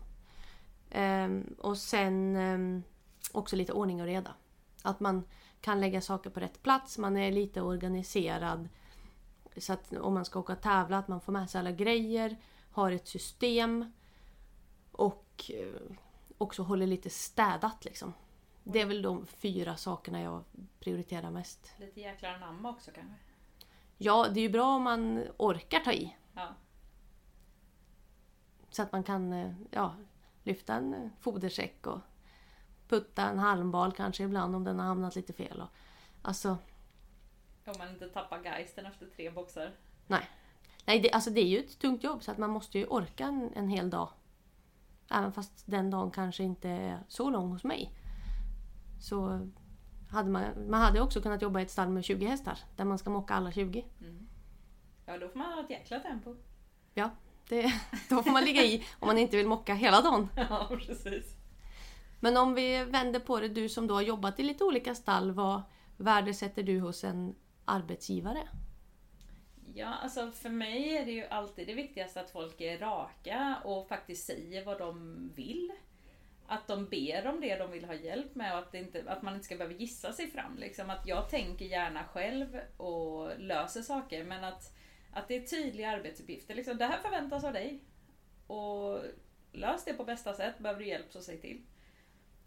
Ehm, 0.89 1.55
och 1.59 1.77
sen 1.77 2.35
ehm, 2.35 2.83
också 3.31 3.55
lite 3.55 3.73
ordning 3.73 4.01
och 4.01 4.07
reda. 4.07 4.33
Att 4.83 4.99
man 4.99 5.23
kan 5.62 5.79
lägga 5.79 6.01
saker 6.01 6.29
på 6.29 6.39
rätt 6.39 6.63
plats, 6.63 6.97
man 6.97 7.17
är 7.17 7.31
lite 7.31 7.62
organiserad. 7.62 8.69
Så 9.57 9.73
att 9.73 9.93
om 9.93 10.13
man 10.13 10.25
ska 10.25 10.39
åka 10.39 10.53
och 10.53 10.62
tävla, 10.62 10.97
att 10.97 11.07
man 11.07 11.21
får 11.21 11.31
med 11.31 11.49
sig 11.49 11.59
alla 11.59 11.71
grejer, 11.71 12.38
har 12.71 12.91
ett 12.91 13.07
system 13.07 13.91
och 14.91 15.51
eh, 15.53 15.95
också 16.39 16.63
håller 16.63 16.88
lite 16.88 17.10
städat 17.10 17.86
liksom. 17.86 18.13
Det 18.63 18.82
är 18.82 18.86
väl 18.86 19.02
de 19.02 19.25
fyra 19.25 19.75
sakerna 19.75 20.21
jag 20.21 20.43
prioriterar 20.80 21.32
mest. 21.32 21.73
Lite 21.80 21.99
jäklar 22.02 22.34
anamma 22.34 22.69
också 22.69 22.91
kanske? 22.91 23.15
Ja, 23.97 24.28
det 24.34 24.39
är 24.39 24.41
ju 24.41 24.49
bra 24.49 24.75
om 24.75 24.84
man 24.84 25.23
orkar 25.38 25.80
ta 25.80 25.91
i. 25.91 26.15
Ja. 26.34 26.47
Så 28.69 28.82
att 28.82 28.91
man 28.91 29.04
kan 29.04 29.34
eh, 29.34 29.52
ja, 29.71 29.95
lyfta 30.43 30.73
en 30.73 30.93
eh, 30.93 31.10
fodersäck 31.19 31.88
och 31.88 31.99
putta 32.88 33.30
en 33.30 33.39
halmbal 33.39 33.91
kanske 33.91 34.23
ibland 34.23 34.56
om 34.56 34.63
den 34.63 34.80
har 34.80 34.86
hamnat 34.86 35.15
lite 35.15 35.34
fel. 35.34 35.62
Och, 35.62 35.69
alltså, 36.21 36.58
Om 37.65 37.73
man 37.78 37.89
inte 37.89 38.10
tappar 38.10 38.43
geisten 38.43 38.86
efter 38.86 39.06
tre 39.06 39.32
boxar. 39.32 39.71
nej. 40.08 40.30
Nej, 40.86 40.99
det, 40.99 41.12
alltså 41.12 41.30
det 41.30 41.41
är 41.41 41.45
ju 41.47 41.60
ett 41.60 41.80
tungt 41.80 42.04
jobb 42.04 42.23
så 42.23 42.32
att 42.32 42.38
man 42.38 42.49
måste 42.49 42.80
ju 42.80 42.86
orka 42.86 43.25
en, 43.25 43.54
en 43.56 43.69
hel 43.69 43.89
dag. 43.89 44.10
Även 45.12 45.32
fast 45.32 45.63
den 45.65 45.89
dagen 45.89 46.12
kanske 46.12 46.43
inte 46.43 46.69
är 46.69 47.00
så 47.08 47.30
lång 47.30 47.52
hos 47.52 47.63
mig. 47.63 47.93
Så 49.00 49.50
hade 50.10 50.30
man, 50.30 50.69
man 50.69 50.82
hade 50.82 51.02
också 51.02 51.22
kunnat 51.22 51.41
jobba 51.41 51.60
i 51.60 51.63
ett 51.63 51.72
stall 51.72 51.89
med 51.89 52.04
20 52.04 52.26
hästar 52.26 52.60
där 52.76 52.86
man 52.86 52.98
ska 52.98 53.10
mocka 53.10 53.34
alla 53.34 53.52
20. 53.52 53.86
Mm. 54.02 54.28
Ja, 55.06 55.17
då 55.17 55.30
får 55.30 55.39
man 55.39 55.54
ha 55.54 55.63
ett 55.63 55.69
jäkla 55.69 56.00
tempo. 56.00 56.36
Ja, 56.93 57.10
det, 57.50 57.74
då 58.10 58.24
får 58.24 58.32
man 58.32 58.43
ligga 58.43 58.63
i 58.63 58.86
om 59.00 59.08
man 59.08 59.17
inte 59.17 59.38
vill 59.38 59.48
mocka 59.48 59.74
hela 59.74 60.02
dagen. 60.02 60.30
Ja, 60.36 60.69
precis. 60.69 61.36
Men 62.19 62.38
om 62.38 62.54
vi 62.54 62.84
vänder 62.84 63.19
på 63.19 63.39
det, 63.39 63.48
du 63.48 63.69
som 63.69 63.88
då 63.88 63.93
har 63.93 64.02
jobbat 64.02 64.39
i 64.39 64.43
lite 64.43 64.63
olika 64.63 64.95
stall, 64.95 65.32
vad 65.32 65.62
värdesätter 65.98 66.63
du 66.63 66.80
hos 66.80 67.04
en 67.04 67.36
arbetsgivare? 67.65 68.48
Ja, 69.80 69.88
alltså 69.88 70.32
för 70.32 70.50
mig 70.50 70.98
är 70.98 71.06
det 71.06 71.12
ju 71.12 71.26
alltid 71.26 71.68
det 71.68 71.74
viktigaste 71.74 72.22
att 72.22 72.32
folk 72.32 72.62
är 72.62 72.78
raka 72.78 73.58
och 73.63 73.88
faktiskt 73.88 74.26
säger 74.26 74.65
vad 74.65 74.80
de 74.80 75.32
vill. 75.36 75.72
Att 76.48 76.68
de 76.68 76.86
ber 76.86 77.28
om 77.28 77.42
det 77.42 77.56
de 77.56 77.72
vill 77.72 77.86
ha 77.86 77.94
hjälp 77.94 78.36
med 78.36 78.54
och 78.54 78.60
att, 78.60 78.72
det 78.72 78.78
inte, 78.78 79.04
att 79.08 79.22
man 79.22 79.34
inte 79.34 79.46
ska 79.46 79.56
behöva 79.56 79.76
gissa 79.76 80.13
sig 80.13 80.28
fram. 80.28 80.58
Liksom. 80.58 80.89
Att 80.89 81.08
jag 81.08 81.30
tänker 81.30 81.65
gärna 81.65 82.04
själv 82.04 82.60
och 82.78 83.39
löser 83.39 83.82
saker 83.82 84.24
men 84.24 84.44
att, 84.44 84.74
att 85.13 85.28
det 85.28 85.36
är 85.36 85.42
tydliga 85.42 85.89
arbetsuppgifter. 85.89 86.56
Liksom, 86.56 86.78
det 86.78 86.86
här 86.86 87.00
förväntas 87.00 87.44
av 87.44 87.54
dig. 87.54 87.80
Och 88.48 89.02
lös 89.52 89.86
det 89.86 89.94
på 89.94 90.04
bästa 90.04 90.34
sätt. 90.34 90.60
Behöver 90.60 90.80
du 90.80 90.88
hjälp 90.88 91.12
så 91.12 91.22
säg 91.22 91.42
till. 91.42 91.62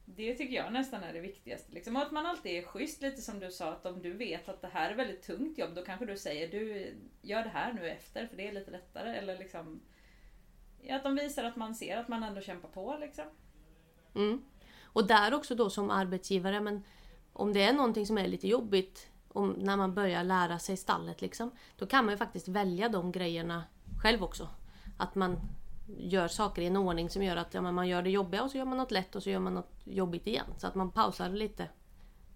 Det 0.04 0.34
tycker 0.34 0.54
jag 0.54 0.72
nästan 0.72 1.02
är 1.02 1.12
det 1.12 1.20
viktigaste. 1.20 1.72
Liksom. 1.72 1.96
Och 1.96 2.02
att 2.02 2.12
man 2.12 2.26
alltid 2.26 2.52
är 2.52 2.62
schysst, 2.62 3.02
lite 3.02 3.22
som 3.22 3.40
du 3.40 3.50
sa, 3.50 3.72
att 3.72 3.86
om 3.86 4.02
du 4.02 4.12
vet 4.12 4.48
att 4.48 4.60
det 4.60 4.68
här 4.68 4.90
är 4.90 4.94
väldigt 4.94 5.22
tungt 5.22 5.58
jobb, 5.58 5.74
då 5.74 5.84
kanske 5.84 6.06
du 6.06 6.16
säger 6.16 6.48
du 6.48 6.94
gör 7.22 7.42
det 7.42 7.48
här 7.48 7.72
nu 7.72 7.88
efter, 7.88 8.26
för 8.26 8.36
det 8.36 8.48
är 8.48 8.52
lite 8.52 8.70
lättare. 8.70 9.16
Eller 9.16 9.38
liksom, 9.38 9.80
ja, 10.80 10.96
att 10.96 11.02
de 11.02 11.14
visar 11.14 11.44
att 11.44 11.56
man 11.56 11.74
ser 11.74 11.96
att 11.96 12.08
man 12.08 12.22
ändå 12.22 12.40
kämpar 12.40 12.68
på. 12.68 12.96
Liksom. 13.00 13.24
Mm. 14.14 14.42
Och 14.82 15.06
där 15.06 15.34
också 15.34 15.54
då 15.54 15.70
som 15.70 15.90
arbetsgivare, 15.90 16.60
men 16.60 16.84
om 17.32 17.52
det 17.52 17.62
är 17.62 17.72
någonting 17.72 18.06
som 18.06 18.18
är 18.18 18.28
lite 18.28 18.48
jobbigt 18.48 19.08
om, 19.28 19.50
när 19.50 19.76
man 19.76 19.94
börjar 19.94 20.24
lära 20.24 20.58
sig 20.58 20.76
stallet 20.76 21.20
liksom, 21.20 21.50
då 21.76 21.86
kan 21.86 22.04
man 22.04 22.14
ju 22.14 22.18
faktiskt 22.18 22.48
välja 22.48 22.88
de 22.88 23.12
grejerna 23.12 23.64
själv 24.02 24.24
också. 24.24 24.48
Att 24.96 25.14
man 25.14 25.40
gör 25.86 26.28
saker 26.28 26.62
i 26.62 26.66
en 26.66 26.76
ordning 26.76 27.10
som 27.10 27.22
gör 27.22 27.36
att 27.36 27.54
ja, 27.54 27.60
man 27.60 27.88
gör 27.88 28.02
det 28.02 28.10
jobbiga 28.10 28.42
och 28.42 28.50
så 28.50 28.58
gör 28.58 28.64
man 28.64 28.78
något 28.78 28.90
lätt 28.90 29.16
och 29.16 29.22
så 29.22 29.30
gör 29.30 29.38
man 29.38 29.54
något 29.54 29.72
jobbigt 29.84 30.26
igen. 30.26 30.46
Så 30.58 30.66
att 30.66 30.74
man 30.74 30.90
pausar 30.90 31.28
lite 31.28 31.68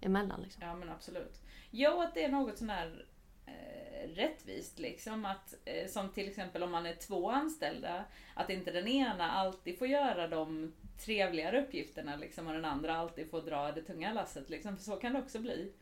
emellan. 0.01 0.41
Liksom. 0.41 0.63
Ja 0.65 0.75
men 0.75 0.89
absolut. 0.89 1.41
Ja, 1.71 1.93
och 1.93 2.03
att 2.03 2.13
det 2.13 2.23
är 2.23 2.29
något 2.29 2.57
sån 2.57 2.69
här 2.69 3.05
eh, 3.45 4.09
rättvist 4.15 4.79
liksom. 4.79 5.25
Att, 5.25 5.53
eh, 5.65 5.87
som 5.87 6.09
till 6.09 6.27
exempel 6.27 6.63
om 6.63 6.71
man 6.71 6.85
är 6.85 6.95
två 6.95 7.31
anställda, 7.31 8.03
att 8.33 8.49
inte 8.49 8.71
den 8.71 8.87
ena 8.87 9.31
alltid 9.31 9.77
får 9.79 9.87
göra 9.87 10.27
de 10.27 10.73
trevligare 11.05 11.61
uppgifterna 11.61 12.15
liksom, 12.15 12.47
och 12.47 12.53
den 12.53 12.65
andra 12.65 12.97
alltid 12.97 13.29
får 13.29 13.41
dra 13.41 13.71
det 13.71 13.81
tunga 13.81 14.13
lasset. 14.13 14.49
Liksom. 14.49 14.77
För 14.77 14.83
så 14.83 14.95
kan 14.95 15.13
det 15.13 15.19
också 15.19 15.39
bli. 15.39 15.73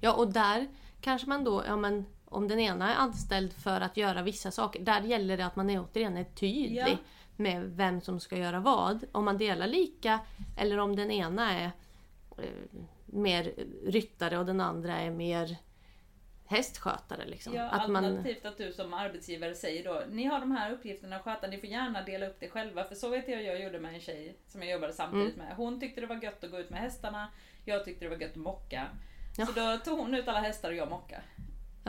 Ja 0.00 0.14
och 0.14 0.32
där 0.32 0.68
kanske 1.00 1.28
man 1.28 1.44
då, 1.44 1.64
ja 1.66 1.76
men 1.76 2.06
om 2.30 2.48
den 2.48 2.60
ena 2.60 2.94
är 2.94 2.96
anställd 2.98 3.52
för 3.52 3.80
att 3.80 3.96
göra 3.96 4.22
vissa 4.22 4.50
saker, 4.50 4.80
där 4.80 5.00
gäller 5.00 5.36
det 5.36 5.46
att 5.46 5.56
man 5.56 5.70
är 5.70 5.80
återigen 5.80 6.16
är 6.16 6.24
tydlig 6.24 6.76
Ja. 6.90 6.96
med 7.36 7.62
vem 7.62 8.00
som 8.00 8.20
ska 8.20 8.36
göra 8.36 8.60
vad. 8.60 9.04
Om 9.12 9.24
man 9.24 9.38
delar 9.38 9.66
lika 9.66 10.20
eller 10.56 10.78
om 10.78 10.96
den 10.96 11.10
ena 11.10 11.52
är 11.52 11.70
eh, 12.38 12.44
mer 13.06 13.52
ryttare 13.86 14.38
och 14.38 14.46
den 14.46 14.60
andra 14.60 14.96
är 14.96 15.10
mer 15.10 15.56
hästskötare. 16.46 17.26
Liksom. 17.26 17.54
Ja, 17.54 17.68
att 17.68 17.90
man, 17.90 18.04
alternativt 18.04 18.44
att 18.44 18.58
du 18.58 18.72
som 18.72 18.94
arbetsgivare 18.94 19.54
säger 19.54 19.84
då, 19.84 20.02
ni 20.10 20.24
har 20.24 20.40
de 20.40 20.50
här 20.50 20.72
uppgifterna 20.72 21.16
att 21.16 21.22
sköta, 21.22 21.46
ni 21.46 21.58
får 21.58 21.68
gärna 21.68 22.02
dela 22.02 22.26
upp 22.26 22.36
det 22.40 22.48
själva. 22.48 22.84
För 22.84 22.94
så 22.94 23.08
vet 23.08 23.28
jag 23.28 23.42
jag 23.42 23.62
gjorde 23.62 23.80
med 23.80 23.94
en 23.94 24.00
tjej 24.00 24.36
som 24.46 24.62
jag 24.62 24.70
jobbade 24.70 24.92
samtidigt 24.92 25.34
Mm. 25.34 25.46
med. 25.46 25.56
Hon 25.56 25.80
tyckte 25.80 26.00
det 26.00 26.06
var 26.06 26.22
gött 26.22 26.44
att 26.44 26.50
gå 26.50 26.58
ut 26.58 26.70
med 26.70 26.80
hästarna, 26.80 27.28
jag 27.64 27.84
tyckte 27.84 28.04
det 28.04 28.08
var 28.08 28.16
gött 28.16 28.30
att 28.30 28.36
mocka. 28.36 28.86
Ja. 29.38 29.46
Så 29.46 29.52
då 29.52 29.78
tog 29.84 29.98
hon 29.98 30.14
ut 30.14 30.28
alla 30.28 30.40
hästar 30.40 30.70
och 30.70 30.76
jag 30.76 30.90
mocka. 30.90 31.20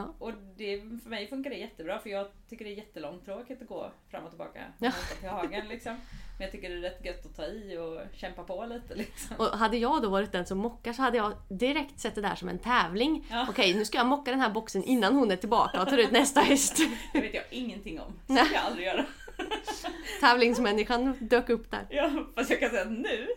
Ja. 0.02 0.16
Och 0.20 0.32
det, 0.58 0.82
för 1.04 1.10
mig 1.10 1.28
funkar 1.28 1.50
det 1.50 1.56
jättebra 1.56 2.00
för 2.00 2.10
jag 2.10 2.28
tycker 2.50 2.66
det 2.66 2.72
är 2.72 2.76
jättelångtråkigt 2.76 3.62
att 3.62 3.68
gå 3.68 3.92
fram 4.10 4.24
och 4.24 4.30
tillbaka 4.30 4.60
Ja. 4.80 4.92
till 5.20 5.30
hagen. 5.30 5.68
Liksom. 5.68 5.94
Men 6.38 6.46
jag 6.46 6.52
tycker 6.52 6.70
det 6.70 6.76
är 6.76 6.82
rätt 6.82 7.06
gött 7.06 7.26
att 7.26 7.36
ta 7.36 7.46
i 7.46 7.78
och 7.78 8.02
kämpa 8.18 8.44
på 8.44 8.66
lite. 8.66 8.96
Liksom. 8.96 9.36
och 9.40 9.46
hade 9.46 9.78
jag 9.78 10.02
då 10.02 10.10
varit 10.10 10.32
den 10.32 10.46
som 10.46 10.58
mockar 10.58 10.94
så 10.94 11.02
hade 11.02 11.18
jag 11.18 11.34
direkt 11.50 12.00
sett 12.00 12.16
det 12.16 12.22
där 12.22 12.36
som 12.36 12.50
en 12.50 12.60
tävling. 12.60 13.28
Ja. 13.32 13.46
Okej, 13.50 13.74
nu 13.74 13.86
ska 13.86 13.98
jag 13.98 14.08
mocka 14.08 14.32
den 14.32 14.40
här 14.40 14.50
boxen 14.50 14.84
innan 14.84 15.16
hon 15.16 15.32
är 15.32 15.36
tillbaka 15.36 15.82
och 15.82 15.90
tar 15.90 15.98
ut 15.98 16.12
nästa 16.12 16.42
häst. 16.42 16.78
Det 17.14 17.22
vet 17.22 17.34
jag 17.34 17.44
ingenting 17.50 18.00
om. 18.00 18.20
Det 18.28 18.36
ska 18.36 18.54
jag 18.56 18.64
aldrig 18.66 18.86
göra. 18.88 19.06
Tävlingsmänniskan 20.20 21.18
dök 21.20 21.50
upp 21.50 21.72
där. 21.72 21.88
Ja, 21.90 22.12
fast 22.36 22.50
jag 22.50 22.60
kan 22.60 22.70
säga 22.70 22.82
att 22.82 22.92
nu 22.92 23.28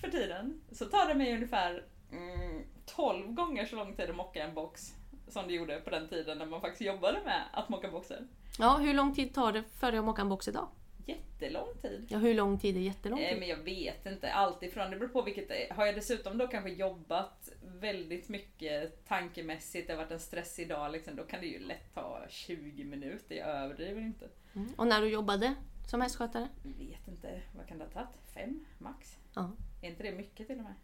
för 0.00 0.10
tiden 0.10 0.60
så 0.72 0.84
tar 0.84 1.08
det 1.08 1.14
mig 1.14 1.34
ungefär 1.34 1.84
mm, 2.12 2.62
12 2.96 3.32
gånger 3.32 3.66
så 3.66 3.76
lång 3.76 3.96
tid 3.96 4.10
att 4.10 4.16
mocka 4.16 4.42
en 4.44 4.54
box 4.54 4.92
som 5.28 5.46
det 5.48 5.54
gjorde 5.54 5.80
på 5.80 5.90
den 5.90 6.08
tiden 6.08 6.38
när 6.38 6.46
man 6.46 6.60
faktiskt 6.60 6.82
jobbade 6.82 7.20
med 7.24 7.42
att 7.52 7.68
mocka 7.68 7.90
boxen. 7.90 8.28
Ja, 8.58 8.76
hur 8.76 8.94
lång 8.94 9.14
tid 9.14 9.34
tar 9.34 9.52
det 9.52 9.62
för 9.62 9.90
dig 9.92 9.98
att 9.98 10.04
mocka 10.04 10.22
en 10.22 10.28
box 10.28 10.48
idag? 10.48 10.68
Jättelång 11.06 11.68
tid. 11.82 12.06
Ja, 12.10 12.18
hur 12.18 12.34
lång 12.34 12.58
tid 12.58 12.76
är 12.76 12.80
jättelång 12.80 13.18
Eh, 13.18 13.30
tid? 13.30 13.38
men 13.38 13.48
jag 13.48 13.56
vet 13.56 14.06
inte, 14.06 14.32
allt 14.32 14.62
ifrån, 14.62 14.90
det 14.90 14.96
beror 14.96 15.08
på 15.08 15.22
vilket 15.22 15.48
det 15.48 15.70
är. 15.70 15.74
Har 15.74 15.86
jag 15.86 15.94
dessutom 15.94 16.38
då 16.38 16.46
kanske 16.48 16.70
jobbat 16.70 17.48
väldigt 17.62 18.28
mycket 18.28 19.04
tankemässigt, 19.08 19.86
det 19.86 19.92
har 19.92 19.98
varit 20.02 20.12
en 20.12 20.20
stressig 20.20 20.68
dag, 20.68 20.92
liksom, 20.92 21.16
då 21.16 21.24
kan 21.24 21.40
det 21.40 21.46
ju 21.46 21.58
lätt 21.58 21.94
ta 21.94 22.24
20 22.28 22.84
minuter, 22.84 23.34
jag 23.36 23.48
överdriver 23.48 24.00
inte. 24.00 24.28
Mm. 24.54 24.68
Och 24.76 24.86
när 24.86 25.00
du 25.00 25.08
jobbade 25.08 25.54
som 25.90 26.00
hästskötare? 26.00 26.48
Jag 26.62 26.86
vet 26.86 27.08
inte, 27.08 27.42
vad 27.56 27.66
kan 27.68 27.78
det 27.78 27.84
ha 27.84 27.90
tagit? 27.90 28.16
Fem 28.34 28.64
max? 28.78 29.16
Ja. 29.34 29.50
Är 29.82 29.88
inte 29.88 30.02
det 30.02 30.12
mycket 30.12 30.46
till 30.46 30.56
och 30.58 30.64
med? 30.64 30.74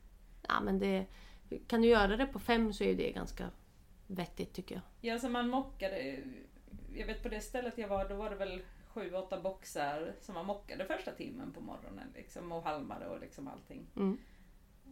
ja 0.49 0.61
men 0.61 0.78
det, 0.78 1.07
kan 1.66 1.82
du 1.82 1.88
göra 1.88 2.16
det 2.16 2.26
på 2.26 2.38
fem 2.38 2.72
så 2.72 2.84
är 2.84 2.95
det 2.95 3.11
ganska 3.12 3.51
vettigt 4.14 4.52
tycker 4.52 4.74
jag. 4.74 4.82
Ja, 5.00 5.18
så 5.18 5.28
man 5.28 5.48
mockade. 5.48 6.18
Jag 6.94 7.06
vet 7.06 7.22
på 7.22 7.28
det 7.28 7.40
stället 7.40 7.78
jag 7.78 7.88
var, 7.88 8.08
då 8.08 8.14
var 8.14 8.30
det 8.30 8.36
väl 8.36 8.62
sju, 8.86 9.14
åtta 9.14 9.40
boxar 9.40 10.14
som 10.20 10.34
man 10.34 10.46
mockade 10.46 10.84
första 10.84 11.10
timmen 11.12 11.52
på 11.52 11.60
morgonen. 11.60 12.08
Liksom, 12.14 12.52
och 12.52 12.62
halmade 12.62 13.06
och 13.08 13.20
liksom 13.20 13.48
allting. 13.48 13.86
Mm. 13.96 14.18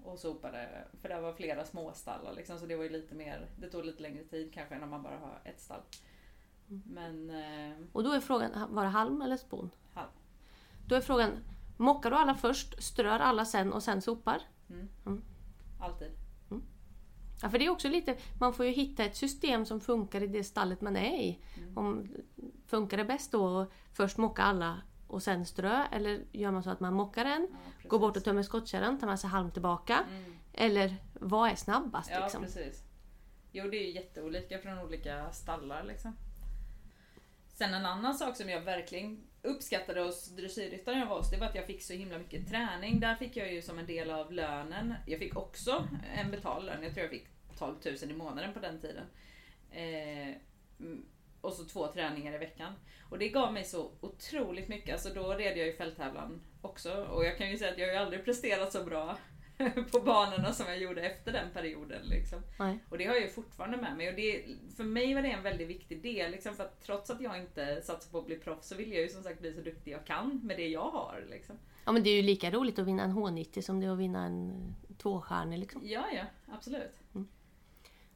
och 0.05 0.19
sopade. 0.19 0.85
För 1.03 1.09
det 1.09 1.21
var 1.21 1.33
flera 1.33 1.65
småstallar 1.65 2.35
liksom, 2.35 2.59
så 2.59 2.67
det 2.67 2.77
var 2.77 2.85
ju 2.85 2.91
lite 2.91 3.15
mer, 3.15 3.49
det 3.57 3.71
tog 3.71 3.85
lite 3.85 4.03
längre 4.03 4.25
tid 4.25 4.55
kanske 4.55 4.75
än 4.75 4.83
om 4.83 4.91
man 4.91 5.03
bara 5.03 5.19
har 5.19 5.41
ett 5.45 5.61
stall. 5.61 5.81
Mm. 6.69 6.83
Men 6.87 7.31
eh, 7.71 7.87
Och 7.93 8.05
då 8.05 8.13
är 8.13 8.21
frågan, 8.21 8.75
var 8.75 8.83
det 8.85 8.89
halm 8.91 9.23
eller 9.23 9.37
spån? 9.37 9.71
halm. 9.95 10.11
Då 10.87 10.95
är 10.95 11.01
frågan, 11.01 11.31
mockar 11.77 12.11
du 12.11 12.17
alla 12.17 12.35
först, 12.35 12.83
strör 12.83 13.19
alla 13.19 13.45
sen 13.45 13.73
och 13.73 13.83
sen 13.83 14.03
sopar? 14.03 14.43
Alltid. 15.81 16.11
Ja, 17.43 17.51
för 17.51 17.59
det 17.59 17.67
är 17.67 17.71
också 17.71 17.89
lite, 17.89 18.17
man 18.41 18.55
får 18.55 18.67
ju 18.67 18.73
hitta 18.73 19.05
ett 19.05 19.17
system 19.17 19.67
som 19.67 19.81
funkar 19.81 20.23
i 20.23 20.27
det 20.27 20.45
stallet 20.45 20.81
man 20.81 20.97
är 20.97 21.17
i. 21.17 21.39
Om, 21.75 22.09
funkar 22.67 22.97
det 22.97 23.05
bäst 23.05 23.33
då 23.33 23.59
att 23.59 23.71
först 23.93 24.17
mocka 24.17 24.43
alla 24.43 24.83
och 25.07 25.23
sen 25.23 25.47
strö? 25.47 25.85
Eller 25.93 26.21
gör 26.33 26.51
man 26.51 26.63
så 26.63 26.71
att 26.71 26.81
man 26.81 26.95
mockar 26.95 27.25
en, 27.25 27.49
Ja, 27.83 27.89
går 27.89 27.99
bort 27.99 28.17
och 28.17 28.25
tömmer 28.25 28.43
skottkärran, 28.43 28.99
tar 28.99 29.07
med 29.07 29.21
sig 29.21 29.31
halm 29.31 29.51
tillbaka? 29.51 30.05
Mm. 30.11 30.37
Eller 30.53 30.97
vad 31.15 31.51
är 31.51 31.55
snabbast 31.55 32.11
Ja, 32.11 32.21
liksom? 32.23 32.43
precis. 32.43 32.83
Jo, 33.53 33.71
det 33.71 33.77
är 33.77 33.87
ju 33.87 33.91
jätteolika 33.95 34.59
från 34.59 34.79
olika 34.79 35.33
stallar 35.33 35.85
liksom. 35.85 36.17
Sen 37.49 37.75
en 37.75 37.87
annan 37.87 38.15
sak 38.15 38.37
som 38.37 38.49
jag 38.49 38.61
verkligen 38.61 39.23
uppskattade 39.43 40.01
hos 40.01 40.29
dressyrryttaren 40.29 40.99
jag 40.99 41.07
var 41.07 41.17
hos, 41.17 41.31
det 41.31 41.37
var 41.37 41.47
att 41.47 41.55
jag 41.55 41.67
fick 41.67 41.83
så 41.83 41.93
himla 41.93 42.19
mycket 42.19 42.49
träning. 42.49 43.01
Där 43.01 43.15
fick 43.15 43.37
jag 43.37 43.53
ju 43.53 43.63
som 43.63 43.79
en 43.79 43.87
del 43.87 44.11
av 44.11 44.33
lönen. 44.33 44.95
Jag 45.07 45.19
fick 45.19 45.37
också 45.37 45.89
en 46.15 46.31
betald 46.31 46.67
lön. 46.67 46.83
Jag 46.83 46.95
tror 46.95 47.03
jag 47.03 47.11
fick 47.11 47.27
12 47.59 47.75
000 47.85 48.11
i 48.11 48.15
månaden 48.15 48.53
på 48.53 48.61
den 48.61 48.81
tiden. 48.81 49.05
Eh, 49.71 50.35
mm, 50.81 51.07
och 51.41 51.53
så 51.53 51.65
två 51.65 51.93
träningar 51.93 52.35
i 52.35 52.39
veckan. 52.39 52.73
Och 53.11 53.19
det 53.19 53.29
gav 53.29 53.53
mig 53.53 53.65
så 53.65 53.91
otroligt 54.01 54.69
mycket. 54.69 54.93
Alltså 54.93 55.09
då 55.15 55.35
red 55.35 55.59
jag 55.59 55.67
ju 55.67 55.73
fälttävlan 55.73 56.41
också. 56.63 57.05
Och 57.05 57.25
jag 57.25 57.39
kan 57.39 57.51
ju 57.51 57.59
säga 57.59 57.73
att 57.73 57.79
jag 57.79 57.87
har 57.87 57.93
ju 57.93 57.99
aldrig 57.99 58.25
presterat 58.25 58.73
så 58.73 58.85
bra 58.85 59.19
på 59.93 60.01
banorna 60.01 60.53
som 60.53 60.67
jag 60.67 60.79
gjorde 60.79 61.03
efter 61.03 61.33
den 61.33 61.51
perioden. 61.53 62.03
Liksom. 62.03 62.43
Och 62.89 62.99
det 62.99 63.05
har 63.05 63.15
jag 63.15 63.23
ju 63.23 63.29
fortfarande 63.29 63.77
med 63.77 63.97
mig. 63.97 64.09
Och 64.09 64.15
det, 64.15 64.45
för 64.77 64.85
mig 64.85 65.15
var 65.15 65.23
det 65.23 65.31
en 65.31 65.43
väldigt 65.43 65.69
viktig 65.69 66.03
del. 66.03 66.31
Liksom, 66.31 66.55
för 66.55 66.65
att 66.65 66.83
trots 66.83 67.11
att 67.11 67.21
jag 67.21 67.39
inte 67.39 67.83
satsar 67.83 68.11
på 68.11 68.19
att 68.19 68.27
bli 68.27 68.37
proffs 68.37 68.69
så 68.69 68.75
vill 68.75 68.93
jag 68.93 69.03
ju 69.03 69.09
som 69.09 69.23
sagt 69.23 69.41
bli 69.41 69.55
så 69.55 69.61
duktig 69.61 69.93
jag 69.93 70.07
kan 70.07 70.41
med 70.43 70.57
det 70.57 70.69
jag 70.69 70.91
har. 70.91 71.25
Liksom. 71.31 71.57
Ja 71.85 71.93
men 71.93 72.03
det 72.03 72.11
är 72.11 72.17
ju 72.17 72.23
lika 72.23 72.51
roligt 72.51 72.79
att 72.79 72.87
vinna 72.87 73.03
en 73.03 73.13
H90 73.13 73.61
som 73.61 73.81
det 73.81 73.87
är 73.87 73.91
att 73.91 73.99
vinna 73.99 74.25
en 74.25 74.75
tvåstjärnig 74.99 75.59
liksom. 75.59 75.83
Ja, 75.85 76.05
ja, 76.13 76.25
absolut. 76.55 76.95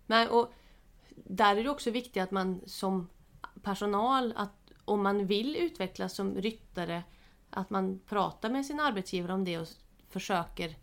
Men, 0.07 0.29
och 0.29 0.53
där 1.15 1.57
är 1.57 1.65
det 1.65 1.71
också 1.71 1.91
viktigt 1.91 2.23
att 2.23 2.31
man 2.31 2.61
som 2.67 3.09
personal, 3.63 4.33
att 4.37 4.73
om 4.85 5.03
man 5.03 5.27
vill 5.27 5.57
utvecklas 5.57 6.15
som 6.15 6.35
ryttare, 6.35 7.03
att 7.51 7.71
man 7.71 8.01
pratar 8.07 8.51
med 8.51 8.67
sin 8.67 8.81
arbetsgivare 8.81 9.33
om 9.33 9.45
det 9.45 9.59
och 9.59 9.69
försöker 10.09 10.77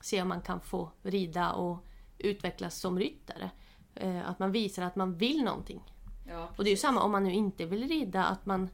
se 0.00 0.22
om 0.22 0.28
man 0.28 0.40
kan 0.42 0.60
få 0.60 0.90
rida 1.02 1.52
och 1.52 1.84
utvecklas 2.18 2.76
som 2.76 2.98
ryttare. 2.98 3.50
Eh, 3.94 4.30
Att 4.30 4.38
man 4.38 4.52
visar 4.52 4.82
att 4.82 4.96
man 4.96 5.14
vill 5.16 5.44
någonting. 5.44 5.82
Ja, 6.28 6.48
Och 6.56 6.64
det 6.64 6.70
är 6.70 6.72
ju 6.72 6.76
samma 6.76 7.02
om 7.02 7.10
man 7.12 7.24
nu 7.24 7.32
inte 7.32 7.66
vill 7.66 7.88
rida, 7.88 8.24
att 8.24 8.46
man 8.46 8.68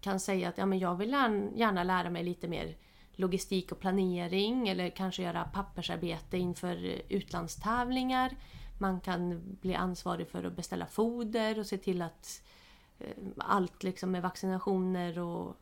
kan 0.00 0.20
säga 0.20 0.48
att 0.48 0.58
ja, 0.58 0.66
men 0.66 0.78
jag 0.78 0.94
vill 0.96 1.10
gärna- 1.10 1.84
lära 1.84 2.10
mig 2.10 2.24
lite 2.24 2.48
mer 2.48 2.76
logistik 3.12 3.72
och 3.72 3.80
planering 3.80 4.68
eller 4.68 4.90
kanske 4.90 5.22
göra 5.22 5.44
pappersarbete 5.44 6.38
inför 6.38 7.02
utlandstävlingar. 7.08 8.36
Man 8.78 9.00
kan 9.00 9.40
bli 9.60 9.74
ansvarig 9.74 10.28
för 10.28 10.44
att 10.44 10.56
beställa 10.56 10.86
foder 10.86 11.58
och 11.58 11.66
se 11.66 11.78
till 11.78 12.02
att 12.02 12.42
eh, 12.98 13.06
allt 13.36 13.82
liksom 13.82 14.10
med 14.10 14.22
vaccinationer 14.22 15.18
och 15.18 15.56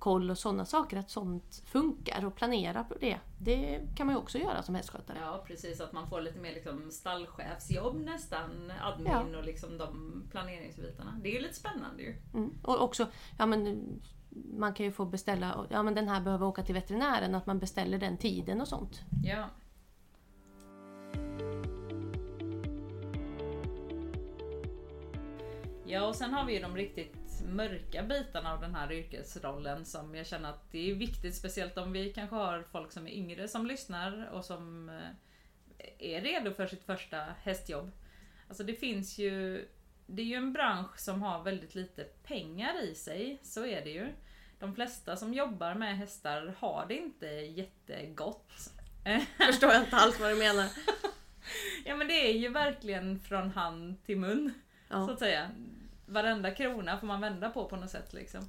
tandkoll 0.00 0.30
och 0.30 0.38
sådana 0.38 0.64
saker, 0.64 0.96
att 0.96 1.10
sånt 1.10 1.62
funkar 1.66 2.24
och 2.24 2.34
planera 2.34 2.84
på 2.84 2.94
det. 3.00 3.18
Det 3.38 3.80
kan 3.96 4.06
man 4.06 4.14
ju 4.16 4.20
också 4.20 4.38
göra 4.38 4.62
som 4.62 4.74
hästskötare. 4.74 5.18
Ja, 5.20 5.44
precis. 5.46 5.80
Att 5.80 5.92
man 5.92 6.08
får 6.08 6.20
lite 6.20 6.38
mer 6.40 6.54
liksom 6.54 6.90
stallchefsjobb 6.90 8.00
nästan. 8.04 8.72
Admin 8.82 9.12
Ja. 9.32 9.38
och 9.38 9.44
liksom 9.44 9.78
de 9.78 10.22
planeringsbitarna. 10.30 11.18
Det 11.22 11.28
är 11.28 11.32
ju 11.32 11.40
lite 11.40 11.54
spännande 11.54 12.02
ju. 12.02 12.16
Mm. 12.34 12.50
Och 12.62 12.82
också, 12.82 13.06
ja 13.38 13.46
men 13.46 13.84
man 14.58 14.74
kan 14.74 14.86
ju 14.86 14.92
få 14.92 15.04
beställa, 15.04 15.66
ja 15.70 15.82
men 15.82 15.94
den 15.94 16.08
här 16.08 16.20
behöver 16.20 16.46
åka 16.46 16.62
till 16.62 16.74
veterinären, 16.74 17.34
att 17.34 17.46
man 17.46 17.58
beställer 17.58 17.98
den 17.98 18.16
tiden 18.16 18.60
och 18.60 18.68
sånt. 18.68 19.00
Ja. 19.24 19.46
Ja, 25.84 26.06
och 26.06 26.14
sen 26.14 26.34
har 26.34 26.44
vi 26.44 26.54
ju 26.54 26.60
de 26.60 26.76
riktigt 26.76 27.19
mörka 27.48 28.02
bitarna 28.02 28.52
av 28.52 28.60
den 28.60 28.74
här 28.74 28.92
yrkesrollen 28.92 29.84
som 29.84 30.14
jag 30.14 30.26
känner 30.26 30.48
att 30.50 30.72
det 30.72 30.90
är 30.90 30.94
viktigt, 30.94 31.34
speciellt 31.34 31.78
om 31.78 31.92
vi 31.92 32.12
kanske 32.12 32.36
har 32.36 32.64
folk 32.72 32.92
som 32.92 33.06
är 33.06 33.10
yngre 33.12 33.48
som 33.48 33.66
lyssnar 33.66 34.30
och 34.32 34.44
som 34.44 34.88
eh, 34.88 35.84
är 35.98 36.20
redo 36.20 36.54
för 36.54 36.66
sitt 36.66 36.84
första 36.84 37.16
hästjobb. 37.42 37.90
Alltså 38.48 38.64
det 38.64 38.74
finns 38.74 39.18
ju, 39.18 39.64
det 40.06 40.22
är 40.22 40.26
ju 40.26 40.34
en 40.34 40.52
bransch 40.52 40.98
som 40.98 41.22
har 41.22 41.42
väldigt 41.42 41.74
lite 41.74 42.04
pengar 42.04 42.82
i 42.84 42.94
sig, 42.94 43.38
så 43.42 43.66
är 43.66 43.84
det 43.84 43.90
ju. 43.90 44.08
De 44.58 44.74
flesta 44.74 45.16
som 45.16 45.34
jobbar 45.34 45.74
med 45.74 45.96
hästar 45.98 46.54
har 46.58 46.86
det 46.88 46.94
inte 46.96 47.26
jättegott. 47.26 48.52
Förstår 49.46 49.72
jag 49.72 49.82
inte 49.82 49.96
alls 49.96 50.20
vad 50.20 50.30
du 50.30 50.36
menar. 50.36 50.66
Ja 51.84 51.96
men 51.96 52.08
det 52.08 52.30
är 52.30 52.38
ju 52.38 52.48
verkligen 52.48 53.20
från 53.20 53.50
hand 53.50 54.04
till 54.06 54.18
mun. 54.18 54.52
Så 54.88 54.94
Ja. 54.94 55.12
att 55.12 55.18
säga. 55.18 55.50
Varenda 56.10 56.50
krona 56.50 56.98
får 56.98 57.06
man 57.06 57.20
vända 57.20 57.50
på 57.50 57.64
på 57.64 57.76
något 57.76 57.90
sätt 57.90 58.12
liksom. 58.12 58.48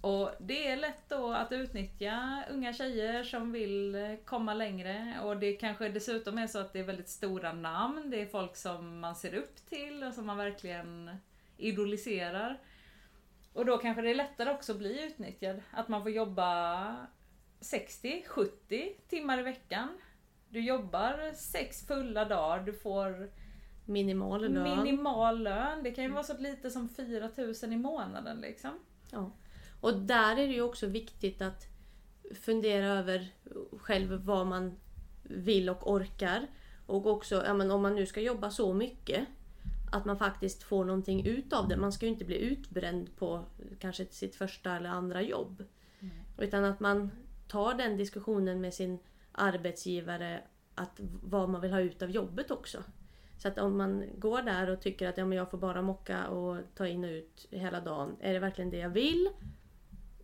Och 0.00 0.30
det 0.38 0.68
är 0.68 0.76
lätt 0.76 1.08
då 1.08 1.32
att 1.32 1.52
utnyttja 1.52 2.44
unga 2.50 2.72
tjejer 2.72 3.24
som 3.24 3.52
vill 3.52 3.94
eh, 3.94 4.16
komma 4.24 4.54
längre. 4.54 5.20
Och 5.22 5.36
det 5.36 5.52
kanske 5.52 5.88
dessutom 5.88 6.38
är 6.38 6.46
så 6.46 6.58
att 6.58 6.72
det 6.72 6.78
är 6.78 6.84
väldigt 6.84 7.08
stora 7.08 7.52
namn. 7.52 8.10
Det 8.10 8.22
är 8.22 8.26
folk 8.26 8.56
som 8.56 9.00
man 9.00 9.16
ser 9.16 9.34
upp 9.34 9.56
till 9.68 10.04
och 10.04 10.14
som 10.14 10.26
man 10.26 10.36
verkligen 10.36 11.10
idoliserar. 11.56 12.58
Och 13.52 13.66
då 13.66 13.78
kanske 13.78 14.02
det 14.02 14.10
är 14.10 14.14
lättare 14.14 14.50
också 14.50 14.72
att 14.72 14.78
bli 14.78 15.06
utnyttjad. 15.06 15.62
Att 15.70 15.88
man 15.88 16.02
får 16.02 16.10
jobba 16.10 16.96
60-70 17.60 18.92
timmar 19.08 19.38
i 19.38 19.42
veckan. 19.42 19.88
Du 20.48 20.60
jobbar 20.60 21.32
sex 21.34 21.86
fulla 21.86 22.24
dagar, 22.24 22.60
du 22.60 22.72
får 22.72 23.30
Minimal 23.86 24.52
lön. 24.52 24.84
minimal 24.84 25.42
lön. 25.42 25.82
Det 25.82 25.90
kan 25.90 26.04
ju 26.04 26.10
vara 26.10 26.22
så 26.22 26.38
lite 26.38 26.70
som 26.70 26.88
4000 26.88 27.72
i 27.72 27.76
månaden 27.76 28.40
liksom. 28.40 28.70
Ja. 29.10 29.30
Och 29.80 29.94
där 29.94 30.32
är 30.32 30.46
det 30.46 30.54
ju 30.54 30.62
också 30.62 30.86
viktigt 30.86 31.42
att 31.42 31.66
fundera 32.34 32.86
över 32.86 33.28
själv 33.78 34.12
vad 34.24 34.46
man 34.46 34.76
vill 35.22 35.70
och 35.70 35.90
orkar. 35.92 36.46
Och 36.86 37.06
också, 37.06 37.42
ja, 37.46 37.54
men 37.54 37.70
om 37.70 37.82
man 37.82 37.94
nu 37.94 38.06
ska 38.06 38.20
jobba 38.20 38.50
så 38.50 38.72
mycket, 38.72 39.26
att 39.92 40.04
man 40.04 40.18
faktiskt 40.18 40.62
får 40.62 40.84
någonting 40.84 41.26
ut 41.26 41.52
av 41.52 41.68
det. 41.68 41.76
Man 41.76 41.92
ska 41.92 42.06
ju 42.06 42.12
inte 42.12 42.24
bli 42.24 42.38
utbränd 42.38 43.16
på 43.16 43.44
kanske 43.78 44.06
sitt 44.10 44.36
första 44.36 44.76
eller 44.76 44.90
andra 44.90 45.22
jobb. 45.22 45.64
Utan 46.38 46.64
att 46.64 46.80
man 46.80 47.10
tar 47.48 47.74
den 47.74 47.96
diskussionen 47.96 48.60
med 48.60 48.74
sin 48.74 48.98
arbetsgivare, 49.32 50.42
att 50.74 51.00
vad 51.22 51.48
man 51.48 51.60
vill 51.60 51.72
ha 51.72 51.80
ut 51.80 52.02
av 52.02 52.10
jobbet 52.10 52.50
också. 52.50 52.82
Så 53.38 53.48
att 53.48 53.58
om 53.58 53.76
man 53.76 54.04
går 54.18 54.42
där 54.42 54.70
och 54.70 54.80
tycker 54.80 55.08
att 55.08 55.18
ja, 55.18 55.24
men 55.24 55.38
jag 55.38 55.50
får 55.50 55.58
bara 55.58 55.82
mocka 55.82 56.28
och 56.28 56.58
ta 56.74 56.86
in 56.86 57.04
och 57.04 57.10
ut 57.10 57.46
hela 57.50 57.80
dagen. 57.80 58.16
Är 58.20 58.32
det 58.32 58.38
verkligen 58.38 58.70
det 58.70 58.78
jag 58.78 58.90
vill? 58.90 59.28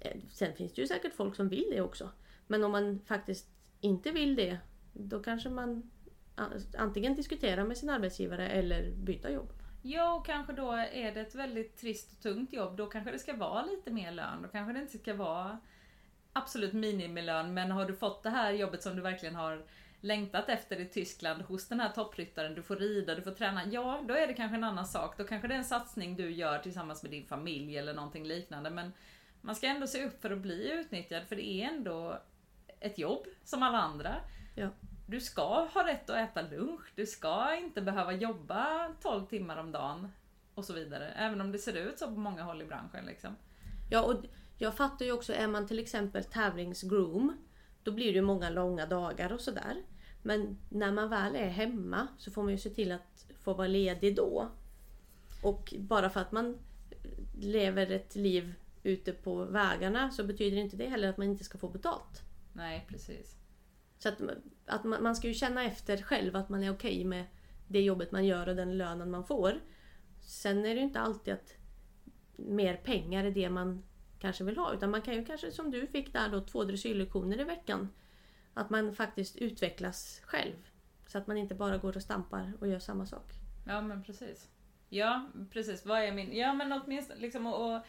Eh, 0.01 0.17
sen 0.31 0.55
finns 0.55 0.73
det 0.73 0.81
ju 0.81 0.87
säkert 0.87 1.15
folk 1.15 1.37
som 1.37 1.49
vill 1.49 1.67
det 1.71 1.81
också. 1.81 2.11
Men 2.47 2.65
om 2.65 2.73
man 2.73 3.01
faktiskt 3.07 3.47
inte 3.81 4.11
vill 4.11 4.37
det, 4.37 4.59
då 4.93 5.23
kanske 5.23 5.49
man 5.49 5.91
antingen 6.79 7.15
diskuterar 7.15 7.65
med 7.65 7.77
sin 7.77 7.91
arbetsgivare 7.91 8.49
eller 8.49 8.91
byta 8.91 9.31
jobb. 9.31 9.53
Ja, 9.83 10.15
och 10.15 10.27
kanske 10.27 10.53
då 10.53 10.73
är 10.73 11.15
det 11.15 11.21
ett 11.21 11.35
väldigt 11.35 11.77
trist 11.77 12.13
och 12.13 12.23
tungt 12.23 12.53
jobb. 12.53 12.77
Då 12.77 12.87
kanske 12.87 13.11
det 13.11 13.19
ska 13.19 13.37
vara 13.37 13.65
lite 13.65 13.91
mer 13.91 14.13
lön. 14.13 14.43
Då 14.43 14.49
kanske 14.49 14.73
det 14.73 14.81
inte 14.81 14.99
ska 14.99 15.15
vara 15.15 15.59
absolut 16.33 16.73
minimilön. 16.73 17.55
Men 17.55 17.71
har 17.71 17.87
du 17.87 17.95
fått 17.95 18.23
det 18.23 18.31
här 18.31 18.53
jobbet 18.53 18.83
som 18.83 18.97
du 18.97 19.03
verkligen 19.03 19.35
har 19.35 19.65
längtat 20.03 20.49
efter 20.49 20.81
i 20.81 20.89
Tyskland 20.89 21.43
hos 21.43 21.69
den 21.69 21.81
här 21.81 21.89
toppryttaren, 21.93 22.55
du 22.55 22.63
får 22.63 22.77
rida, 22.77 23.15
du 23.15 23.23
får 23.23 23.31
träna. 23.31 23.67
Ja, 23.67 24.03
då 24.09 24.15
är 24.15 24.27
det 24.27 24.35
kanske 24.35 24.57
en 24.57 24.65
annan 24.65 24.87
sak. 24.87 25.19
Då 25.19 25.25
kanske 25.25 25.49
det 25.49 25.55
är 25.55 25.59
en 25.59 25.65
satsning 25.65 26.17
du 26.17 26.31
gör 26.31 26.59
tillsammans 26.59 27.03
med 27.03 27.13
din 27.13 27.27
familj 27.27 27.79
eller 27.79 27.95
någonting 27.95 28.25
liknande. 28.25 28.71
Men 28.71 28.93
man 29.41 29.57
ska 29.57 29.67
ändå 29.67 29.87
se 29.87 30.05
upp 30.07 30.23
för 30.23 30.31
att 30.31 30.39
bli 30.39 30.73
utnyttjad 30.73 31.23
för 31.27 31.37
det 31.37 31.47
är 31.47 31.69
ändå 31.69 32.19
ett 32.81 32.99
jobb 32.99 33.27
som 33.45 33.63
alla 33.63 33.79
andra. 33.79 34.15
Ja. 34.55 34.69
Du 35.07 35.21
ska 35.21 35.65
ha 35.65 35.87
rätt 35.87 36.11
att 36.11 36.17
äta 36.17 36.43
lunch, 36.43 36.93
du 36.95 37.07
ska 37.07 37.55
inte 37.55 37.83
behöva 37.83 38.13
jobba 38.13 38.95
12 39.03 39.27
timmar 39.27 39.57
om 39.57 39.73
dagen 39.73 40.09
och 40.55 40.65
så 40.65 40.73
vidare. 40.73 41.09
Även 41.17 41.41
om 41.41 41.53
det 41.53 41.59
ser 41.59 41.77
ut 41.77 41.99
så 41.99 42.07
på 42.07 42.21
många 42.21 42.43
håll 42.43 42.63
i 42.63 42.65
branschen. 42.65 43.07
Liksom. 43.07 43.37
Ja, 43.91 44.03
och 44.03 44.25
jag 44.59 44.77
fattar 44.77 45.05
ju 45.05 45.13
också, 45.13 45.33
är 45.33 45.47
man 45.47 45.67
till 45.67 45.79
exempel 45.79 46.25
tävlingsgroom, 46.25 47.37
då 47.83 47.93
blir 47.93 48.07
det 48.07 48.13
ju 48.13 48.23
många 48.23 48.51
långa 48.51 48.87
dagar 48.87 49.33
och 49.33 49.41
sådär. 49.41 49.83
Men 50.23 50.59
när 50.69 50.93
man 50.93 51.09
väl 51.09 51.37
är 51.37 51.49
hemma 51.49 52.09
så 52.19 52.31
får 52.31 52.43
man 52.43 52.53
ju 52.53 52.59
se 52.59 52.71
till 52.71 52.93
att 52.93 53.27
få 53.39 53.55
vara 53.55 53.69
ledig 53.69 54.17
då. 54.17 54.49
Och 55.43 55.75
bara 55.79 56.11
för 56.11 56.21
att 56.21 56.33
man 56.33 56.59
lever 57.41 57.91
ett 57.91 58.15
liv 58.15 58.55
ute 58.83 59.13
på 59.13 59.45
vägarna 59.45 60.11
så 60.11 60.25
betyder 60.25 60.57
inte 60.57 60.77
det 60.77 60.89
heller 60.89 61.09
att 61.09 61.17
man 61.17 61.27
inte 61.27 61.45
ska 61.45 61.59
få 61.59 61.69
betalt. 61.69 62.23
Nej, 62.53 62.87
precis. 62.89 63.37
Så 63.99 64.09
att, 64.09 64.21
att 64.67 64.85
man, 64.85 65.03
man 65.03 65.17
ska 65.17 65.29
ju 65.29 65.35
känna 65.35 65.65
efter 65.65 65.97
själv 65.97 66.37
att 66.37 66.49
man 66.49 66.63
är 66.63 66.73
okej 66.73 67.05
med 67.05 67.25
det 67.69 67.81
jobbet 67.81 68.13
man 68.13 68.27
gör 68.27 68.49
och 68.49 68.57
den 68.57 68.79
lönen 68.79 69.11
man 69.11 69.25
får. 69.25 69.61
Sen 70.21 70.59
är 70.59 70.75
det 70.75 70.75
ju 70.75 70.87
inte 70.87 71.01
alltid 71.01 71.35
att 71.35 71.55
mer 72.37 72.77
pengar 72.77 73.25
är 73.25 73.31
det 73.31 73.51
man 73.51 73.83
kanske 74.19 74.45
vill 74.45 74.57
ha. 74.57 74.75
Utan 74.75 74.91
man 74.91 75.03
kan 75.03 75.15
ju 75.15 75.25
kanske 75.25 75.53
som 75.53 75.71
du 75.71 75.87
fick 75.87 76.13
där 76.13 76.29
då 76.29 76.41
två 76.41 76.65
dressyrlektioner 76.65 77.41
i 77.41 77.45
veckan. 77.45 77.89
Att 78.55 78.71
man 78.71 78.95
faktiskt 78.95 79.37
utvecklas 79.37 80.21
själv. 80.25 80.69
Så 81.07 81.19
att 81.19 81.27
man 81.27 81.37
inte 81.37 81.55
bara 81.55 81.79
går 81.79 81.97
och 81.97 82.03
stampar 82.03 82.53
och 82.61 82.69
gör 82.69 82.79
samma 82.79 83.07
sak. 83.07 83.33
Ja 83.67 83.81
men 83.81 84.03
precis. 84.03 84.49
Ja 84.89 85.29
precis, 85.51 85.87
vad 85.87 86.01
är 86.01 86.13
min... 86.13 86.37
Ja 86.37 86.53
men 86.53 86.73
åtminstone 86.73 87.21
liksom 87.21 87.47
och, 87.47 87.77
och 87.77 87.83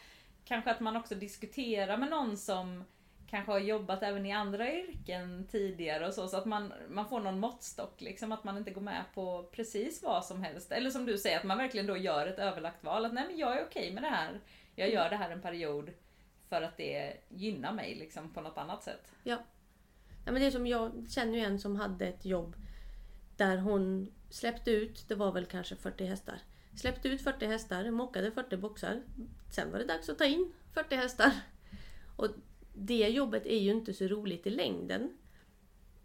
kanske 0.44 0.70
att 0.70 0.80
man 0.80 0.96
också 0.96 1.14
diskuterar 1.14 1.96
med 1.96 2.10
någon 2.10 2.36
som 2.36 2.84
kanske 3.30 3.52
har 3.52 3.58
jobbat 3.58 4.02
även 4.02 4.26
i 4.26 4.32
andra 4.32 4.72
yrken 4.72 5.46
tidigare 5.50 6.06
och 6.06 6.14
så, 6.14 6.28
så 6.28 6.36
att 6.36 6.44
man, 6.44 6.72
man 6.88 7.08
får 7.08 7.20
någon 7.20 7.40
måttstock 7.40 8.00
liksom, 8.00 8.32
att 8.32 8.44
man 8.44 8.58
inte 8.58 8.70
går 8.70 8.80
med 8.80 9.04
på 9.14 9.48
precis 9.52 10.02
vad 10.02 10.24
som 10.24 10.42
helst. 10.42 10.72
Eller 10.72 10.90
som 10.90 11.06
du 11.06 11.18
säger, 11.18 11.38
att 11.38 11.44
man 11.44 11.58
verkligen 11.58 11.86
då 11.86 11.96
gör 11.96 12.26
ett 12.26 12.38
överlagt 12.38 12.84
val, 12.84 13.04
att 13.04 13.14
nej 13.14 13.26
men 13.26 13.38
jag 13.38 13.58
är 13.58 13.64
okej 13.64 13.92
med 13.92 14.02
det 14.02 14.08
här. 14.08 14.40
Jag 14.74 14.90
gör 14.90 15.10
det 15.10 15.16
här 15.16 15.30
en 15.30 15.42
period 15.42 15.90
för 16.48 16.62
att 16.62 16.76
det 16.76 17.16
gynnar 17.28 17.72
mig 17.72 17.94
liksom 17.94 18.32
på 18.32 18.40
något 18.40 18.58
annat 18.58 18.82
sätt. 18.82 19.12
Ja. 19.22 19.38
Ja 20.24 20.32
men 20.32 20.40
det 20.40 20.46
är 20.46 20.50
som 20.50 20.66
jag 20.66 21.06
känner 21.08 21.38
ju 21.38 21.44
en 21.44 21.58
som 21.58 21.76
hade 21.76 22.06
ett 22.06 22.24
jobb 22.24 22.56
där 23.36 23.56
hon 23.56 24.12
släppte 24.30 24.70
ut, 24.70 25.08
det 25.08 25.14
var 25.14 25.32
väl 25.32 25.46
kanske 25.46 25.76
40 25.76 26.04
hästar. 26.04 26.38
Släppte 26.76 27.08
ut 27.08 27.22
40 27.22 27.46
hästar, 27.46 27.90
mockade 27.90 28.30
40 28.30 28.56
boxar. 28.56 29.02
Sen 29.50 29.70
var 29.70 29.78
det 29.78 29.84
dags 29.84 30.08
att 30.08 30.18
ta 30.18 30.24
in 30.24 30.52
40 30.72 30.96
hästar. 30.96 31.32
Och 32.16 32.28
det 32.74 33.08
jobbet 33.08 33.46
är 33.46 33.58
ju 33.58 33.70
inte 33.70 33.94
så 33.94 34.04
roligt 34.04 34.46
i 34.46 34.50
längden. 34.50 35.18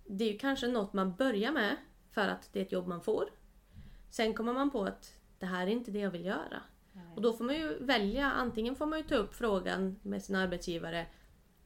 Det 0.05 0.23
är 0.23 0.31
ju 0.31 0.37
kanske 0.37 0.67
något 0.67 0.93
man 0.93 1.15
börjar 1.15 1.51
med 1.51 1.75
för 2.11 2.27
att 2.27 2.49
det 2.53 2.59
är 2.59 2.63
ett 2.65 2.71
jobb 2.71 2.87
man 2.87 3.01
får. 3.01 3.29
Sen 4.09 4.33
kommer 4.33 4.53
man 4.53 4.71
på 4.71 4.83
att 4.83 5.13
det 5.39 5.45
här 5.45 5.67
är 5.67 5.71
inte 5.71 5.91
det 5.91 5.99
jag 5.99 6.11
vill 6.11 6.25
göra. 6.25 6.61
Nej. 6.91 7.03
Och 7.15 7.21
då 7.21 7.33
får 7.33 7.43
man 7.43 7.55
ju 7.55 7.83
välja, 7.83 8.31
antingen 8.31 8.75
får 8.75 8.85
man 8.85 8.99
ju 8.99 9.05
ta 9.05 9.15
upp 9.15 9.35
frågan 9.35 9.99
med 10.01 10.23
sin 10.23 10.35
arbetsgivare 10.35 11.05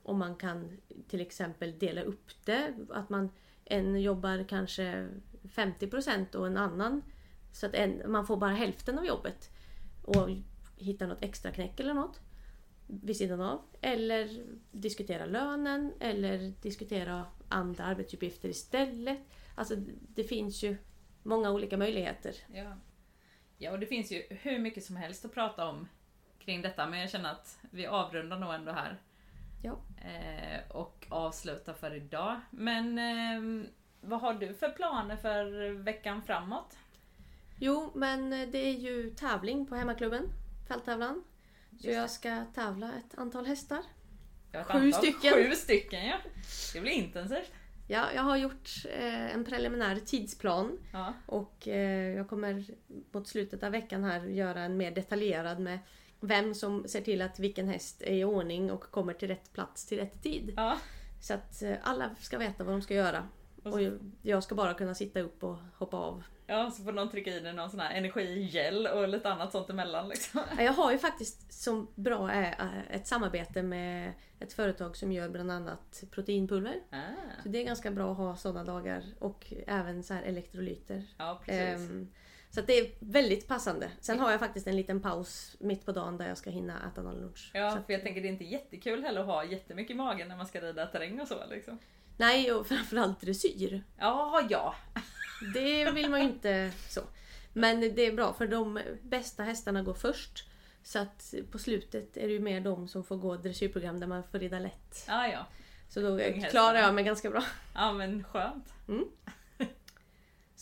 om 0.04 0.20
man 0.20 0.36
kan 0.36 0.78
till 1.08 1.22
exempel 1.22 1.80
dela 1.80 2.02
upp 2.02 2.46
det. 2.46 2.74
Att 2.90 3.10
man 3.10 3.30
en 3.66 4.02
jobbar 4.02 4.46
kanske 4.50 5.08
50% 5.44 6.36
och 6.36 6.48
en 6.48 6.58
annan 6.58 7.02
så 7.52 7.66
att 7.66 7.74
en, 7.74 8.12
man 8.12 8.28
får 8.28 8.38
bara 8.38 8.52
hälften 8.52 9.00
av 9.00 9.06
jobbet. 9.06 9.50
Och 10.04 10.30
hitta 10.78 11.08
något 11.08 11.24
extra 11.24 11.52
knäck 11.52 11.80
eller 11.80 11.94
något 11.94 12.20
vid 12.88 13.18
sidan 13.18 13.42
av. 13.42 13.62
Eller 13.82 14.46
diskutera 14.72 15.26
lönen 15.26 15.94
eller 16.00 16.54
diskutera 16.62 17.26
andra 17.50 17.84
arbetsuppgifter 17.84 18.50
istället. 18.50 19.20
Alltså 19.56 19.76
det 20.16 20.24
finns 20.24 20.64
ju 20.64 20.78
många 21.24 21.52
olika 21.52 21.78
möjligheter. 21.78 22.36
Ja. 22.54 22.78
ja, 23.58 23.72
och 23.72 23.80
det 23.80 23.86
finns 23.86 24.12
ju 24.12 24.24
hur 24.30 24.60
mycket 24.60 24.84
som 24.84 24.96
helst 24.96 25.26
att 25.26 25.34
prata 25.34 25.70
om 25.70 25.88
kring 26.40 26.62
detta 26.62 26.90
men 26.90 27.00
jag 27.00 27.10
känner 27.10 27.32
att 27.32 27.60
vi 27.72 27.86
avrundar 27.86 28.40
nog 28.40 28.54
ändå 28.54 28.72
här. 28.72 29.02
Ja. 29.64 29.80
Eh, 29.98 30.72
och 30.72 31.06
avslutar 31.10 31.74
för 31.74 31.96
idag. 31.96 32.40
Men 32.50 32.98
eh, 32.98 33.68
vad 34.02 34.22
har 34.22 34.34
du 34.34 34.54
för 34.54 34.70
planer 34.70 35.16
för 35.16 35.70
veckan 35.72 36.22
framåt? 36.22 36.78
Jo, 37.60 37.92
men 37.96 38.30
det 38.30 38.58
är 38.58 38.74
ju 38.74 39.10
tävling 39.10 39.66
på 39.66 39.76
hemmaklubben, 39.76 40.30
fälttävlan. 40.68 41.24
Så 41.82 41.90
jag 41.90 42.10
ska 42.10 42.46
tävla 42.56 42.88
ett 42.88 43.18
antal 43.18 43.46
hästar. 43.46 43.82
Ett 44.52 44.66
sju 44.66 44.74
antal. 44.74 44.94
stycken. 44.94 45.34
Sju 45.34 45.56
stycken 45.56 46.06
ja. 46.06 46.18
Det 46.74 46.82
blir 46.82 46.92
intensivt. 46.92 47.52
Ja, 47.88 48.14
jag 48.16 48.22
har 48.22 48.38
gjort 48.38 48.70
eh, 49.00 49.34
en 49.34 49.46
preliminär 49.46 50.00
tidsplan. 50.06 50.80
Ja. 50.94 51.14
Och 51.26 51.68
eh, 51.68 52.16
jag 52.16 52.28
kommer 52.30 52.66
mot 53.12 53.28
slutet 53.28 53.64
av 53.64 53.72
veckan 53.72 54.04
här 54.04 54.26
göra 54.26 54.62
en 54.62 54.78
mer 54.78 54.92
detaljerad 54.92 55.60
med 55.60 55.80
vem 56.24 56.56
som 56.56 56.88
ser 56.88 57.02
till 57.02 57.22
att 57.22 57.40
vilken 57.40 57.68
häst 57.68 58.02
är 58.02 58.14
i 58.14 58.24
ordning 58.24 58.72
och 58.72 58.82
kommer 58.82 59.14
till 59.14 59.28
rätt 59.28 59.54
plats 59.54 59.86
till 59.86 59.98
rätt 59.98 60.24
tid. 60.24 60.54
Ja. 60.56 60.78
Så 61.22 61.34
att 61.34 61.62
eh, 61.62 61.76
alla 61.84 62.16
ska 62.20 62.38
veta 62.38 62.64
vad 62.64 62.74
de 62.74 62.82
ska 62.82 62.94
göra. 62.94 63.28
Och 63.64 63.80
jag 64.22 64.44
ska 64.44 64.56
bara 64.56 64.74
kunna 64.74 64.96
sitta 64.96 65.20
upp 65.20 65.44
och 65.44 65.58
hoppa 65.78 65.98
av 65.98 66.24
Ja, 66.48 66.72
så 66.72 66.84
får 66.84 66.92
någon 66.92 67.10
trycka 67.10 67.32
i 67.32 67.40
dig 67.40 67.54
någon 67.54 67.70
sån 67.70 67.80
här 67.80 67.98
energigel 67.98 68.88
och 68.88 69.08
lite 69.08 69.30
annat 69.30 69.52
sånt 69.52 69.70
emellan. 69.70 70.10
Liksom. 70.10 70.42
Jag 70.58 70.74
har 70.74 70.92
ju 70.92 70.98
faktiskt 70.98 71.54
som 71.54 71.88
bra 71.96 72.32
är 72.32 72.56
eh, 72.60 72.96
ett 72.96 73.08
samarbete 73.08 73.64
med 73.64 74.14
ett 74.40 74.54
företag 74.54 74.98
som 74.98 75.12
gör 75.12 75.30
bland 75.30 75.52
annat 75.52 76.04
proteinpulver. 76.12 76.76
Ah. 76.90 76.98
Så 77.44 77.50
det 77.50 77.58
är 77.58 77.66
ganska 77.66 77.92
bra 77.92 78.12
att 78.12 78.18
ha 78.18 78.36
sådana 78.36 78.64
dagar 78.64 79.04
och 79.20 79.54
även 79.68 80.04
så 80.04 80.14
här 80.14 80.24
elektrolyter. 80.24 81.04
Ja, 81.18 81.42
precis. 81.46 81.90
Um, 81.90 82.12
så 82.56 82.62
det 82.62 82.80
är 82.80 82.92
väldigt 83.00 83.48
passande. 83.48 83.92
Sen 84.00 84.20
har 84.20 84.32
jag 84.32 84.40
faktiskt 84.40 84.68
en 84.68 84.76
liten 84.76 85.02
paus 85.02 85.56
mitt 85.60 85.86
på 85.86 85.92
dagen 85.92 86.18
där 86.18 86.28
jag 86.28 86.38
ska 86.38 86.50
hinna 86.50 86.92
äta 86.92 87.02
någon 87.02 87.16
lunch. 87.16 87.52
Ja, 87.54 87.82
för 87.86 87.94
jag 87.94 88.04
tänker 88.04 88.22
det 88.22 88.28
är 88.28 88.32
inte 88.32 88.44
jättekul 88.44 89.04
heller 89.04 89.22
att 89.22 89.28
ha 89.28 89.44
jättemycket 89.44 89.92
i 89.92 89.94
magen 89.94 90.28
när 90.28 90.38
man 90.38 90.48
ska 90.48 90.62
rida 90.62 90.86
terräng 90.86 91.22
och 91.22 91.28
så. 91.28 91.46
Liksom. 91.50 91.80
Nej, 92.18 92.54
och 92.54 92.68
framförallt 92.68 93.22
dressyr. 93.22 93.84
Ja, 93.98 94.48
ja. 94.50 94.76
Det 95.54 95.92
vill 95.92 96.10
man 96.10 96.20
ju 96.20 96.26
inte 96.26 96.72
så. 96.90 97.02
Men 97.54 97.80
det 97.80 98.02
är 98.02 98.14
bra 98.14 98.34
för 98.34 98.48
de 98.48 98.80
bästa 99.02 99.44
hästarna 99.44 99.82
går 99.82 99.94
först. 99.94 100.48
Så 100.84 101.00
att 101.00 101.34
på 101.52 101.60
slutet 101.60 102.18
är 102.18 102.28
det 102.28 102.34
ju 102.34 102.40
mer 102.40 102.62
de 102.62 102.88
som 102.88 103.04
får 103.04 103.18
gå 103.18 103.36
dressyrprogram 103.36 104.00
där 104.00 104.08
man 104.08 104.24
får 104.24 104.40
rida 104.40 104.60
lätt. 104.60 105.06
Ja, 105.08 105.28
ja. 105.28 105.46
Så 105.90 106.02
då 106.02 106.20
klarar 106.50 106.80
jag 106.80 106.96
mig 106.96 107.04
ganska 107.04 107.30
bra. 107.30 107.44
Ja 107.76 107.94
men 107.94 108.24
skönt. 108.24 108.74
Mm. 108.88 109.06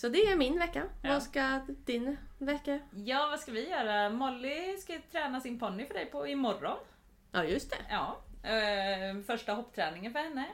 Så 0.01 0.09
det 0.09 0.25
är 0.25 0.35
min 0.35 0.59
vecka. 0.59 0.83
Ja. 1.01 1.09
Vad 1.09 1.23
ska 1.23 1.59
din 1.67 2.17
vecka? 2.37 2.79
Ja, 2.95 3.27
vad 3.29 3.39
ska 3.39 3.51
vi 3.51 3.69
göra? 3.69 4.09
Molly 4.09 4.77
ska 4.77 4.93
träna 5.11 5.41
sin 5.41 5.59
ponny 5.59 5.85
för 5.85 5.93
dig 5.93 6.05
på 6.05 6.27
imorgon. 6.27 6.77
Ja, 7.31 7.43
just 7.43 7.69
det. 7.69 7.77
Ja. 7.89 8.17
Eh, 8.49 9.21
första 9.21 9.53
hoppträningen 9.53 10.11
för 10.11 10.19
henne. 10.19 10.45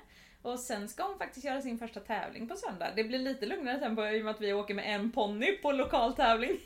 Och 0.41 0.59
sen 0.59 0.89
ska 0.89 1.07
hon 1.07 1.17
faktiskt 1.17 1.45
göra 1.45 1.61
sin 1.61 1.79
första 1.79 1.99
tävling 1.99 2.47
på 2.47 2.55
söndag. 2.55 2.91
Det 2.95 3.03
blir 3.03 3.19
lite 3.19 3.45
lugnare 3.45 3.79
tempo 3.79 4.05
i 4.05 4.21
och 4.21 4.25
med 4.25 4.35
att 4.35 4.41
vi 4.41 4.53
åker 4.53 4.73
med 4.73 4.95
en 4.95 5.11
ponny 5.11 5.57
på 5.57 5.71
lokal 5.71 6.15
tävling. 6.15 6.59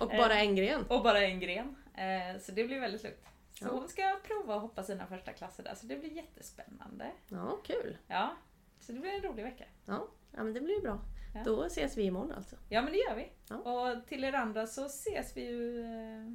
Och 0.00 0.08
bara 0.08 0.34
en 0.34 0.56
gren. 0.56 0.86
Och 0.88 1.02
bara 1.02 1.20
en 1.20 1.40
gren. 1.40 1.76
Eh, 1.94 2.40
så 2.40 2.52
det 2.52 2.64
blir 2.64 2.80
väldigt 2.80 3.02
lugnt. 3.02 3.26
Så 3.54 3.64
ja. 3.64 3.70
hon 3.70 3.88
ska 3.88 4.18
prova 4.22 4.54
att 4.54 4.62
hoppa 4.62 4.82
sina 4.82 5.06
första 5.06 5.32
klasser 5.32 5.62
där, 5.62 5.74
så 5.74 5.86
det 5.86 5.96
blir 5.96 6.12
jättespännande. 6.12 7.06
Ja, 7.28 7.58
kul. 7.64 7.96
Ja, 8.06 8.36
så 8.80 8.92
det 8.92 9.00
blir 9.00 9.10
en 9.10 9.22
rolig 9.22 9.42
vecka. 9.42 9.64
Ja, 9.86 10.08
ja 10.32 10.44
men 10.44 10.52
det 10.52 10.60
blir 10.60 10.80
bra. 10.80 11.00
Ja. 11.34 11.40
Då 11.44 11.64
ses 11.64 11.96
vi 11.96 12.02
imorgon 12.02 12.32
alltså. 12.32 12.56
Ja, 12.68 12.82
men 12.82 12.92
det 12.92 12.98
gör 12.98 13.16
vi. 13.16 13.32
Ja. 13.48 13.56
Och 13.56 14.06
till 14.06 14.24
er 14.24 14.32
andra 14.32 14.66
så 14.66 14.84
ses 14.86 15.36
vi 15.36 15.46
ju 15.46 15.80
eh, 15.80 16.32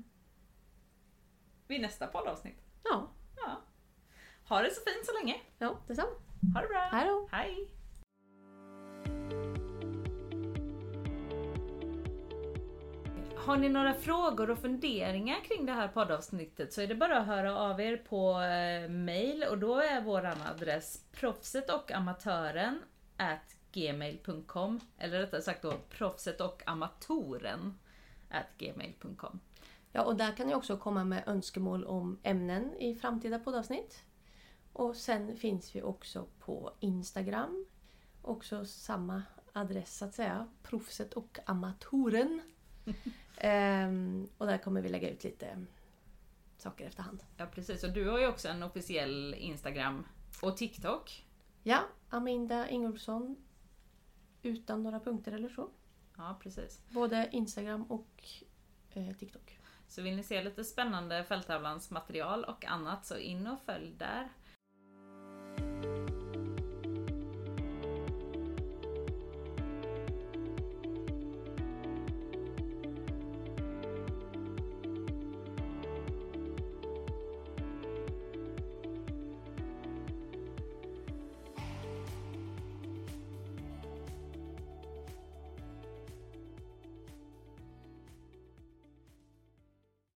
vid 1.67 1.81
nästa 1.81 2.07
poddavsnitt. 2.07 2.61
Ja. 2.83 3.11
ja. 3.35 3.61
Ha 4.47 4.61
det 4.61 4.71
så 4.71 4.81
fint 4.81 5.05
så 5.05 5.13
länge. 5.23 5.41
Ja, 5.57 5.77
detsamma. 5.87 6.09
Ha 6.53 6.61
det 6.61 6.67
bra! 6.67 6.89
Hej 6.91 7.07
då! 7.07 7.29
Hej! 7.31 7.67
Har 13.45 13.57
ni 13.57 13.69
några 13.69 13.93
frågor 13.93 14.49
och 14.49 14.59
funderingar 14.59 15.43
kring 15.43 15.65
det 15.65 15.71
här 15.71 15.87
poddavsnittet 15.87 16.73
så 16.73 16.81
är 16.81 16.87
det 16.87 16.95
bara 16.95 17.17
att 17.17 17.27
höra 17.27 17.57
av 17.57 17.81
er 17.81 17.97
på 17.97 18.41
eh, 18.41 18.89
mail 18.89 19.43
och 19.43 19.57
då 19.57 19.79
är 19.79 20.01
vår 20.01 20.25
adress 20.25 21.05
proffset 21.11 21.69
och 21.69 21.91
amatören 21.91 22.81
at 23.17 23.55
gmail.com 23.73 24.79
eller 24.97 25.19
rättare 25.19 25.41
sagt 25.41 25.61
då 25.61 25.73
proffset 25.89 26.41
och 26.41 26.63
amatoren 26.65 27.79
at 28.29 28.45
gmail.com. 28.57 29.39
Ja, 29.91 30.03
och 30.03 30.15
där 30.15 30.31
kan 30.31 30.47
ni 30.47 30.55
också 30.55 30.77
komma 30.77 31.03
med 31.03 31.23
önskemål 31.27 31.85
om 31.85 32.19
ämnen 32.23 32.77
i 32.77 32.95
framtida 32.95 33.39
poddavsnitt. 33.39 34.03
Och 34.73 34.95
sen 34.95 35.37
finns 35.37 35.75
vi 35.75 35.81
också 35.81 36.27
på 36.39 36.73
Instagram. 36.79 37.65
Också 38.21 38.65
samma 38.65 39.23
adress 39.53 39.97
så 39.97 40.05
att 40.05 40.13
säga. 40.13 40.47
Proffset 40.63 41.13
och 41.13 41.39
amatoren. 41.45 42.41
ehm, 43.37 44.29
och 44.37 44.47
där 44.47 44.57
kommer 44.57 44.81
vi 44.81 44.89
lägga 44.89 45.09
ut 45.09 45.23
lite 45.23 45.65
saker 46.57 46.85
efterhand. 46.85 47.23
Ja 47.37 47.45
precis, 47.45 47.83
och 47.83 47.93
du 47.93 48.09
har 48.09 48.19
ju 48.19 48.27
också 48.27 48.47
en 48.47 48.63
officiell 48.63 49.35
Instagram 49.37 50.05
och 50.41 50.57
TikTok. 50.57 51.25
Ja, 51.63 51.79
Aminda 52.09 52.69
Ingolfsson. 52.69 53.35
Utan 54.43 54.83
några 54.83 54.99
punkter 54.99 55.31
eller 55.31 55.49
så. 55.49 55.69
Ja 56.17 56.39
precis. 56.43 56.81
Både 56.89 57.29
Instagram 57.31 57.83
och 57.83 58.23
eh, 58.89 59.15
TikTok. 59.15 59.59
Så 59.87 60.01
vill 60.01 60.15
ni 60.15 60.23
se 60.23 60.43
lite 60.43 60.63
spännande 60.63 61.23
fälttävlansmaterial 61.23 62.43
och 62.43 62.65
annat 62.65 63.05
så 63.05 63.17
in 63.17 63.47
och 63.47 63.61
följ 63.65 63.95
där. 63.97 64.29